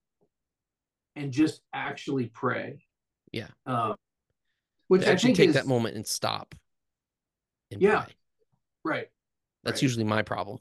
and 1.16 1.32
just 1.32 1.62
actually 1.74 2.28
pray. 2.28 2.86
Yeah. 3.32 3.48
Uh, 3.66 3.96
which 4.88 5.02
to 5.02 5.10
actually 5.10 5.34
take 5.34 5.50
is, 5.50 5.56
that 5.56 5.66
moment 5.66 5.96
and 5.96 6.06
stop. 6.06 6.54
And 7.72 7.82
yeah. 7.82 8.04
Pray. 8.04 8.14
Right. 8.84 9.08
That's 9.64 9.78
right. 9.78 9.82
usually 9.84 10.04
my 10.04 10.22
problem. 10.22 10.60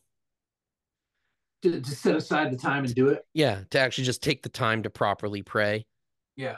To, 1.63 1.81
to 1.81 1.91
set 1.91 2.17
aside 2.17 2.53
the 2.53 2.57
time 2.57 2.85
and 2.85 2.95
do 2.95 3.09
it. 3.09 3.27
Yeah. 3.35 3.61
To 3.71 3.79
actually 3.79 4.05
just 4.05 4.23
take 4.23 4.43
the 4.43 4.49
time 4.49 4.83
to 4.85 4.91
properly 4.91 5.43
pray. 5.43 5.87
Yeah. 6.37 6.57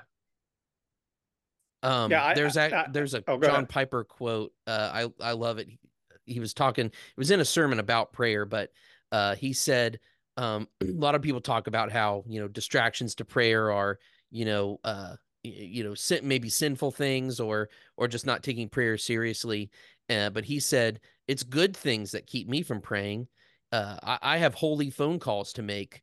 Um, 1.87 2.11
yeah, 2.11 2.35
there's 2.35 2.57
a 2.57 2.89
there's 2.91 3.15
a 3.15 3.23
oh, 3.29 3.39
John 3.41 3.51
ahead. 3.51 3.69
Piper 3.69 4.03
quote. 4.03 4.53
Uh, 4.67 4.91
I 5.21 5.29
I 5.29 5.33
love 5.33 5.59
it. 5.59 5.69
He, 5.69 5.79
he 6.25 6.41
was 6.41 6.53
talking. 6.53 6.87
It 6.87 7.17
was 7.17 7.31
in 7.31 7.39
a 7.39 7.45
sermon 7.45 7.79
about 7.79 8.13
prayer, 8.13 8.45
but 8.45 8.71
uh, 9.13 9.37
he 9.37 9.53
said 9.53 10.01
um, 10.37 10.67
a 10.83 10.87
lot 10.87 11.15
of 11.15 11.23
people 11.23 11.41
talk 11.41 11.69
about 11.69 11.93
how 11.93 12.25
you 12.27 12.41
know 12.41 12.49
distractions 12.49 13.15
to 13.17 13.25
prayer 13.25 13.71
are 13.71 13.99
you 14.33 14.45
know 14.45 14.81
uh, 14.83 15.15
you 15.45 15.85
know 15.85 15.95
sin- 15.95 16.27
maybe 16.27 16.49
sinful 16.49 16.91
things 16.91 17.39
or 17.39 17.69
or 17.97 18.09
just 18.09 18.27
not 18.27 18.43
taking 18.43 18.69
prayer 18.69 18.99
seriously. 18.99 19.71
Uh, 20.11 20.31
but 20.31 20.45
he 20.45 20.59
said 20.59 21.01
it's 21.29 21.45
good 21.45 21.77
things 21.77 22.11
that 22.13 22.27
keep 22.27 22.49
me 22.49 22.63
from 22.63 22.81
praying. 22.81 23.29
Uh, 23.71 23.97
I, 24.03 24.19
I 24.23 24.37
have 24.39 24.55
holy 24.55 24.91
phone 24.91 25.21
calls 25.21 25.53
to 25.55 25.63
make. 25.63 26.03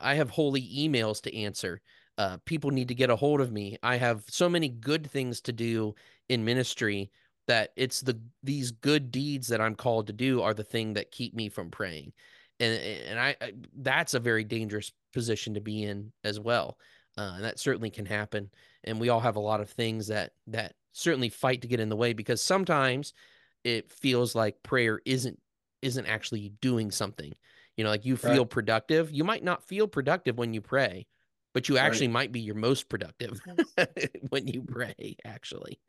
I 0.00 0.14
have 0.14 0.30
holy 0.30 0.62
emails 0.62 1.20
to 1.22 1.36
answer. 1.36 1.80
Uh, 2.16 2.38
people 2.44 2.70
need 2.70 2.88
to 2.88 2.94
get 2.94 3.10
a 3.10 3.16
hold 3.16 3.40
of 3.40 3.52
me. 3.52 3.76
I 3.82 3.96
have 3.96 4.24
so 4.28 4.48
many 4.48 4.68
good 4.68 5.10
things 5.10 5.40
to 5.42 5.52
do 5.52 5.94
in 6.28 6.44
ministry 6.44 7.10
that 7.46 7.70
it's 7.76 8.00
the 8.00 8.18
these 8.42 8.70
good 8.70 9.10
deeds 9.10 9.48
that 9.48 9.60
I'm 9.60 9.74
called 9.74 10.06
to 10.06 10.12
do 10.12 10.40
are 10.40 10.54
the 10.54 10.64
thing 10.64 10.94
that 10.94 11.10
keep 11.10 11.34
me 11.34 11.48
from 11.48 11.70
praying 11.70 12.12
and 12.60 12.74
and 13.08 13.18
I, 13.18 13.36
I 13.40 13.52
that's 13.78 14.14
a 14.14 14.20
very 14.20 14.44
dangerous 14.44 14.92
position 15.12 15.54
to 15.54 15.60
be 15.60 15.84
in 15.84 16.12
as 16.22 16.40
well. 16.40 16.78
Uh, 17.16 17.34
and 17.36 17.44
that 17.44 17.60
certainly 17.60 17.90
can 17.90 18.06
happen. 18.06 18.50
And 18.82 18.98
we 18.98 19.08
all 19.08 19.20
have 19.20 19.36
a 19.36 19.40
lot 19.40 19.60
of 19.60 19.70
things 19.70 20.08
that 20.08 20.32
that 20.48 20.74
certainly 20.92 21.28
fight 21.28 21.62
to 21.62 21.68
get 21.68 21.80
in 21.80 21.88
the 21.88 21.96
way 21.96 22.12
because 22.12 22.42
sometimes 22.42 23.14
it 23.62 23.90
feels 23.90 24.34
like 24.34 24.62
prayer 24.62 25.00
isn't 25.04 25.38
isn't 25.82 26.06
actually 26.06 26.52
doing 26.60 26.90
something. 26.90 27.32
You 27.76 27.84
know, 27.84 27.90
like 27.90 28.04
you 28.04 28.16
feel 28.16 28.42
right. 28.42 28.50
productive. 28.50 29.10
You 29.10 29.24
might 29.24 29.42
not 29.42 29.66
feel 29.66 29.88
productive 29.88 30.38
when 30.38 30.54
you 30.54 30.60
pray, 30.60 31.06
but 31.54 31.68
you 31.68 31.78
actually 31.78 32.08
right. 32.08 32.12
might 32.12 32.32
be 32.32 32.40
your 32.40 32.56
most 32.56 32.88
productive 32.88 33.40
when 34.28 34.46
you 34.46 34.62
pray 34.62 35.16
actually. 35.24 35.80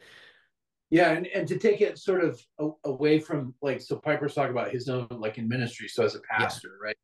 Yeah 0.91 1.11
and, 1.11 1.27
and 1.27 1.47
to 1.47 1.57
take 1.57 1.81
it 1.81 1.97
sort 1.97 2.23
of 2.23 2.39
away 2.85 3.19
from 3.19 3.55
like 3.61 3.81
so 3.81 3.97
piper's 3.97 4.35
talking 4.35 4.51
about 4.51 4.71
his 4.71 4.87
own 4.87 5.07
like 5.09 5.37
in 5.39 5.49
ministry 5.49 5.87
so 5.87 6.05
as 6.05 6.15
a 6.15 6.19
pastor 6.29 6.77
yeah. 6.79 6.87
right? 6.87 6.97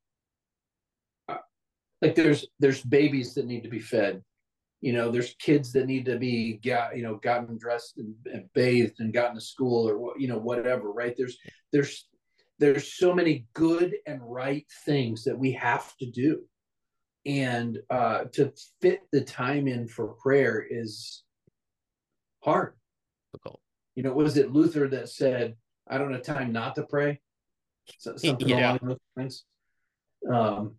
Uh, 1.28 1.42
like 2.02 2.16
there's 2.16 2.46
there's 2.60 2.84
babies 2.84 3.34
that 3.34 3.48
need 3.48 3.64
to 3.64 3.70
be 3.70 3.80
fed. 3.80 4.24
You 4.82 4.94
know 4.94 5.12
there's 5.12 5.36
kids 5.40 5.74
that 5.74 5.88
need 5.88 6.06
to 6.06 6.18
be 6.18 6.60
got 6.64 6.96
you 6.96 7.04
know 7.04 7.16
gotten 7.16 7.58
dressed 7.58 7.98
and, 7.98 8.14
and 8.32 8.46
bathed 8.54 9.00
and 9.00 9.14
gotten 9.14 9.36
to 9.36 9.42
school 9.42 9.90
or 9.90 10.14
you 10.18 10.28
know 10.28 10.38
whatever 10.38 10.92
right? 10.92 11.16
There's 11.18 11.38
there's 11.72 12.08
there's 12.60 12.94
so 12.94 13.14
many 13.16 13.48
good 13.56 13.96
and 14.06 14.22
right 14.22 14.68
things 14.86 15.24
that 15.24 15.38
we 15.38 15.52
have 15.54 15.98
to 15.98 16.06
do 16.06 16.44
and 17.26 17.80
uh, 17.90 18.26
to 18.34 18.52
fit 18.82 19.02
the 19.12 19.22
time 19.22 19.68
in 19.68 19.88
for 19.88 20.08
prayer 20.08 20.66
is 20.68 21.24
hard. 22.44 22.74
Difficult. 23.32 23.60
You 23.96 24.04
know, 24.04 24.14
was 24.14 24.38
it 24.38 24.52
Luther 24.52 24.88
that 24.90 25.10
said, 25.10 25.56
"I 25.90 25.98
don't 25.98 26.14
have 26.14 26.24
time 26.24 26.52
not 26.52 26.76
to 26.76 26.84
pray"? 26.84 27.22
Something 28.00 28.48
yeah. 28.48 28.72
along 28.72 28.80
those 28.84 28.98
lines. 29.16 29.46
Um, 30.32 30.76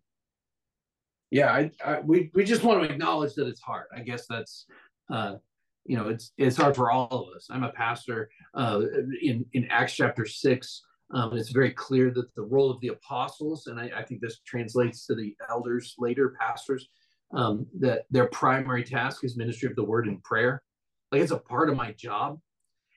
yeah, 1.31 1.53
I, 1.53 1.71
I, 1.85 2.01
we 2.01 2.31
we 2.35 2.45
just 2.45 2.63
want 2.63 2.83
to 2.83 2.91
acknowledge 2.91 3.35
that 3.35 3.47
it's 3.47 3.61
hard. 3.61 3.87
I 3.95 4.01
guess 4.01 4.27
that's 4.27 4.67
uh, 5.11 5.37
you 5.85 5.97
know, 5.97 6.09
it's 6.09 6.33
it's 6.37 6.57
hard 6.57 6.77
for 6.77 6.91
all 6.91 7.09
of 7.11 7.37
us. 7.37 7.49
I'm 7.51 7.65
a 7.65 7.73
pastor. 7.73 8.31
Uh, 8.55 8.83
in 9.21 9.45
in 9.53 9.67
Acts 9.71 9.95
chapter 9.95 10.25
six, 10.25 10.83
um, 11.13 11.37
it's 11.37 11.51
very 11.51 11.71
clear 11.71 12.11
that 12.11 12.35
the 12.35 12.43
role 12.43 12.71
of 12.71 12.81
the 12.81 12.89
apostles, 12.89 13.67
and 13.67 13.79
I, 13.79 13.91
I 13.97 14.03
think 14.03 14.21
this 14.21 14.41
translates 14.47 15.07
to 15.07 15.15
the 15.15 15.37
elders 15.51 15.95
later, 15.99 16.35
pastors, 16.41 16.89
um, 17.35 17.67
that 17.81 18.05
their 18.11 18.27
primary 18.27 18.83
task 18.83 19.25
is 19.25 19.37
ministry 19.37 19.69
of 19.69 19.77
the 19.77 19.85
word 19.85 20.07
and 20.07 20.23
prayer. 20.23 20.63
Like 21.11 21.21
it's 21.21 21.33
a 21.33 21.39
part 21.39 21.69
of 21.69 21.77
my 21.77 21.93
job, 21.93 22.39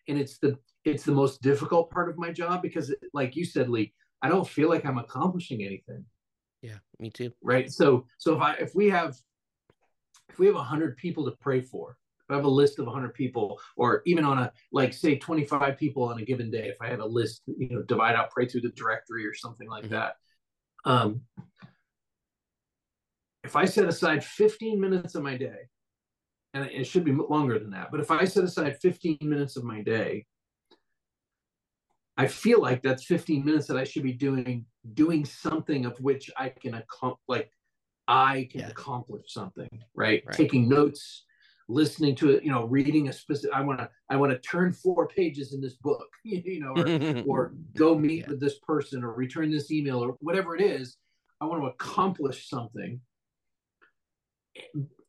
and 0.08 0.18
it's 0.18 0.38
the 0.38 0.58
it's 0.86 1.04
the 1.04 1.12
most 1.12 1.42
difficult 1.42 1.90
part 1.92 2.10
of 2.10 2.18
my 2.18 2.32
job 2.32 2.62
because, 2.62 2.94
like 3.14 3.36
you 3.36 3.44
said, 3.44 3.70
Lee, 3.70 3.94
I 4.22 4.30
don't 4.30 4.48
feel 4.48 4.70
like 4.70 4.86
I'm 4.86 4.98
accomplishing 4.98 5.64
anything. 5.64 6.06
Yeah, 6.62 6.78
me 7.00 7.10
too. 7.10 7.32
Right. 7.44 7.70
So 7.70 8.06
so 8.18 8.36
if 8.36 8.42
I 8.42 8.54
if 8.54 8.74
we 8.76 8.90
have 8.90 9.16
if 10.30 10.40
we 10.40 10.48
have 10.48 10.56
a 10.56 10.64
hundred 10.64 10.96
people 10.96 11.26
to 11.26 11.32
pray 11.42 11.60
for, 11.60 11.98
if 12.26 12.32
I 12.32 12.36
have 12.38 12.46
a 12.46 12.50
list 12.50 12.80
of 12.80 12.86
100 12.86 13.14
people, 13.14 13.60
or 13.78 14.02
even 14.06 14.26
on 14.26 14.40
a 14.40 14.52
like 14.72 14.94
say 14.94 15.18
25 15.18 15.78
people 15.78 16.04
on 16.04 16.20
a 16.20 16.26
given 16.26 16.50
day, 16.50 16.68
if 16.68 16.78
I 16.82 16.88
had 16.88 17.00
a 17.00 17.06
list, 17.06 17.44
you 17.46 17.70
know, 17.70 17.84
divide 17.84 18.16
out, 18.16 18.32
pray 18.32 18.48
through 18.48 18.62
the 18.62 18.70
directory 18.70 19.28
or 19.28 19.34
something 19.34 19.70
like 19.70 19.84
mm-hmm. 19.84 19.94
that. 19.94 20.16
Um, 20.86 21.22
if 23.44 23.56
I 23.56 23.66
set 23.66 23.86
aside 23.86 24.24
15 24.24 24.82
minutes 24.82 25.14
of 25.14 25.22
my 25.22 25.38
day, 25.38 25.70
and 26.56 26.66
it 26.66 26.86
should 26.86 27.04
be 27.04 27.12
longer 27.12 27.60
than 27.60 27.72
that, 27.72 27.92
but 27.92 28.00
if 28.00 28.10
I 28.10 28.26
set 28.26 28.44
aside 28.44 28.78
15 28.82 29.18
minutes 29.22 29.56
of 29.56 29.64
my 29.64 29.82
day, 29.82 30.26
I 32.18 32.28
feel 32.28 32.62
like 32.62 32.82
that's 32.82 33.04
15 33.06 33.46
minutes 33.46 33.68
that 33.68 33.78
I 33.78 33.84
should 33.84 34.04
be 34.04 34.14
doing 34.14 34.66
doing 34.94 35.26
something 35.26 35.86
of 35.86 36.00
which 36.00 36.32
I 36.38 36.50
can 36.50 36.76
accomplish, 36.76 37.20
like 37.28 37.52
I 38.08 38.48
can 38.50 38.62
yeah. 38.62 38.70
accomplish 38.70 39.26
something, 39.28 39.70
right? 39.94 40.24
right? 40.26 40.36
Taking 40.36 40.68
notes, 40.70 41.25
listening 41.68 42.16
to 42.16 42.32
it, 42.32 42.44
you 42.44 42.52
know, 42.52 42.66
reading 42.66 43.10
a 43.10 43.14
specific, 43.14 43.56
I 43.56 43.62
want 43.62 43.80
to, 43.80 43.90
I 44.10 44.16
want 44.18 44.32
to 44.32 44.38
turn 44.40 44.72
four 44.72 45.08
pages 45.16 45.54
in 45.54 45.62
this 45.62 45.76
book, 45.76 46.08
you 46.24 46.60
know, 46.60 46.74
or, 46.76 47.24
or 47.28 47.54
go 47.76 47.98
meet 47.98 48.22
yeah. 48.22 48.30
with 48.30 48.40
this 48.40 48.60
person 48.60 49.04
or 49.04 49.14
return 49.14 49.52
this 49.52 49.72
email 49.72 50.04
or 50.04 50.16
whatever 50.20 50.56
it 50.56 50.62
is. 50.62 50.98
I 51.42 51.46
want 51.46 51.62
to 51.64 51.68
accomplish 51.68 52.50
something. 52.50 53.02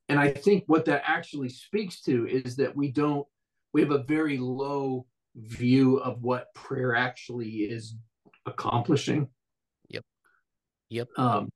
And 0.09 0.19
I 0.19 0.33
think 0.33 0.65
what 0.67 0.85
that 0.87 1.03
actually 1.07 1.49
speaks 1.51 2.01
to 2.03 2.27
is 2.27 2.57
that 2.57 2.77
we 2.77 2.91
don't, 2.91 3.27
we 3.73 3.81
have 3.81 3.93
a 3.93 4.03
very 4.03 4.39
low 4.39 5.07
view 5.37 5.99
of 5.99 6.23
what 6.23 6.53
prayer 6.55 6.97
actually 6.97 7.49
is 7.49 7.95
accomplishing. 8.45 9.29
Yep. 9.89 10.05
Yep. 10.89 11.09
Um, 11.17 11.49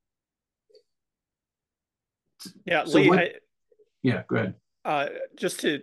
yeah, 2.65 2.85
so 2.85 2.97
Lee, 2.97 3.09
what, 3.09 3.19
I, 3.19 3.31
yeah, 4.03 4.23
go 4.27 4.37
ahead 4.37 4.55
uh, 4.85 5.07
just 5.35 5.59
to 5.61 5.81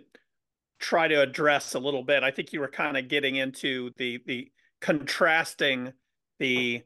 try 0.79 1.07
to 1.07 1.21
address 1.21 1.75
a 1.75 1.79
little 1.79 2.03
bit, 2.03 2.23
I 2.23 2.31
think 2.31 2.53
you 2.53 2.59
were 2.59 2.69
kind 2.69 2.97
of 2.97 3.07
getting 3.07 3.35
into 3.35 3.91
the 3.97 4.21
the 4.25 4.51
contrasting 4.81 5.93
the 6.39 6.81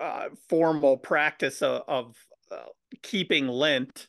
uh, 0.00 0.28
formal 0.48 0.96
practice 0.96 1.62
of, 1.62 1.82
of 1.86 2.16
uh, 2.50 2.66
keeping 3.02 3.46
Lent 3.46 4.08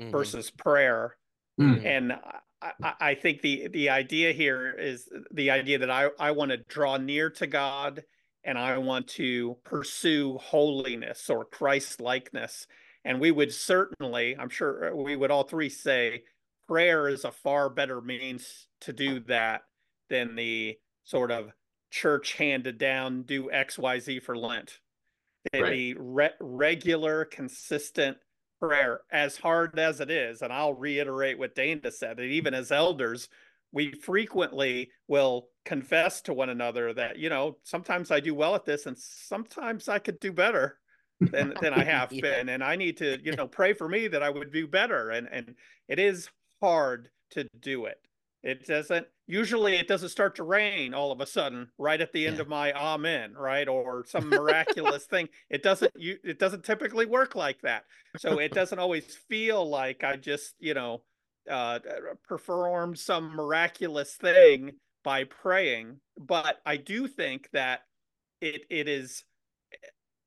mm-hmm. 0.00 0.10
versus 0.10 0.50
prayer, 0.50 1.16
mm-hmm. 1.60 1.86
and 1.86 2.12
I, 2.60 2.92
I, 3.00 3.14
think 3.14 3.40
the 3.40 3.68
the 3.68 3.90
idea 3.90 4.32
here 4.32 4.72
is 4.72 5.08
the 5.30 5.50
idea 5.50 5.78
that 5.78 5.90
I 5.90 6.08
I 6.18 6.32
want 6.32 6.50
to 6.50 6.58
draw 6.58 6.96
near 6.96 7.30
to 7.30 7.46
God 7.46 8.02
and 8.44 8.58
I 8.58 8.78
want 8.78 9.08
to 9.08 9.56
pursue 9.64 10.38
holiness 10.38 11.30
or 11.30 11.44
Christ 11.44 12.00
likeness. 12.00 12.66
And 13.04 13.20
we 13.20 13.30
would 13.30 13.52
certainly, 13.52 14.36
I'm 14.36 14.48
sure 14.48 14.94
we 14.94 15.16
would 15.16 15.30
all 15.30 15.44
three 15.44 15.68
say, 15.68 16.24
prayer 16.72 17.06
is 17.06 17.26
a 17.26 17.30
far 17.30 17.68
better 17.68 18.00
means 18.00 18.66
to 18.80 18.94
do 18.94 19.20
that 19.20 19.60
than 20.08 20.34
the 20.34 20.74
sort 21.04 21.30
of 21.30 21.50
church 21.90 22.32
handed 22.32 22.78
down 22.78 23.24
do 23.24 23.50
xyz 23.52 24.22
for 24.22 24.34
lent 24.34 24.78
right. 25.52 25.70
the 25.70 25.94
re- 25.98 26.30
regular 26.40 27.26
consistent 27.26 28.16
prayer 28.58 29.02
as 29.12 29.36
hard 29.36 29.78
as 29.78 30.00
it 30.00 30.10
is 30.10 30.40
and 30.40 30.50
i'll 30.50 30.72
reiterate 30.72 31.38
what 31.38 31.54
dana 31.54 31.90
said 31.90 32.16
that 32.16 32.22
even 32.22 32.54
as 32.54 32.72
elders 32.72 33.28
we 33.70 33.92
frequently 33.92 34.88
will 35.08 35.48
confess 35.66 36.22
to 36.22 36.32
one 36.32 36.48
another 36.48 36.94
that 36.94 37.18
you 37.18 37.28
know 37.28 37.58
sometimes 37.64 38.10
i 38.10 38.18
do 38.18 38.34
well 38.34 38.54
at 38.54 38.64
this 38.64 38.86
and 38.86 38.96
sometimes 38.96 39.90
i 39.90 39.98
could 39.98 40.18
do 40.20 40.32
better 40.32 40.78
than 41.20 41.52
than 41.60 41.74
i 41.74 41.84
have 41.84 42.10
yeah. 42.12 42.22
been 42.22 42.48
and 42.48 42.64
i 42.64 42.76
need 42.76 42.96
to 42.96 43.18
you 43.22 43.36
know 43.36 43.46
pray 43.46 43.74
for 43.74 43.90
me 43.90 44.08
that 44.08 44.22
i 44.22 44.30
would 44.30 44.50
do 44.50 44.66
better 44.66 45.10
and 45.10 45.28
and 45.30 45.54
it 45.86 45.98
is 45.98 46.30
hard 46.62 47.08
to 47.32 47.46
do 47.60 47.86
it. 47.86 47.98
It 48.42 48.66
doesn't 48.66 49.06
usually 49.26 49.76
it 49.76 49.86
doesn't 49.86 50.08
start 50.08 50.34
to 50.36 50.42
rain 50.42 50.94
all 50.94 51.12
of 51.12 51.20
a 51.20 51.26
sudden 51.26 51.68
right 51.78 52.00
at 52.00 52.12
the 52.12 52.26
end 52.26 52.36
yeah. 52.36 52.42
of 52.42 52.48
my 52.48 52.72
amen, 52.72 53.34
right? 53.34 53.68
Or 53.68 54.04
some 54.06 54.28
miraculous 54.30 55.04
thing. 55.04 55.28
It 55.48 55.62
doesn't 55.62 55.92
you 55.96 56.18
it 56.24 56.38
doesn't 56.38 56.64
typically 56.64 57.06
work 57.06 57.34
like 57.34 57.60
that. 57.62 57.84
So 58.18 58.38
it 58.38 58.52
doesn't 58.54 58.78
always 58.78 59.16
feel 59.28 59.68
like 59.68 60.02
I 60.02 60.16
just, 60.16 60.54
you 60.58 60.74
know, 60.74 61.02
uh 61.50 61.78
performed 62.26 62.98
some 62.98 63.34
miraculous 63.34 64.14
thing 64.14 64.72
by 65.04 65.24
praying, 65.24 65.98
but 66.16 66.60
I 66.66 66.76
do 66.76 67.06
think 67.06 67.48
that 67.52 67.82
it 68.40 68.62
it 68.70 68.88
is 68.88 69.24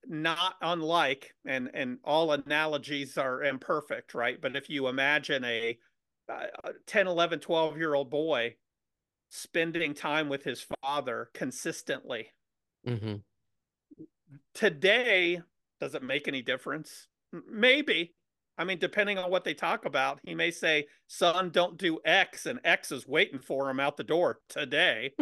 not 0.08 0.56
unlike 0.62 1.34
and 1.46 1.70
and 1.74 1.98
all 2.04 2.32
analogies 2.32 3.18
are 3.18 3.44
imperfect 3.44 4.14
right 4.14 4.40
but 4.40 4.56
if 4.56 4.70
you 4.70 4.88
imagine 4.88 5.44
a 5.44 5.78
a 6.30 6.72
10 6.88 7.08
11 7.08 7.40
12 7.40 7.78
year 7.78 7.94
old 7.94 8.10
boy 8.10 8.56
spending 9.30 9.94
time 9.94 10.30
with 10.30 10.44
his 10.44 10.66
father 10.82 11.30
consistently. 11.34 12.30
Mm-hmm. 12.88 13.16
today 14.54 15.42
does 15.80 15.96
it 15.96 16.04
make 16.04 16.28
any 16.28 16.44
difference? 16.44 17.08
Maybe. 17.50 18.14
I 18.58 18.64
mean 18.64 18.78
depending 18.80 19.18
on 19.18 19.32
what 19.32 19.44
they 19.44 19.54
talk 19.54 19.86
about 19.86 20.20
he 20.24 20.36
may 20.36 20.52
say 20.52 20.86
son 21.08 21.50
don't 21.50 21.78
do 21.78 22.00
x 22.06 22.46
and 22.46 22.60
x 22.64 22.92
is 22.92 23.08
waiting 23.08 23.40
for 23.40 23.70
him 23.70 23.82
out 23.82 23.98
the 23.98 24.04
door 24.04 24.40
today 24.50 25.14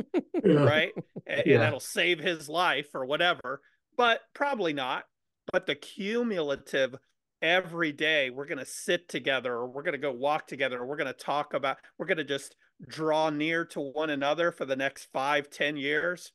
right? 0.43 0.91
And, 1.25 1.43
yeah. 1.45 1.53
and 1.53 1.61
that'll 1.61 1.79
save 1.79 2.19
his 2.19 2.49
life 2.49 2.89
or 2.93 3.05
whatever 3.05 3.61
but 3.97 4.21
probably 4.33 4.73
not. 4.73 5.05
But 5.51 5.65
the 5.65 5.75
cumulative 5.75 6.95
every 7.43 7.91
day 7.91 8.29
we're 8.29 8.45
going 8.45 8.57
to 8.57 8.65
sit 8.65 9.09
together 9.09 9.53
or 9.53 9.67
we're 9.67 9.83
going 9.83 9.91
to 9.91 9.97
go 9.99 10.13
walk 10.13 10.47
together 10.47 10.79
or 10.79 10.85
we're 10.87 10.95
going 10.95 11.05
to 11.05 11.13
talk 11.13 11.53
about 11.53 11.77
we're 11.99 12.05
going 12.05 12.17
to 12.17 12.23
just 12.23 12.55
draw 12.87 13.29
near 13.29 13.65
to 13.65 13.81
one 13.81 14.09
another 14.09 14.51
for 14.51 14.63
the 14.63 14.75
next 14.75 15.09
five 15.11 15.49
ten 15.49 15.75
years 15.75 16.31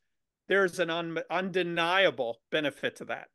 there's 0.49 0.79
an 0.79 0.91
un- 0.91 1.19
undeniable 1.31 2.41
benefit 2.53 2.95
to 2.95 3.07
that 3.07 3.29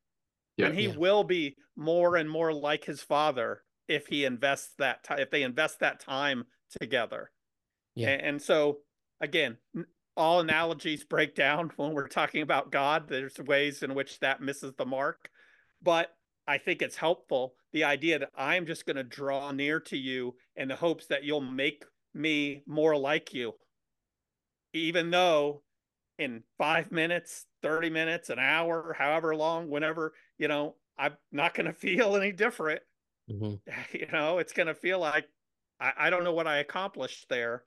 yeah, 0.56 0.68
and 0.68 0.78
he 0.78 0.86
yeah. 0.86 0.96
will 0.96 1.24
be 1.24 1.56
more 1.76 2.16
and 2.16 2.30
more 2.30 2.54
like 2.54 2.86
his 2.86 3.02
father 3.02 3.62
if 3.88 4.06
he 4.06 4.24
invests 4.24 4.74
that 4.78 5.04
time 5.04 5.20
if 5.20 5.32
they 5.32 5.42
invest 5.42 5.80
that 5.80 6.00
time 6.00 6.44
together 6.80 7.32
yeah. 7.96 8.10
and, 8.10 8.22
and 8.22 8.42
so 8.42 8.78
again 9.20 9.58
all 10.16 10.40
analogies 10.40 11.04
break 11.04 11.34
down 11.34 11.72
when 11.78 11.92
we're 11.92 12.08
talking 12.08 12.44
about 12.44 12.72
god 12.72 13.10
there's 13.10 13.40
ways 13.40 13.82
in 13.82 13.96
which 13.96 14.20
that 14.20 14.42
misses 14.42 14.74
the 14.78 14.86
mark 14.86 15.30
but 15.82 16.12
I 16.48 16.58
think 16.58 16.82
it's 16.82 16.98
helpful 16.98 17.56
the 17.72 17.84
idea 17.84 18.20
that 18.20 18.32
I'm 18.38 18.66
just 18.66 18.86
going 18.86 18.98
to 18.98 19.04
draw 19.04 19.52
near 19.52 19.80
to 19.82 19.98
you 19.98 20.36
in 20.56 20.68
the 20.68 20.76
hopes 20.76 21.08
that 21.08 21.24
you'll 21.24 21.42
make 21.42 21.86
me 22.14 22.64
more 22.68 22.96
like 22.96 23.34
you. 23.34 23.54
Even 24.74 25.10
though 25.10 25.64
in 26.20 26.44
five 26.58 26.92
minutes, 26.92 27.46
30 27.62 27.90
minutes, 27.90 28.30
an 28.30 28.40
hour, 28.40 28.96
however 28.98 29.36
long, 29.36 29.70
whenever, 29.70 30.14
you 30.38 30.48
know, 30.48 30.76
I'm 30.98 31.14
not 31.32 31.54
going 31.54 31.66
to 31.68 31.74
feel 31.74 32.16
any 32.16 32.32
different. 32.32 32.82
mm-hmm. 33.30 33.56
you 33.96 34.08
know, 34.12 34.38
it's 34.38 34.54
going 34.54 34.68
to 34.68 34.76
feel 34.76 35.00
like 35.00 35.26
I, 35.80 35.94
I 35.98 36.10
don't 36.10 36.24
know 36.24 36.34
what 36.34 36.48
I 36.48 36.58
accomplished 36.58 37.28
there, 37.30 37.64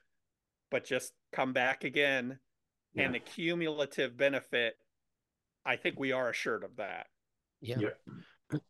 but 0.71 0.85
just 0.85 1.13
come 1.33 1.53
back 1.53 1.85
again. 1.85 2.39
Yeah. 2.95 3.05
And 3.05 3.15
the 3.15 3.21
cumulative 3.21 4.17
benefit, 4.17 4.77
I 5.65 5.77
think 5.77 5.99
we 5.99 6.13
are 6.13 6.31
assured 6.31 6.65
of 6.65 6.77
that. 6.77 7.09
Yeah. 7.61 7.77
yeah. 7.79 7.89
Mm, 8.53 8.61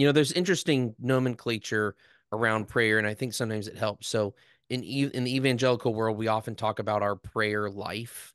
you 0.00 0.06
know, 0.06 0.12
there's 0.12 0.32
interesting 0.32 0.94
nomenclature 0.98 1.96
around 2.32 2.68
prayer, 2.68 2.98
and 2.98 3.06
I 3.06 3.14
think 3.14 3.34
sometimes 3.34 3.68
it 3.68 3.76
helps. 3.76 4.08
So 4.08 4.34
in 4.70 4.82
in 4.82 5.24
the 5.24 5.36
evangelical 5.36 5.94
world, 5.94 6.16
we 6.16 6.28
often 6.28 6.54
talk 6.54 6.78
about 6.78 7.02
our 7.02 7.16
prayer 7.16 7.70
life, 7.70 8.34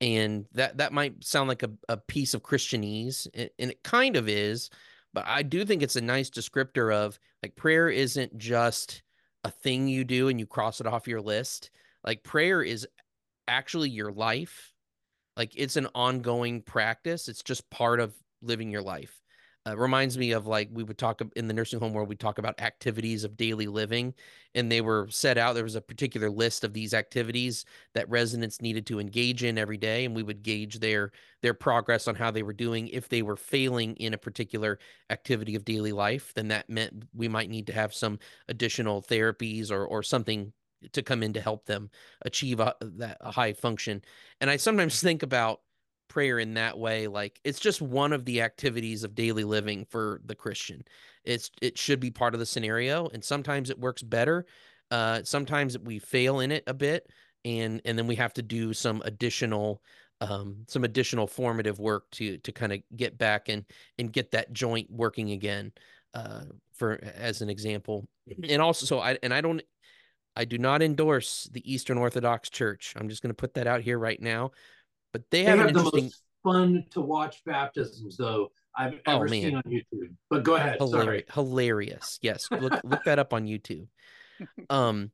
and 0.00 0.46
that 0.52 0.78
that 0.78 0.92
might 0.92 1.24
sound 1.24 1.48
like 1.48 1.62
a, 1.62 1.70
a 1.88 1.96
piece 1.96 2.34
of 2.34 2.42
Christianese, 2.42 3.26
and 3.34 3.70
it 3.70 3.82
kind 3.82 4.16
of 4.16 4.28
is, 4.28 4.70
but 5.12 5.24
I 5.26 5.42
do 5.42 5.64
think 5.64 5.82
it's 5.82 5.96
a 5.96 6.00
nice 6.00 6.30
descriptor 6.30 6.94
of 6.94 7.18
like 7.42 7.56
prayer 7.56 7.88
isn't 7.90 8.36
just 8.38 9.02
a 9.44 9.50
thing 9.50 9.88
you 9.88 10.04
do 10.04 10.28
and 10.28 10.40
you 10.40 10.46
cross 10.46 10.80
it 10.80 10.86
off 10.86 11.08
your 11.08 11.20
list. 11.20 11.70
Like 12.04 12.22
prayer 12.24 12.62
is 12.62 12.86
actually 13.48 13.90
your 13.90 14.12
life. 14.12 14.72
Like 15.36 15.52
it's 15.56 15.76
an 15.76 15.88
ongoing 15.94 16.62
practice. 16.62 17.28
It's 17.28 17.42
just 17.42 17.68
part 17.70 18.00
of 18.00 18.14
living 18.42 18.70
your 18.70 18.82
life 18.82 19.22
uh, 19.66 19.76
reminds 19.76 20.16
me 20.16 20.30
of 20.32 20.46
like 20.46 20.68
we 20.72 20.82
would 20.84 20.98
talk 20.98 21.20
in 21.34 21.48
the 21.48 21.54
nursing 21.54 21.80
home 21.80 21.92
where 21.92 22.04
we 22.04 22.14
talk 22.14 22.38
about 22.38 22.60
activities 22.60 23.24
of 23.24 23.36
daily 23.36 23.66
living 23.66 24.14
and 24.54 24.70
they 24.70 24.80
were 24.80 25.06
set 25.10 25.36
out 25.38 25.54
there 25.54 25.64
was 25.64 25.74
a 25.74 25.80
particular 25.80 26.30
list 26.30 26.62
of 26.64 26.72
these 26.72 26.94
activities 26.94 27.64
that 27.94 28.08
residents 28.08 28.62
needed 28.62 28.86
to 28.86 29.00
engage 29.00 29.42
in 29.42 29.58
every 29.58 29.76
day 29.76 30.04
and 30.04 30.14
we 30.14 30.22
would 30.22 30.42
gauge 30.42 30.78
their 30.78 31.10
their 31.42 31.54
progress 31.54 32.06
on 32.08 32.14
how 32.14 32.30
they 32.30 32.42
were 32.42 32.52
doing. 32.52 32.88
If 32.88 33.08
they 33.08 33.22
were 33.22 33.36
failing 33.36 33.96
in 33.96 34.14
a 34.14 34.18
particular 34.18 34.78
activity 35.10 35.54
of 35.56 35.64
daily 35.64 35.92
life 35.92 36.32
then 36.34 36.48
that 36.48 36.68
meant 36.70 37.04
we 37.14 37.28
might 37.28 37.50
need 37.50 37.66
to 37.66 37.72
have 37.72 37.92
some 37.94 38.18
additional 38.48 39.02
therapies 39.02 39.70
or 39.70 39.84
or 39.86 40.02
something 40.02 40.52
to 40.92 41.02
come 41.02 41.22
in 41.22 41.32
to 41.32 41.40
help 41.40 41.66
them 41.66 41.90
achieve 42.22 42.60
a, 42.60 42.74
that 42.80 43.16
a 43.20 43.32
high 43.32 43.52
function. 43.52 44.02
And 44.40 44.50
i 44.50 44.56
sometimes 44.56 45.00
think 45.02 45.22
about 45.22 45.60
prayer 46.16 46.38
in 46.38 46.54
that 46.54 46.78
way 46.78 47.06
like 47.08 47.38
it's 47.44 47.60
just 47.60 47.82
one 47.82 48.10
of 48.10 48.24
the 48.24 48.40
activities 48.40 49.04
of 49.04 49.14
daily 49.14 49.44
living 49.44 49.84
for 49.84 50.22
the 50.24 50.34
christian 50.34 50.82
it's 51.24 51.50
it 51.60 51.76
should 51.76 52.00
be 52.00 52.10
part 52.10 52.32
of 52.32 52.40
the 52.40 52.46
scenario 52.46 53.06
and 53.08 53.22
sometimes 53.22 53.68
it 53.68 53.78
works 53.78 54.00
better 54.00 54.46
uh 54.90 55.20
sometimes 55.24 55.78
we 55.78 55.98
fail 55.98 56.40
in 56.40 56.50
it 56.50 56.64
a 56.68 56.72
bit 56.72 57.06
and 57.44 57.82
and 57.84 57.98
then 57.98 58.06
we 58.06 58.14
have 58.14 58.32
to 58.32 58.40
do 58.40 58.72
some 58.72 59.02
additional 59.04 59.82
um 60.22 60.56
some 60.68 60.84
additional 60.84 61.26
formative 61.26 61.78
work 61.78 62.10
to 62.10 62.38
to 62.38 62.50
kind 62.50 62.72
of 62.72 62.80
get 62.96 63.18
back 63.18 63.50
and 63.50 63.66
and 63.98 64.10
get 64.10 64.30
that 64.30 64.50
joint 64.54 64.90
working 64.90 65.32
again 65.32 65.70
uh 66.14 66.44
for 66.72 66.98
as 67.14 67.42
an 67.42 67.50
example 67.50 68.08
and 68.48 68.62
also 68.62 68.86
so 68.86 69.00
i 69.00 69.18
and 69.22 69.34
i 69.34 69.42
don't 69.42 69.60
I 70.38 70.44
do 70.44 70.58
not 70.58 70.82
endorse 70.82 71.48
the 71.50 71.72
Eastern 71.72 71.96
Orthodox 71.96 72.50
Church. 72.50 72.92
I'm 72.94 73.08
just 73.08 73.22
going 73.22 73.30
to 73.30 73.34
put 73.34 73.54
that 73.54 73.66
out 73.66 73.80
here 73.80 73.98
right 73.98 74.20
now. 74.20 74.50
But 75.16 75.30
they, 75.30 75.44
they 75.44 75.50
have, 75.50 75.58
have 75.60 75.68
interesting... 75.68 75.92
the 75.94 76.02
most 76.02 76.22
fun 76.44 76.84
to 76.90 77.00
watch 77.00 77.42
baptisms 77.46 78.18
though 78.18 78.52
I've 78.76 79.00
oh, 79.06 79.16
ever 79.16 79.24
oh, 79.24 79.28
seen 79.28 79.56
on 79.56 79.62
YouTube. 79.62 80.10
But 80.28 80.44
go 80.44 80.56
ahead. 80.56 80.76
Hilarious. 80.78 81.24
Sorry. 81.32 81.46
Hilarious. 81.46 82.18
Yes. 82.20 82.46
Look 82.50 82.74
look 82.84 83.04
that 83.04 83.18
up 83.18 83.32
on 83.32 83.46
YouTube. 83.46 83.86
Um 84.68 85.10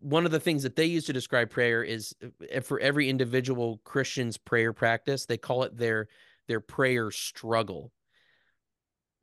one 0.00 0.26
of 0.26 0.30
the 0.30 0.40
things 0.40 0.62
that 0.62 0.76
they 0.76 0.84
use 0.84 1.06
to 1.06 1.14
describe 1.14 1.48
prayer 1.48 1.82
is 1.82 2.14
eh, 2.50 2.60
for 2.60 2.78
every 2.80 3.08
individual 3.08 3.80
Christian's 3.84 4.36
prayer 4.36 4.74
practice, 4.74 5.24
they 5.24 5.38
call 5.38 5.62
it 5.62 5.76
their 5.76 6.08
their 6.46 6.60
prayer 6.60 7.10
struggle. 7.10 7.92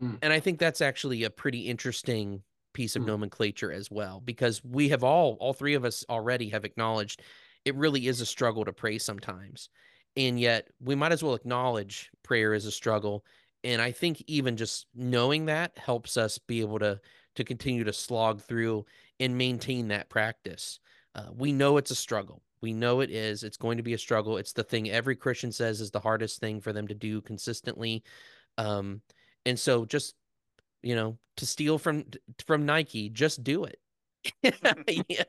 Mm. 0.02 0.18
And 0.24 0.34
I 0.34 0.40
think 0.40 0.58
that's 0.58 0.82
actually 0.82 1.26
a 1.26 1.30
pretty 1.30 1.68
interesting 1.68 2.42
piece 2.74 2.96
of 2.96 3.04
mm. 3.04 3.08
nomenclature 3.08 3.72
as 3.72 3.92
well 3.92 4.20
because 4.26 4.64
we 4.64 4.90
have 4.90 5.04
all 5.04 5.38
all 5.40 5.54
three 5.54 5.76
of 5.76 5.86
us 5.86 6.04
already 6.10 6.50
have 6.50 6.66
acknowledged 6.66 7.22
it 7.66 7.76
really 7.76 8.08
is 8.08 8.22
a 8.22 8.26
struggle 8.26 8.66
to 8.66 8.74
pray 8.74 8.98
sometimes. 8.98 9.70
And 10.18 10.40
yet 10.40 10.68
we 10.80 10.96
might 10.96 11.12
as 11.12 11.24
well 11.24 11.36
acknowledge 11.36 12.10
prayer 12.24 12.54
is 12.54 12.66
a 12.66 12.72
struggle. 12.72 13.26
And 13.64 13.82
I 13.82 13.92
think 13.92 14.24
even 14.28 14.58
just 14.58 14.88
knowing 14.96 15.46
that 15.46 15.78
helps 15.78 16.18
us 16.18 16.38
be 16.38 16.62
able 16.62 16.80
to 16.80 17.00
to 17.36 17.44
continue 17.44 17.84
to 17.86 17.94
slog 17.94 18.42
through 18.42 18.86
and 19.20 19.38
maintain 19.38 19.88
that 19.88 20.10
practice. 20.10 20.80
Uh, 21.16 21.28
we 21.34 21.54
know 21.54 21.78
it's 21.78 21.92
a 21.92 21.96
struggle. 21.96 22.42
We 22.62 22.74
know 22.74 23.00
it 23.00 23.10
is. 23.10 23.44
It's 23.44 23.58
going 23.58 23.78
to 23.78 23.84
be 23.84 23.94
a 23.94 23.98
struggle. 23.98 24.38
It's 24.38 24.54
the 24.54 24.64
thing 24.64 24.90
every 24.90 25.16
Christian 25.16 25.52
says 25.52 25.82
is 25.82 25.92
the 25.92 26.00
hardest 26.00 26.40
thing 26.40 26.62
for 26.62 26.74
them 26.74 26.88
to 26.88 26.94
do 26.94 27.22
consistently. 27.22 28.04
Um, 28.58 29.02
and 29.46 29.60
so 29.60 29.86
just 29.86 30.16
you 30.84 30.96
know 30.96 31.18
to 31.38 31.46
steal 31.46 31.78
from 31.78 32.06
from 32.46 32.66
Nike, 32.66 33.10
just 33.10 33.44
do 33.44 33.64
it. 33.64 33.80
yeah. 34.44 35.24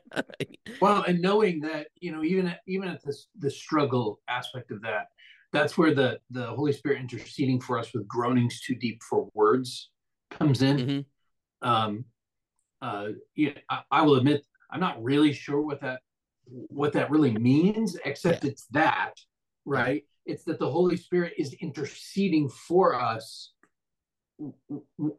Well, 0.81 1.03
and 1.03 1.21
knowing 1.21 1.59
that 1.61 1.87
you 1.99 2.11
know, 2.11 2.23
even 2.23 2.47
at, 2.47 2.59
even 2.67 2.89
at 2.89 3.03
this 3.03 3.27
the 3.37 3.49
struggle 3.49 4.19
aspect 4.27 4.71
of 4.71 4.81
that, 4.81 5.07
that's 5.51 5.77
where 5.77 5.93
the 5.93 6.19
the 6.29 6.47
Holy 6.47 6.73
Spirit 6.73 6.99
interceding 6.99 7.59
for 7.59 7.77
us 7.77 7.93
with 7.93 8.07
groanings 8.07 8.61
too 8.61 8.75
deep 8.75 9.01
for 9.03 9.29
words 9.33 9.89
comes 10.31 10.61
in. 10.61 10.77
Mm-hmm. 10.77 11.69
Um, 11.69 12.05
uh, 12.81 13.09
yeah, 13.35 13.51
I, 13.69 13.81
I, 13.89 14.01
will 14.01 14.15
admit 14.15 14.45
I'm 14.69 14.81
not 14.81 15.01
really 15.01 15.31
sure 15.31 15.61
what 15.61 15.79
that 15.81 16.01
what 16.45 16.93
that 16.93 17.09
really 17.09 17.31
means, 17.31 17.97
except 18.03 18.43
yeah. 18.43 18.51
it's 18.51 18.65
that, 18.71 19.13
right? 19.65 20.03
It's 20.25 20.43
that 20.45 20.59
the 20.59 20.69
Holy 20.69 20.97
Spirit 20.97 21.33
is 21.37 21.53
interceding 21.53 22.49
for 22.49 22.99
us 22.99 23.53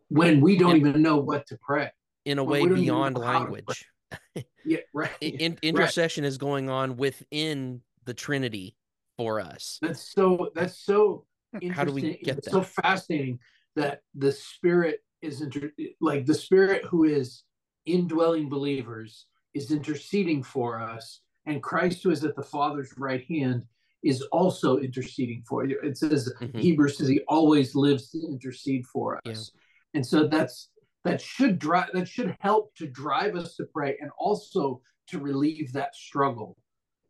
when 0.09 0.41
we 0.41 0.59
don't 0.59 0.77
even 0.77 1.01
know 1.01 1.17
what 1.17 1.47
to 1.47 1.59
pray 1.63 1.91
in 2.25 2.39
a 2.39 2.45
way 2.45 2.67
beyond 2.67 3.17
language. 3.17 3.87
yeah, 4.65 4.79
right. 4.93 5.11
In, 5.21 5.59
intercession 5.63 6.25
right. 6.25 6.29
is 6.29 6.39
going 6.39 6.71
on 6.71 6.97
within 6.97 7.81
the 8.05 8.15
Trinity 8.15 8.77
for 9.17 9.41
us. 9.41 9.79
That's 9.83 10.13
so. 10.13 10.51
That's 10.55 10.79
so. 10.79 11.27
How 11.71 11.85
do 11.85 11.93
we 11.93 12.19
get 12.23 12.43
that? 12.45 12.51
So 12.51 12.63
fascinating 12.63 13.39
that 13.77 14.01
the 14.15 14.33
Spirit 14.33 15.01
is 15.23 15.41
inter- 15.41 15.73
like 16.01 16.27
the 16.27 16.35
Spirit 16.35 16.85
who 16.85 17.05
is 17.05 17.45
indwelling 17.87 18.49
believers 18.49 19.27
is 19.55 19.71
interceding 19.71 20.43
for 20.43 20.81
us, 20.81 21.21
and 21.47 21.63
Christ 21.63 22.03
who 22.03 22.11
is 22.11 22.25
at 22.25 22.37
the 22.37 22.43
Father's 22.43 22.93
right 22.97 23.25
hand 23.29 23.65
is 24.03 24.23
also 24.33 24.79
interceding 24.79 25.43
for 25.49 25.65
you. 25.65 25.81
It 25.83 25.97
says 25.97 26.33
mm-hmm. 26.41 26.59
Hebrews 26.59 26.99
says 26.99 27.09
he 27.09 27.21
always 27.27 27.75
lives 27.75 28.11
to 28.11 28.19
intercede 28.21 28.85
for 28.87 29.19
us. 29.27 29.51
Yeah. 29.55 29.61
And 29.95 30.07
so 30.07 30.27
that's 30.27 30.69
that 31.05 31.21
should 31.21 31.59
drive 31.59 31.91
that 31.93 32.09
should 32.09 32.37
help 32.41 32.75
to 32.77 32.87
drive 32.87 33.37
us 33.37 33.57
to 33.57 33.65
pray 33.65 33.97
and 34.01 34.11
also 34.19 34.81
to 35.07 35.19
relieve 35.19 35.73
that 35.73 35.95
struggle 35.95 36.57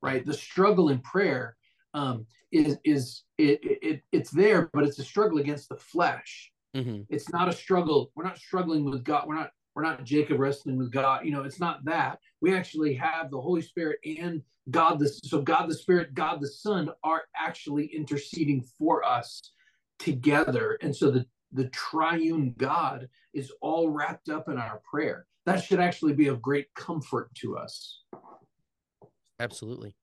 right? 0.04 0.24
The 0.24 0.34
struggle 0.34 0.90
in 0.90 0.98
prayer 0.98 1.56
um, 1.94 2.26
is 2.52 2.76
is 2.84 3.22
it, 3.38 3.58
it 3.62 4.02
it's 4.12 4.30
there 4.30 4.68
but 4.72 4.84
it's 4.84 4.98
a 4.98 5.04
struggle 5.04 5.38
against 5.38 5.68
the 5.68 5.76
flesh. 5.76 6.50
Mm-hmm. 6.76 7.02
it's 7.08 7.30
not 7.30 7.48
a 7.48 7.52
struggle 7.52 8.10
we're 8.16 8.24
not 8.24 8.36
struggling 8.36 8.84
with 8.84 9.04
god 9.04 9.28
we're 9.28 9.36
not 9.36 9.50
we're 9.76 9.84
not 9.84 10.02
jacob 10.02 10.40
wrestling 10.40 10.76
with 10.76 10.90
god 10.90 11.24
you 11.24 11.30
know 11.30 11.44
it's 11.44 11.60
not 11.60 11.84
that. 11.84 12.18
We 12.40 12.52
actually 12.52 12.94
have 12.94 13.30
the 13.30 13.40
holy 13.40 13.62
spirit 13.62 14.00
and 14.04 14.42
god 14.70 14.98
the 14.98 15.08
so 15.08 15.40
god 15.40 15.68
the 15.68 15.74
spirit 15.74 16.14
god 16.14 16.40
the 16.40 16.48
son 16.48 16.90
are 17.04 17.22
actually 17.36 17.86
interceding 17.86 18.64
for 18.76 19.04
us 19.04 19.52
together. 19.98 20.78
And 20.82 20.94
so 20.94 21.10
the 21.10 21.26
the 21.54 21.68
triune 21.68 22.54
God 22.58 23.08
is 23.32 23.52
all 23.60 23.88
wrapped 23.88 24.28
up 24.28 24.48
in 24.48 24.58
our 24.58 24.82
prayer. 24.88 25.26
That 25.46 25.62
should 25.62 25.80
actually 25.80 26.12
be 26.14 26.26
of 26.26 26.42
great 26.42 26.66
comfort 26.74 27.34
to 27.36 27.56
us. 27.56 28.02
Absolutely. 29.40 29.94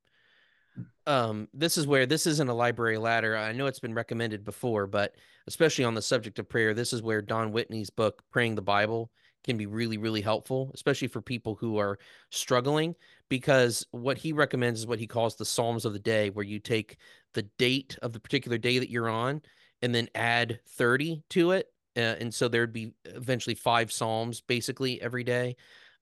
Um, 1.05 1.47
this 1.53 1.77
is 1.77 1.85
where 1.85 2.05
this 2.05 2.25
isn't 2.25 2.47
a 2.47 2.53
library 2.53 2.97
ladder. 2.97 3.35
I 3.35 3.51
know 3.51 3.65
it's 3.65 3.79
been 3.79 3.93
recommended 3.93 4.45
before, 4.45 4.87
but 4.87 5.15
especially 5.47 5.83
on 5.83 5.95
the 5.95 6.01
subject 6.01 6.39
of 6.39 6.47
prayer, 6.47 6.73
this 6.73 6.93
is 6.93 7.01
where 7.01 7.21
Don 7.21 7.51
Whitney's 7.51 7.89
book, 7.89 8.23
Praying 8.31 8.55
the 8.55 8.61
Bible, 8.61 9.11
can 9.43 9.57
be 9.57 9.65
really, 9.65 9.97
really 9.97 10.21
helpful, 10.21 10.71
especially 10.73 11.07
for 11.07 11.21
people 11.21 11.55
who 11.55 11.77
are 11.77 11.97
struggling, 12.29 12.95
because 13.27 13.85
what 13.91 14.17
he 14.17 14.31
recommends 14.31 14.81
is 14.81 14.87
what 14.87 14.99
he 14.99 15.07
calls 15.07 15.35
the 15.35 15.45
Psalms 15.45 15.83
of 15.83 15.93
the 15.93 15.99
day, 15.99 16.29
where 16.29 16.45
you 16.45 16.59
take 16.59 16.97
the 17.33 17.43
date 17.57 17.97
of 18.03 18.13
the 18.13 18.19
particular 18.19 18.57
day 18.57 18.77
that 18.77 18.91
you're 18.91 19.09
on 19.09 19.41
and 19.81 19.93
then 19.93 20.07
add 20.15 20.59
30 20.69 21.23
to 21.31 21.51
it. 21.51 21.67
Uh, 21.97 22.15
and 22.19 22.33
so 22.33 22.47
there'd 22.47 22.73
be 22.73 22.93
eventually 23.05 23.55
five 23.55 23.91
Psalms 23.91 24.41
basically 24.41 25.01
every 25.01 25.23
day. 25.23 25.55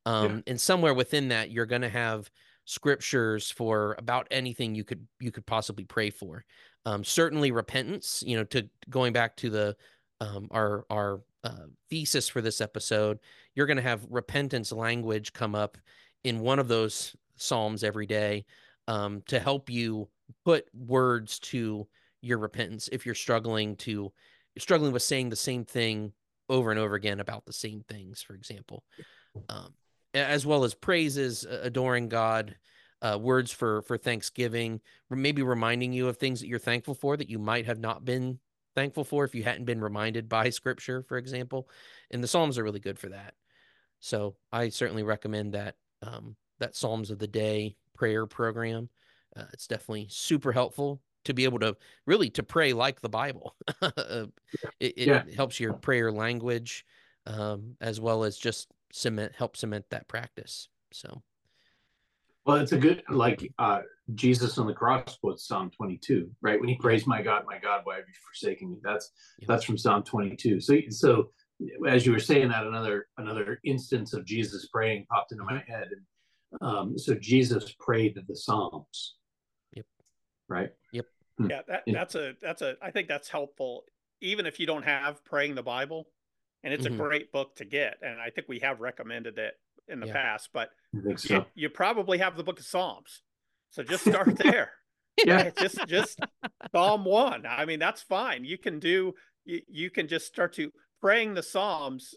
Um, 0.05 0.37
yeah. 0.37 0.41
And 0.47 0.61
somewhere 0.61 0.93
within 0.93 1.29
that, 1.29 1.51
you're 1.51 1.65
going 1.65 1.81
to 1.81 1.89
have 1.89 2.29
scriptures 2.65 3.49
for 3.49 3.95
about 3.97 4.27
anything 4.29 4.75
you 4.75 4.83
could 4.83 5.05
you 5.19 5.31
could 5.31 5.45
possibly 5.45 5.85
pray 5.85 6.09
for. 6.09 6.45
Um, 6.85 7.03
certainly 7.03 7.51
repentance. 7.51 8.23
You 8.25 8.37
know, 8.37 8.43
to 8.45 8.69
going 8.89 9.13
back 9.13 9.35
to 9.37 9.49
the 9.49 9.75
um, 10.21 10.47
our 10.51 10.85
our 10.89 11.21
uh, 11.43 11.65
thesis 11.89 12.29
for 12.29 12.41
this 12.41 12.61
episode, 12.61 13.19
you're 13.55 13.65
going 13.65 13.77
to 13.77 13.83
have 13.83 14.05
repentance 14.09 14.71
language 14.71 15.33
come 15.33 15.55
up 15.55 15.77
in 16.23 16.39
one 16.39 16.59
of 16.59 16.67
those 16.67 17.15
psalms 17.37 17.83
every 17.83 18.05
day 18.05 18.45
um, 18.87 19.23
to 19.27 19.39
help 19.39 19.69
you 19.69 20.07
put 20.45 20.65
words 20.73 21.39
to 21.39 21.87
your 22.21 22.37
repentance 22.37 22.89
if 22.91 23.05
you're 23.05 23.15
struggling 23.15 23.75
to 23.77 24.11
struggling 24.57 24.91
with 24.91 25.03
saying 25.03 25.29
the 25.29 25.35
same 25.35 25.63
thing 25.63 26.11
over 26.49 26.71
and 26.71 26.79
over 26.79 26.95
again 26.95 27.19
about 27.19 27.45
the 27.45 27.53
same 27.53 27.83
things, 27.87 28.21
for 28.21 28.33
example, 28.33 28.83
um, 29.47 29.73
as 30.13 30.45
well 30.45 30.63
as 30.63 30.73
praises, 30.73 31.45
adoring 31.45 32.09
God, 32.09 32.55
uh, 33.01 33.17
words 33.19 33.51
for 33.51 33.81
for 33.83 33.97
Thanksgiving, 33.97 34.81
maybe 35.09 35.41
reminding 35.41 35.93
you 35.93 36.07
of 36.07 36.17
things 36.17 36.41
that 36.41 36.47
you're 36.47 36.59
thankful 36.59 36.95
for 36.95 37.15
that 37.15 37.29
you 37.29 37.39
might 37.39 37.65
have 37.65 37.79
not 37.79 38.03
been 38.03 38.39
thankful 38.75 39.03
for 39.03 39.23
if 39.23 39.33
you 39.33 39.43
hadn't 39.43 39.65
been 39.65 39.81
reminded 39.81 40.27
by 40.27 40.49
Scripture, 40.49 41.03
for 41.07 41.17
example. 41.17 41.69
And 42.11 42.23
the 42.23 42.27
Psalms 42.27 42.57
are 42.57 42.63
really 42.63 42.79
good 42.79 42.99
for 42.99 43.09
that. 43.09 43.35
So 43.99 44.35
I 44.51 44.69
certainly 44.69 45.03
recommend 45.03 45.53
that 45.53 45.75
um, 46.01 46.35
that 46.59 46.75
Psalms 46.75 47.11
of 47.11 47.19
the 47.19 47.27
Day 47.27 47.77
prayer 47.95 48.25
program. 48.25 48.89
Uh, 49.35 49.43
it's 49.53 49.67
definitely 49.67 50.07
super 50.09 50.51
helpful 50.51 51.01
to 51.29 51.33
be 51.33 51.45
able 51.45 51.59
to 51.59 51.77
really 52.05 52.29
to 52.31 52.43
pray 52.43 52.73
like 52.73 53.01
the 53.01 53.09
Bible. 53.09 53.55
it, 53.81 54.31
it 54.79 55.07
yeah. 55.07 55.23
helps 55.35 55.59
your 55.59 55.73
prayer 55.73 56.11
language 56.11 56.85
um, 57.25 57.77
as 57.79 58.01
well 58.01 58.23
as 58.23 58.37
just 58.37 58.67
cement 58.91 59.33
help 59.35 59.55
cement 59.55 59.85
that 59.91 60.07
practice. 60.07 60.67
So 60.91 61.21
well, 62.45 62.57
it's 62.57 62.71
a 62.71 62.77
good 62.77 63.03
like 63.09 63.51
uh 63.59 63.81
Jesus 64.15 64.57
on 64.57 64.65
the 64.65 64.73
cross 64.73 65.17
quotes 65.19 65.47
Psalm 65.47 65.69
22, 65.69 66.29
right? 66.41 66.59
When 66.59 66.67
he 66.67 66.75
prays, 66.75 67.05
"My 67.05 67.21
God, 67.21 67.43
my 67.45 67.59
God, 67.59 67.81
why 67.83 67.97
have 67.97 68.05
you 68.07 68.13
forsaken 68.25 68.71
me?" 68.71 68.77
That's 68.83 69.11
yeah. 69.39 69.45
that's 69.47 69.63
from 69.63 69.77
Psalm 69.77 70.03
22. 70.03 70.59
So 70.59 70.77
so 70.89 71.29
as 71.87 72.05
you 72.05 72.11
were 72.11 72.19
saying 72.19 72.49
that, 72.49 72.65
another 72.65 73.07
another 73.17 73.59
instance 73.63 74.13
of 74.13 74.25
Jesus 74.25 74.67
praying 74.67 75.05
popped 75.11 75.31
into 75.31 75.43
my 75.43 75.53
mm-hmm. 75.53 75.71
head, 75.71 75.89
and 75.91 76.61
um, 76.61 76.97
so 76.97 77.13
Jesus 77.13 77.75
prayed 77.79 78.19
the 78.27 78.35
Psalms. 78.35 79.15
Yep. 79.75 79.85
Right. 80.47 80.69
Yep. 80.91 81.05
Hmm. 81.39 81.49
Yeah, 81.49 81.61
that, 81.67 81.83
that's 81.87 82.15
a 82.15 82.33
that's 82.41 82.61
a 82.61 82.75
I 82.81 82.91
think 82.91 83.07
that's 83.07 83.29
helpful, 83.29 83.85
even 84.21 84.45
if 84.45 84.59
you 84.59 84.67
don't 84.67 84.83
have 84.83 85.23
praying 85.23 85.55
the 85.55 85.63
Bible, 85.63 86.07
and 86.63 86.73
it's 86.73 86.85
mm-hmm. 86.85 86.99
a 86.99 87.03
great 87.03 87.31
book 87.31 87.55
to 87.55 87.65
get, 87.65 87.97
and 88.01 88.19
I 88.19 88.29
think 88.29 88.47
we 88.47 88.59
have 88.59 88.81
recommended 88.81 89.37
it 89.37 89.53
in 89.87 89.99
the 89.99 90.07
yeah. 90.07 90.13
past, 90.13 90.49
but 90.53 90.69
so. 91.15 91.33
you, 91.33 91.45
you, 91.55 91.69
probably 91.69 92.19
have 92.19 92.37
the 92.37 92.43
book 92.43 92.59
of 92.59 92.65
Psalms. 92.65 93.23
So 93.71 93.83
just 93.83 94.03
start 94.07 94.35
there. 94.37 94.71
yeah. 95.25 95.43
Right? 95.43 95.55
Just 95.57 95.87
just 95.87 96.19
Psalm 96.71 97.05
one. 97.05 97.45
I 97.45 97.65
mean, 97.65 97.79
that's 97.79 98.01
fine. 98.01 98.45
You 98.45 98.57
can 98.57 98.79
do 98.79 99.13
you, 99.45 99.61
you 99.67 99.89
can 99.89 100.07
just 100.07 100.27
start 100.27 100.53
to 100.53 100.71
praying 101.01 101.33
the 101.33 101.43
Psalms. 101.43 102.13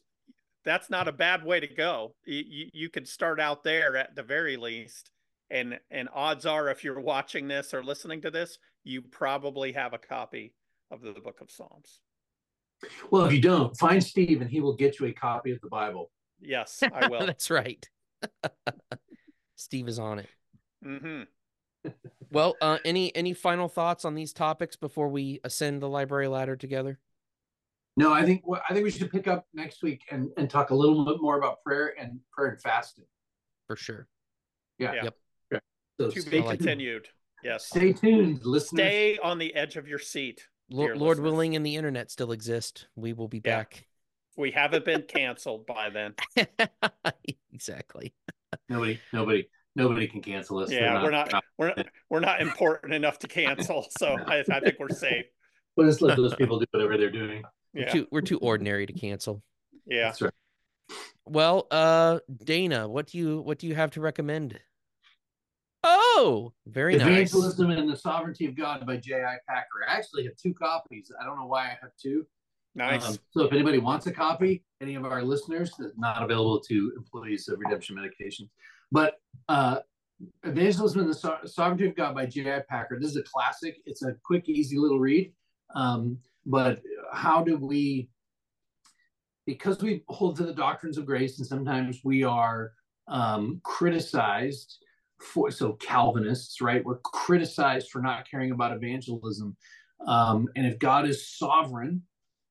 That's 0.65 0.91
not 0.91 1.09
a 1.09 1.13
bad 1.13 1.45
way 1.45 1.59
to 1.59 1.67
go. 1.67 2.15
You, 2.25 2.45
you, 2.47 2.67
you 2.73 2.91
could 2.91 3.09
start 3.09 3.41
out 3.41 3.65
there 3.65 3.97
at 3.97 4.15
the 4.15 4.23
very 4.23 4.57
least. 4.57 5.11
And 5.51 5.79
and 5.91 6.09
odds 6.15 6.47
are 6.47 6.69
if 6.69 6.85
you're 6.85 7.01
watching 7.01 7.49
this 7.49 7.75
or 7.75 7.85
listening 7.85 8.23
to 8.23 8.31
this, 8.31 8.59
you 8.85 9.03
probably 9.03 9.73
have 9.73 9.93
a 9.93 9.99
copy 9.99 10.55
of 10.91 11.01
the, 11.01 11.13
the 11.13 11.21
book 11.21 11.41
of 11.41 11.51
Psalms. 11.51 12.01
Well, 13.11 13.25
if 13.27 13.33
you 13.33 13.41
don't, 13.41 13.77
find 13.77 14.03
Steve 14.03 14.41
and 14.41 14.51
he 14.51 14.61
will 14.61 14.75
get 14.75 14.99
you 14.99 15.07
a 15.07 15.13
copy 15.13 15.53
of 15.53 15.61
the 15.61 15.69
Bible. 15.69 16.11
Yes, 16.41 16.83
I 16.93 17.07
will. 17.11 17.27
That's 17.27 17.51
right. 17.51 17.89
Steve 19.57 19.89
is 19.89 19.99
on 19.99 20.19
it. 20.19 20.29
Mm-hmm. 20.85 21.91
well, 22.31 22.57
uh, 22.61 22.79
any 22.85 23.15
any 23.15 23.33
final 23.35 23.69
thoughts 23.69 24.05
on 24.05 24.15
these 24.15 24.33
topics 24.33 24.77
before 24.77 25.09
we 25.09 25.41
ascend 25.45 25.81
the 25.81 25.89
library 25.89 26.29
ladder 26.29 26.57
together? 26.57 26.99
No, 27.97 28.13
I 28.13 28.25
think 28.25 28.43
I 28.69 28.73
think 28.73 28.85
we 28.85 28.91
should 28.91 29.11
pick 29.11 29.29
up 29.29 29.47
next 29.53 29.83
week 29.83 30.03
and, 30.11 30.31
and 30.37 30.49
talk 30.49 30.71
a 30.71 30.75
little 30.75 31.05
bit 31.05 31.21
more 31.21 31.37
about 31.37 31.63
prayer 31.63 31.95
and 31.99 32.19
prayer 32.33 32.51
and 32.51 32.61
fasting. 32.61 33.05
For 33.67 33.77
sure. 33.77 34.09
Yeah. 34.79 34.95
Yep. 35.05 35.15
Yeah. 35.53 35.59
So 36.01 36.11
to 36.11 36.31
be 36.31 36.41
like 36.41 36.59
continued. 36.59 37.09
Yes. 37.43 37.67
Stay 37.67 37.93
tuned, 37.93 38.45
listeners. 38.45 38.87
Stay 38.87 39.19
on 39.19 39.39
the 39.39 39.55
edge 39.55 39.77
of 39.77 39.89
your 39.89 39.99
seat. 39.99 40.47
Lord, 40.71 40.97
Lord 40.97 41.19
willing, 41.19 41.57
and 41.57 41.67
the 41.67 41.77
internet 41.77 42.11
still 42.11 42.33
exist. 42.33 42.87
We 42.97 43.13
will 43.13 43.29
be 43.29 43.43
yeah. 43.45 43.59
back 43.59 43.87
we 44.37 44.51
haven't 44.51 44.85
been 44.85 45.03
canceled 45.03 45.67
by 45.67 45.91
then. 45.91 46.15
exactly. 47.53 48.15
Nobody, 48.69 49.01
nobody, 49.13 49.49
nobody 49.77 50.07
can 50.07 50.21
cancel 50.21 50.59
us. 50.59 50.71
Yeah, 50.71 50.95
not, 50.95 51.03
we're 51.03 51.11
not, 51.11 51.33
not, 51.33 51.45
we're 51.59 51.69
not, 51.69 51.87
we're 52.11 52.21
not 52.21 52.41
important 52.41 52.95
enough 52.95 53.19
to 53.21 53.29
cancel. 53.29 53.87
So 53.99 54.17
I, 54.27 54.45
I 54.51 54.61
think 54.61 54.77
we're 54.79 54.89
safe. 54.91 55.27
We'll 55.77 55.87
just 55.87 56.03
let 56.03 56.17
those 56.17 56.35
people 56.37 56.59
do 56.59 56.67
whatever 56.71 56.97
they're 56.97 57.11
doing. 57.11 57.43
Yeah. 57.75 57.85
We're 57.85 57.93
too, 57.93 58.09
we're 58.11 58.21
too 58.23 58.39
ordinary 58.39 58.87
to 58.87 58.93
cancel. 58.93 59.43
Yeah. 59.87 60.05
That's 60.05 60.23
right. 60.23 60.33
Well, 61.25 61.67
uh, 61.71 62.19
Dana, 62.45 62.89
what 62.89 63.07
do 63.07 63.17
you 63.17 63.41
what 63.41 63.59
do 63.59 63.67
you 63.67 63.75
have 63.75 63.93
to 63.93 64.01
recommend? 64.01 64.59
Oh, 66.15 66.53
very 66.67 66.95
Evangelism 66.95 67.15
nice. 67.15 67.33
Evangelism 67.33 67.71
and 67.71 67.89
the 67.89 67.97
Sovereignty 67.97 68.47
of 68.47 68.57
God 68.57 68.87
by 68.87 68.97
J.I. 68.97 69.37
Packer. 69.49 69.89
I 69.89 69.95
actually 69.95 70.25
have 70.25 70.37
two 70.37 70.53
copies. 70.53 71.11
I 71.21 71.25
don't 71.25 71.39
know 71.39 71.47
why 71.47 71.65
I 71.67 71.79
have 71.81 71.91
two. 72.01 72.27
Nice. 72.75 73.07
Um, 73.07 73.19
so 73.31 73.45
if 73.45 73.53
anybody 73.53 73.79
wants 73.79 74.07
a 74.07 74.13
copy, 74.13 74.65
any 74.81 74.95
of 74.95 75.05
our 75.05 75.23
listeners, 75.23 75.73
that's 75.79 75.97
not 75.97 76.23
available 76.23 76.61
to 76.61 76.93
employees 76.97 77.49
of 77.49 77.59
redemption 77.61 77.97
medications, 77.97 78.49
but 78.91 79.15
uh, 79.49 79.79
Evangelism 80.45 81.01
and 81.01 81.11
the 81.11 81.15
so- 81.15 81.39
Sovereignty 81.45 81.87
of 81.87 81.97
God 81.97 82.15
by 82.15 82.27
J.I. 82.27 82.63
Packer. 82.69 82.99
This 83.01 83.11
is 83.11 83.17
a 83.17 83.23
classic. 83.23 83.77
It's 83.87 84.03
a 84.03 84.15
quick, 84.25 84.49
easy 84.49 84.79
little 84.79 85.01
read. 85.01 85.33
Um, 85.75 86.19
but 86.47 86.81
how 87.13 87.43
do 87.43 87.57
we, 87.57 88.09
because 89.47 89.83
we 89.83 90.05
hold 90.09 90.37
to 90.37 90.45
the 90.45 90.55
doctrines 90.55 90.99
of 90.99 91.07
grace, 91.07 91.39
and 91.39 91.47
sometimes 91.47 92.01
we 92.05 92.23
are 92.23 92.73
um, 93.09 93.61
criticized 93.65 94.79
for, 95.23 95.51
so 95.51 95.75
Calvinists, 95.75 96.61
right? 96.61 96.85
We're 96.85 96.99
criticized 96.99 97.91
for 97.91 98.03
not 98.03 98.29
caring 98.31 98.51
about 98.51 98.73
evangelism. 98.73 99.57
Um, 100.07 100.49
and 100.57 100.67
if 100.67 100.79
God 100.79 101.07
is 101.07 101.29
sovereign, 101.29 102.03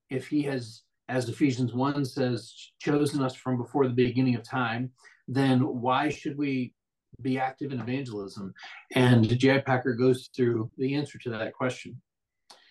if 0.10 0.28
he 0.28 0.44
has, 0.44 0.82
as 1.10 1.30
Ephesians 1.30 1.74
1 1.74 2.06
says, 2.06 2.72
chosen 2.80 3.22
us 3.22 3.36
from 3.36 3.58
before 3.58 3.88
the 3.88 3.94
beginning 3.94 4.36
of 4.36 4.44
time, 4.44 4.92
then 5.28 5.60
why 5.60 6.10
should 6.10 6.38
we 6.38 6.74
be 7.22 7.38
active 7.38 7.72
in 7.72 7.80
evangelism? 7.80 8.54
And 8.96 9.28
J. 9.40 9.62
Packer 9.62 9.94
goes 9.94 10.30
through 10.36 10.72
the 10.78 10.96
answer 10.96 11.18
to 11.20 11.30
that 11.32 11.54
question. 11.54 12.02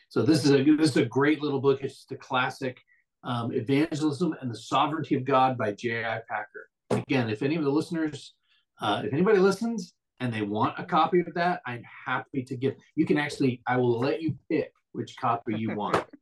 So 0.09 0.23
this 0.23 0.45
is 0.45 0.51
a 0.51 0.65
this 0.65 0.91
is 0.91 0.97
a 0.97 1.05
great 1.05 1.41
little 1.41 1.61
book. 1.61 1.81
It's 1.83 2.05
a 2.11 2.17
classic, 2.17 2.81
um, 3.23 3.53
Evangelism 3.53 4.35
and 4.41 4.51
the 4.51 4.57
Sovereignty 4.57 5.15
of 5.15 5.25
God 5.25 5.57
by 5.57 5.73
J. 5.73 6.05
I. 6.05 6.21
Packer. 6.29 6.69
Again, 6.91 7.31
if 7.31 7.43
any 7.43 7.55
of 7.55 7.63
the 7.63 7.71
listeners, 7.71 8.35
uh, 8.81 9.03
if 9.05 9.13
anybody 9.13 9.39
listens 9.39 9.95
and 10.21 10.33
they 10.33 10.43
want 10.43 10.75
a 10.79 10.85
copy 10.85 11.21
of 11.21 11.33
that, 11.35 11.61
I'm 11.67 11.83
happy 12.07 12.43
to 12.43 12.57
give. 12.57 12.75
You 12.95 13.07
can 13.07 13.19
actually, 13.19 13.63
I 13.67 13.77
will 13.77 13.99
let 13.99 14.23
you 14.23 14.37
pick 14.51 14.73
which 14.93 15.17
copy 15.17 15.57
you 15.57 15.75
want. 15.75 16.05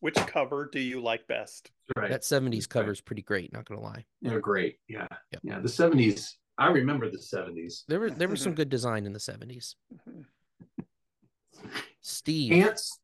Which 0.00 0.14
cover 0.14 0.68
do 0.70 0.78
you 0.78 1.00
like 1.00 1.26
best? 1.26 1.70
Right. 1.96 2.10
That 2.10 2.20
70s 2.20 2.68
cover 2.68 2.92
is 2.92 3.00
pretty 3.00 3.22
great, 3.22 3.50
not 3.52 3.64
gonna 3.64 3.80
lie. 3.80 4.04
They're 4.20 4.40
great. 4.40 4.76
Yeah. 4.88 5.06
Yep. 5.32 5.40
Yeah. 5.42 5.58
The 5.58 5.68
70s. 5.68 6.32
I 6.58 6.68
remember 6.68 7.10
the 7.10 7.18
70s. 7.18 7.84
There 7.88 7.98
were 8.00 8.10
there 8.10 8.28
was 8.28 8.42
some 8.42 8.54
good 8.60 8.68
design 8.68 9.06
in 9.06 9.14
the 9.14 9.18
70s. 9.18 9.74
Steve. 12.02 12.52
Ants. 12.52 13.00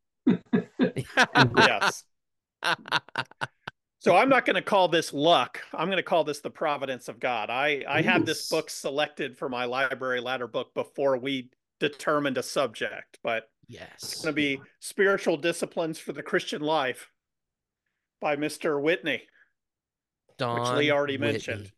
yes. 1.56 2.04
So 4.02 4.16
I'm 4.16 4.28
not 4.28 4.44
going 4.44 4.56
to 4.56 4.62
call 4.62 4.88
this 4.88 5.12
luck. 5.12 5.60
I'm 5.72 5.86
going 5.86 5.96
to 5.96 6.02
call 6.02 6.24
this 6.24 6.40
the 6.40 6.50
providence 6.50 7.08
of 7.08 7.20
God. 7.20 7.50
I 7.50 7.84
I 7.88 8.02
had 8.02 8.26
this 8.26 8.48
book 8.48 8.70
selected 8.70 9.36
for 9.36 9.48
my 9.48 9.64
library 9.64 10.20
ladder 10.20 10.46
book 10.46 10.74
before 10.74 11.16
we 11.16 11.50
determined 11.80 12.38
a 12.38 12.42
subject, 12.42 13.18
but 13.22 13.48
Yes. 13.72 13.88
It's 13.94 14.22
going 14.22 14.32
to 14.32 14.36
be 14.36 14.60
Spiritual 14.80 15.38
Disciplines 15.38 15.98
for 15.98 16.12
the 16.12 16.22
Christian 16.22 16.60
Life 16.60 17.08
by 18.20 18.36
Mr. 18.36 18.80
Whitney, 18.80 19.22
Don 20.36 20.60
which 20.60 20.70
Lee 20.78 20.90
already 20.90 21.14
Whitney. 21.14 21.32
mentioned. 21.32 21.72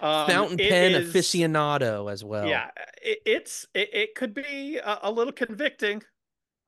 Um, 0.00 0.28
Fountain 0.28 0.58
pen 0.58 0.92
is, 0.92 1.12
aficionado 1.12 2.12
as 2.12 2.22
well. 2.22 2.46
Yeah, 2.46 2.70
it, 3.02 3.18
it's 3.24 3.66
it, 3.74 3.88
it 3.92 4.14
could 4.14 4.34
be 4.34 4.76
a, 4.76 4.98
a, 5.04 5.10
little 5.10 5.32
convicting. 5.32 6.02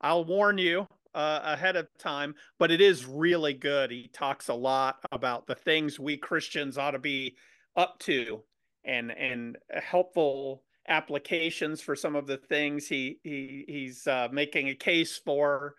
I'll 0.01 0.25
warn 0.25 0.59
you 0.59 0.89
uh, 1.15 1.41
ahead 1.43 1.77
of 1.77 1.89
time, 1.99 2.35
but 2.59 2.71
it 2.71 2.81
is 2.81 3.07
really 3.07 3.55
good. 3.55 3.91
He 3.91 4.09
talks 4.13 4.49
a 4.49 4.55
lot 4.55 4.97
about 5.13 5.47
the 5.47 5.55
things 5.55 5.99
we 5.99 6.17
Christians 6.17 6.79
ought 6.79 6.93
to 6.93 6.99
be 6.99 7.37
up 7.77 7.99
to, 8.01 8.43
and 8.85 9.11
and 9.11 9.59
helpful 9.71 10.63
applications 10.89 11.81
for 11.81 11.95
some 11.95 12.17
of 12.17 12.27
the 12.27 12.37
things 12.37 12.89
he, 12.89 13.19
he 13.23 13.65
he's 13.69 14.07
uh, 14.07 14.29
making 14.33 14.69
a 14.69 14.75
case 14.75 15.19
for, 15.19 15.75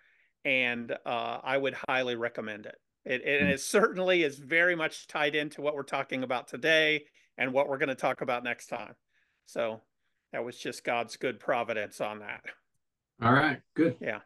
and 0.46 0.92
uh, 1.06 1.40
I 1.44 1.58
would 1.58 1.76
highly 1.88 2.16
recommend 2.16 2.66
it. 2.66 2.76
It, 3.04 3.24
and 3.26 3.48
hmm. 3.48 3.54
it 3.54 3.60
certainly 3.62 4.24
is 4.24 4.38
very 4.38 4.76
much 4.76 5.08
tied 5.08 5.36
into 5.36 5.62
what 5.62 5.76
we're 5.76 5.84
talking 5.84 6.24
about 6.24 6.48
today 6.48 7.06
and 7.38 7.54
what 7.54 7.68
we're 7.68 7.80
going 7.80 7.90
to 7.90 7.96
talk 7.96 8.22
about 8.22 8.44
next 8.44 8.68
time. 8.68 8.94
So 9.48 9.82
that 10.32 10.46
was 10.46 10.58
just 10.58 10.84
God's 10.84 11.18
good 11.18 11.40
providence 11.40 12.00
on 12.00 12.20
that. 12.20 12.42
All 13.22 13.34
right, 13.34 13.62
good. 13.76 13.98
Yeah. 14.00 14.20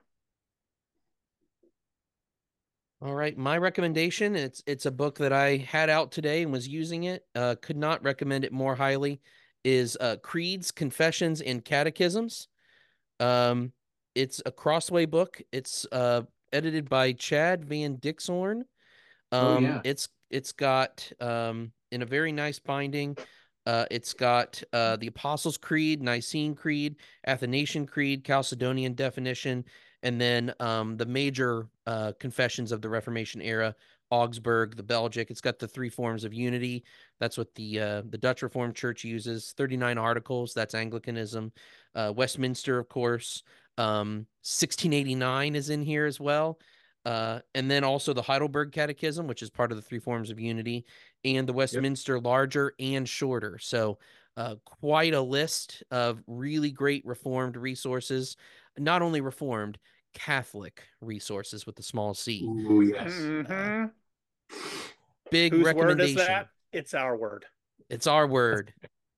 All 3.05 3.13
right, 3.13 3.37
my 3.37 3.55
recommendation 3.59 4.35
it's 4.35 4.63
it's 4.65 4.87
a 4.87 4.91
book 4.91 5.19
that 5.19 5.31
I 5.31 5.57
had 5.57 5.91
out 5.91 6.11
today 6.11 6.41
and 6.41 6.51
was 6.51 6.67
using 6.67 7.03
it. 7.03 7.23
Uh, 7.35 7.53
could 7.61 7.77
not 7.77 8.03
recommend 8.03 8.43
it 8.45 8.51
more 8.51 8.73
highly 8.73 9.21
is 9.63 9.95
uh, 10.01 10.15
Creeds, 10.23 10.71
Confessions, 10.71 11.39
and 11.39 11.63
Catechisms. 11.63 12.47
Um, 13.19 13.73
it's 14.15 14.41
a 14.47 14.51
Crossway 14.51 15.05
book. 15.05 15.39
It's 15.51 15.85
uh, 15.91 16.23
edited 16.51 16.89
by 16.89 17.13
Chad 17.13 17.65
Van 17.65 17.97
Dixhoorn. 17.97 18.61
Um, 18.61 18.65
Oh, 19.31 19.59
yeah. 19.59 19.81
it's 19.83 20.09
it's 20.31 20.51
got 20.51 21.07
um 21.19 21.73
in 21.91 22.01
a 22.01 22.07
very 22.07 22.31
nice 22.31 22.57
binding. 22.57 23.15
Uh, 23.67 23.85
it's 23.91 24.13
got 24.13 24.63
uh, 24.73 24.95
the 24.95 25.07
Apostles' 25.07 25.59
Creed, 25.59 26.01
Nicene 26.01 26.55
Creed, 26.55 26.95
Athanasian 27.27 27.85
Creed, 27.85 28.23
Chalcedonian 28.23 28.95
definition, 28.95 29.63
and 30.05 30.21
then 30.21 30.53
um, 30.59 30.97
the 30.97 31.05
major 31.05 31.67
uh, 31.87 32.13
confessions 32.19 32.71
of 32.71 32.81
the 32.81 32.87
Reformation 32.87 33.41
era, 33.41 33.75
Augsburg, 34.11 34.77
the 34.77 34.83
Belgic. 34.83 35.31
It's 35.31 35.41
got 35.41 35.57
the 35.57 35.67
three 35.67 35.89
forms 35.89 36.23
of 36.23 36.33
unity. 36.33 36.85
That's 37.19 37.39
what 37.39 37.53
the 37.55 37.79
uh, 37.79 38.01
the 38.07 38.17
Dutch 38.17 38.43
Reformed 38.43 38.75
Church 38.75 39.03
uses. 39.03 39.53
Thirty 39.57 39.75
nine 39.75 39.97
articles. 39.97 40.53
That's 40.53 40.75
Anglicanism. 40.75 41.51
Uh, 41.95 42.13
Westminster, 42.15 42.77
of 42.77 42.87
course. 42.87 43.43
Um, 43.77 44.27
1689 44.43 45.55
is 45.55 45.69
in 45.69 45.81
here 45.81 46.05
as 46.05 46.19
well. 46.19 46.59
Uh, 47.03 47.39
and 47.55 47.69
then 47.69 47.83
also 47.83 48.13
the 48.13 48.21
Heidelberg 48.21 48.71
Catechism, 48.71 49.27
which 49.27 49.41
is 49.41 49.49
part 49.49 49.71
of 49.71 49.77
the 49.77 49.81
three 49.81 49.99
forms 49.99 50.29
of 50.29 50.39
unity, 50.39 50.85
and 51.25 51.47
the 51.47 51.53
Westminster 51.53 52.19
larger 52.19 52.73
and 52.79 53.09
shorter. 53.09 53.57
So, 53.59 53.97
uh, 54.37 54.55
quite 54.65 55.13
a 55.13 55.21
list 55.21 55.83
of 55.91 56.21
really 56.27 56.71
great 56.71 57.05
Reformed 57.05 57.57
resources. 57.57 58.37
Not 58.77 59.01
only 59.01 59.21
Reformed, 59.21 59.77
Catholic 60.15 60.81
resources 61.01 61.65
with 61.67 61.75
the 61.75 61.83
small 61.83 62.13
c. 62.15 62.43
Ooh, 62.43 62.81
yes. 62.81 63.11
Mhm. 63.11 63.91
Big 65.31 65.51
Whose 65.53 65.63
word 65.65 65.75
recommendation. 65.75 66.19
is 66.19 66.27
that? 66.27 66.47
It's 66.71 66.93
our 66.95 67.15
word. 67.15 67.45
It's 67.89 68.07
our 68.07 68.25
word. 68.25 68.73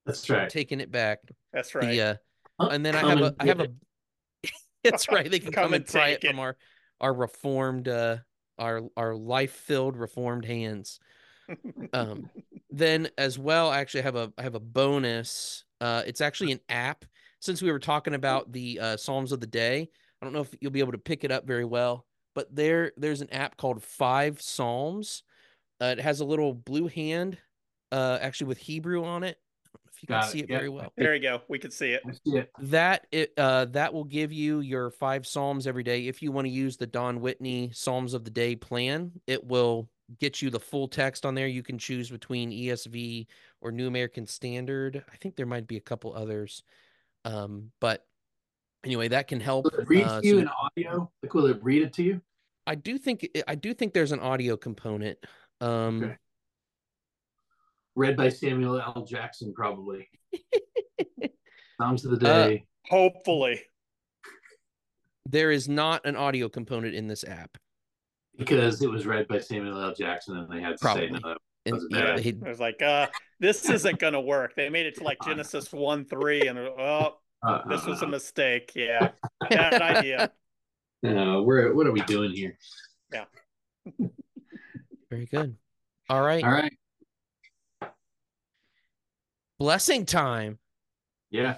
That's 0.05 0.27
We're 0.27 0.37
right. 0.39 0.49
taking 0.49 0.79
it 0.81 0.91
back. 0.91 1.19
That's 1.53 1.73
right. 1.75 1.93
Yeah. 1.93 2.15
uh, 2.59 2.69
and 2.71 2.85
then 2.85 2.95
I 2.95 2.99
have 3.09 3.21
a 3.21 3.35
and 3.39 3.47
have 3.49 3.57
get 3.59 3.69
a 3.69 3.71
it. 4.43 4.51
it's 4.83 5.07
right 5.11 5.29
they 5.29 5.39
can 5.39 5.51
Come 5.51 5.63
come, 5.65 5.73
and 5.73 5.83
and 5.83 5.87
pry 5.91 6.09
take 6.15 6.23
it 6.23 6.27
from 6.27 6.39
it. 6.39 6.41
our 6.41 6.57
our 6.99 7.13
reformed 7.13 7.87
uh 7.87 8.17
our 8.57 8.81
our 8.97 9.15
life 9.15 9.51
filled 9.51 9.95
reformed 9.97 10.45
hands 10.45 10.99
um 11.93 12.29
then 12.71 13.07
as 13.17 13.37
well 13.37 13.69
i 13.69 13.79
actually 13.79 14.01
have 14.01 14.15
a 14.15 14.31
i 14.37 14.41
have 14.41 14.55
a 14.55 14.59
bonus 14.59 15.63
uh 15.81 16.01
it's 16.07 16.21
actually 16.21 16.51
an 16.51 16.59
app 16.69 17.05
since 17.39 17.61
we 17.61 17.71
were 17.71 17.77
talking 17.79 18.15
about 18.15 18.51
the 18.51 18.79
uh 18.79 18.97
psalms 18.97 19.31
of 19.31 19.39
the 19.39 19.45
day 19.47 19.87
i 20.22 20.26
don't 20.26 20.34
know 20.34 20.41
if 20.41 20.53
you'll 20.61 20.72
be 20.72 20.80
able 20.80 20.91
to 20.91 20.97
pick 20.97 21.24
it 21.24 21.32
up 21.32 21.45
very 21.45 21.65
well 21.65 22.05
but 22.36 22.53
there 22.55 22.91
there's 22.97 23.22
an 23.22 23.32
app 23.32 23.57
called 23.57 23.84
five 23.84 24.41
psalms 24.41 25.24
uh, 25.82 25.86
it 25.97 25.99
has 25.99 26.20
a 26.20 26.26
little 26.26 26.53
blue 26.53 26.88
hand 26.88 27.38
uh 27.91 28.18
actually 28.22 28.47
with 28.47 28.57
hebrew 28.57 29.03
on 29.03 29.24
it 29.24 29.38
I 29.65 29.70
don't 29.70 29.86
know 29.86 29.89
if 29.93 30.01
you 30.03 30.07
can 30.07 30.20
Got 30.22 30.30
see 30.30 30.39
it 30.39 30.49
yep. 30.49 30.59
very 30.59 30.70
well 30.70 30.91
there 30.97 31.13
you 31.13 31.22
go. 31.22 31.41
We 31.49 31.59
can 31.59 31.72
see 31.72 31.91
it. 31.91 32.01
I 32.07 32.11
see 32.11 32.38
it. 32.38 32.51
that 32.59 33.05
it 33.11 33.34
uh 33.38 33.65
that 33.65 33.93
will 33.93 34.05
give 34.05 34.32
you 34.32 34.61
your 34.61 34.89
five 34.89 35.28
psalms 35.28 35.68
every 35.68 35.84
day 35.84 36.07
if 36.07 36.22
you 36.22 36.32
want 36.32 36.45
to 36.45 36.51
use 36.51 36.78
the 36.78 36.88
don 36.88 37.20
whitney 37.20 37.70
psalms 37.74 38.13
of 38.13 38.24
the 38.24 38.32
day 38.32 38.55
plan 38.55 39.11
it 39.28 39.43
will 39.45 39.89
get 40.20 40.41
you 40.41 40.49
the 40.49 40.59
full 40.59 40.88
text 40.88 41.26
on 41.26 41.36
there 41.36 41.47
you 41.47 41.61
can 41.61 41.78
choose 41.78 42.09
between 42.09 42.49
esv 42.49 43.28
or 43.59 43.72
new 43.72 43.88
american 43.88 44.26
standard 44.26 45.03
i 45.11 45.18
think 45.18 45.36
there 45.36 45.45
might 45.45 45.68
be 45.68 45.76
a 45.76 45.82
couple 45.82 46.13
others 46.13 46.63
um 47.26 47.70
but 47.82 48.07
anyway 48.88 49.07
that 49.09 49.27
can 49.27 49.39
help 49.39 49.65
Will 49.65 49.81
it 49.81 49.88
read 49.89 50.03
uh, 50.05 50.21
to 50.21 50.27
you 50.27 50.33
so 50.35 50.39
in 50.39 50.47
audio? 50.47 51.11
Like, 51.21 51.33
will 51.33 51.45
it 51.47 51.59
read 51.61 51.83
it 51.83 51.93
to 51.93 52.03
you? 52.03 52.21
i 52.65 52.73
do 52.75 52.97
think 52.97 53.27
i 53.47 53.55
do 53.55 53.73
think 53.73 53.93
there's 53.93 54.11
an 54.11 54.19
audio 54.19 54.57
component 54.57 55.17
um 55.61 56.03
Okay. 56.03 56.15
Read 57.95 58.15
by 58.15 58.29
Samuel 58.29 58.79
L. 58.79 59.05
Jackson, 59.09 59.51
probably. 59.55 60.07
Psalms 61.81 62.05
of 62.05 62.19
the 62.19 62.29
Uh, 62.31 62.47
day. 62.47 62.65
Hopefully. 62.89 63.59
there 65.27 65.49
is 65.51 65.67
not 65.67 66.05
an 66.05 66.15
audio 66.15 66.47
component 66.47 66.93
in 66.93 67.07
this 67.07 67.23
app 67.23 67.57
because 68.38 68.83
it 68.83 68.89
was 68.91 69.07
read 69.07 69.27
by 69.27 69.39
Samuel 69.39 69.81
L. 69.81 69.95
Jackson, 69.95 70.38
and 70.38 70.47
they 70.47 70.61
had 70.61 70.73
to 70.73 70.77
Probably. 70.79 71.07
say 71.07 71.19
no. 71.23 71.35
and 71.65 71.81
yeah, 71.89 72.01
bad. 72.05 72.19
they- 72.19 72.29
It 72.29 72.39
was 72.43 72.59
like, 72.59 72.79
uh, 72.83 73.07
this 73.39 73.67
isn't 73.67 73.97
gonna 73.99 74.21
work. 74.21 74.53
They 74.55 74.69
made 74.69 74.85
it 74.85 74.95
to 74.97 75.03
like 75.03 75.17
Genesis 75.25 75.73
1 75.73 76.05
3, 76.05 76.47
and 76.49 76.59
oh, 76.59 77.17
Uh, 77.43 77.67
this 77.67 77.85
was 77.85 78.01
a 78.01 78.07
mistake. 78.07 78.71
Yeah. 78.75 79.11
Bad 79.49 79.81
idea. 79.97 80.31
uh, 81.05 81.41
we're 81.43 81.73
what 81.73 81.85
are 81.88 81.91
we 81.91 82.01
doing 82.01 82.31
here? 82.31 82.57
Yeah. 83.13 83.25
Very 85.09 85.25
good 85.27 85.55
all 86.09 86.21
right 86.21 86.43
All 86.43 86.51
right. 86.51 86.73
blessing 89.59 90.05
time 90.05 90.59
Yeah. 91.29 91.57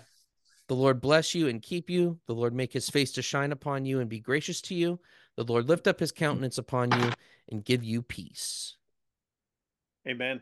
The 0.68 0.76
Lord 0.76 1.02
bless 1.02 1.34
you 1.34 1.48
and 1.48 1.60
keep 1.64 1.90
you. 1.90 2.20
The 2.28 2.36
Lord 2.36 2.54
make 2.54 2.72
his 2.74 2.90
face 2.92 3.12
to 3.14 3.24
shine 3.24 3.52
upon 3.52 3.86
you 3.86 4.02
and 4.02 4.08
be 4.10 4.20
gracious 4.20 4.62
to 4.64 4.76
you. 4.76 5.00
The 5.36 5.44
Lord 5.44 5.68
lift 5.68 5.88
up 5.88 6.00
his 6.00 6.12
countenance 6.12 6.60
upon 6.60 6.92
you 6.92 7.10
and 7.50 7.66
give 7.66 7.84
you 7.84 8.04
peace. 8.04 8.76
Amen. 10.08 10.42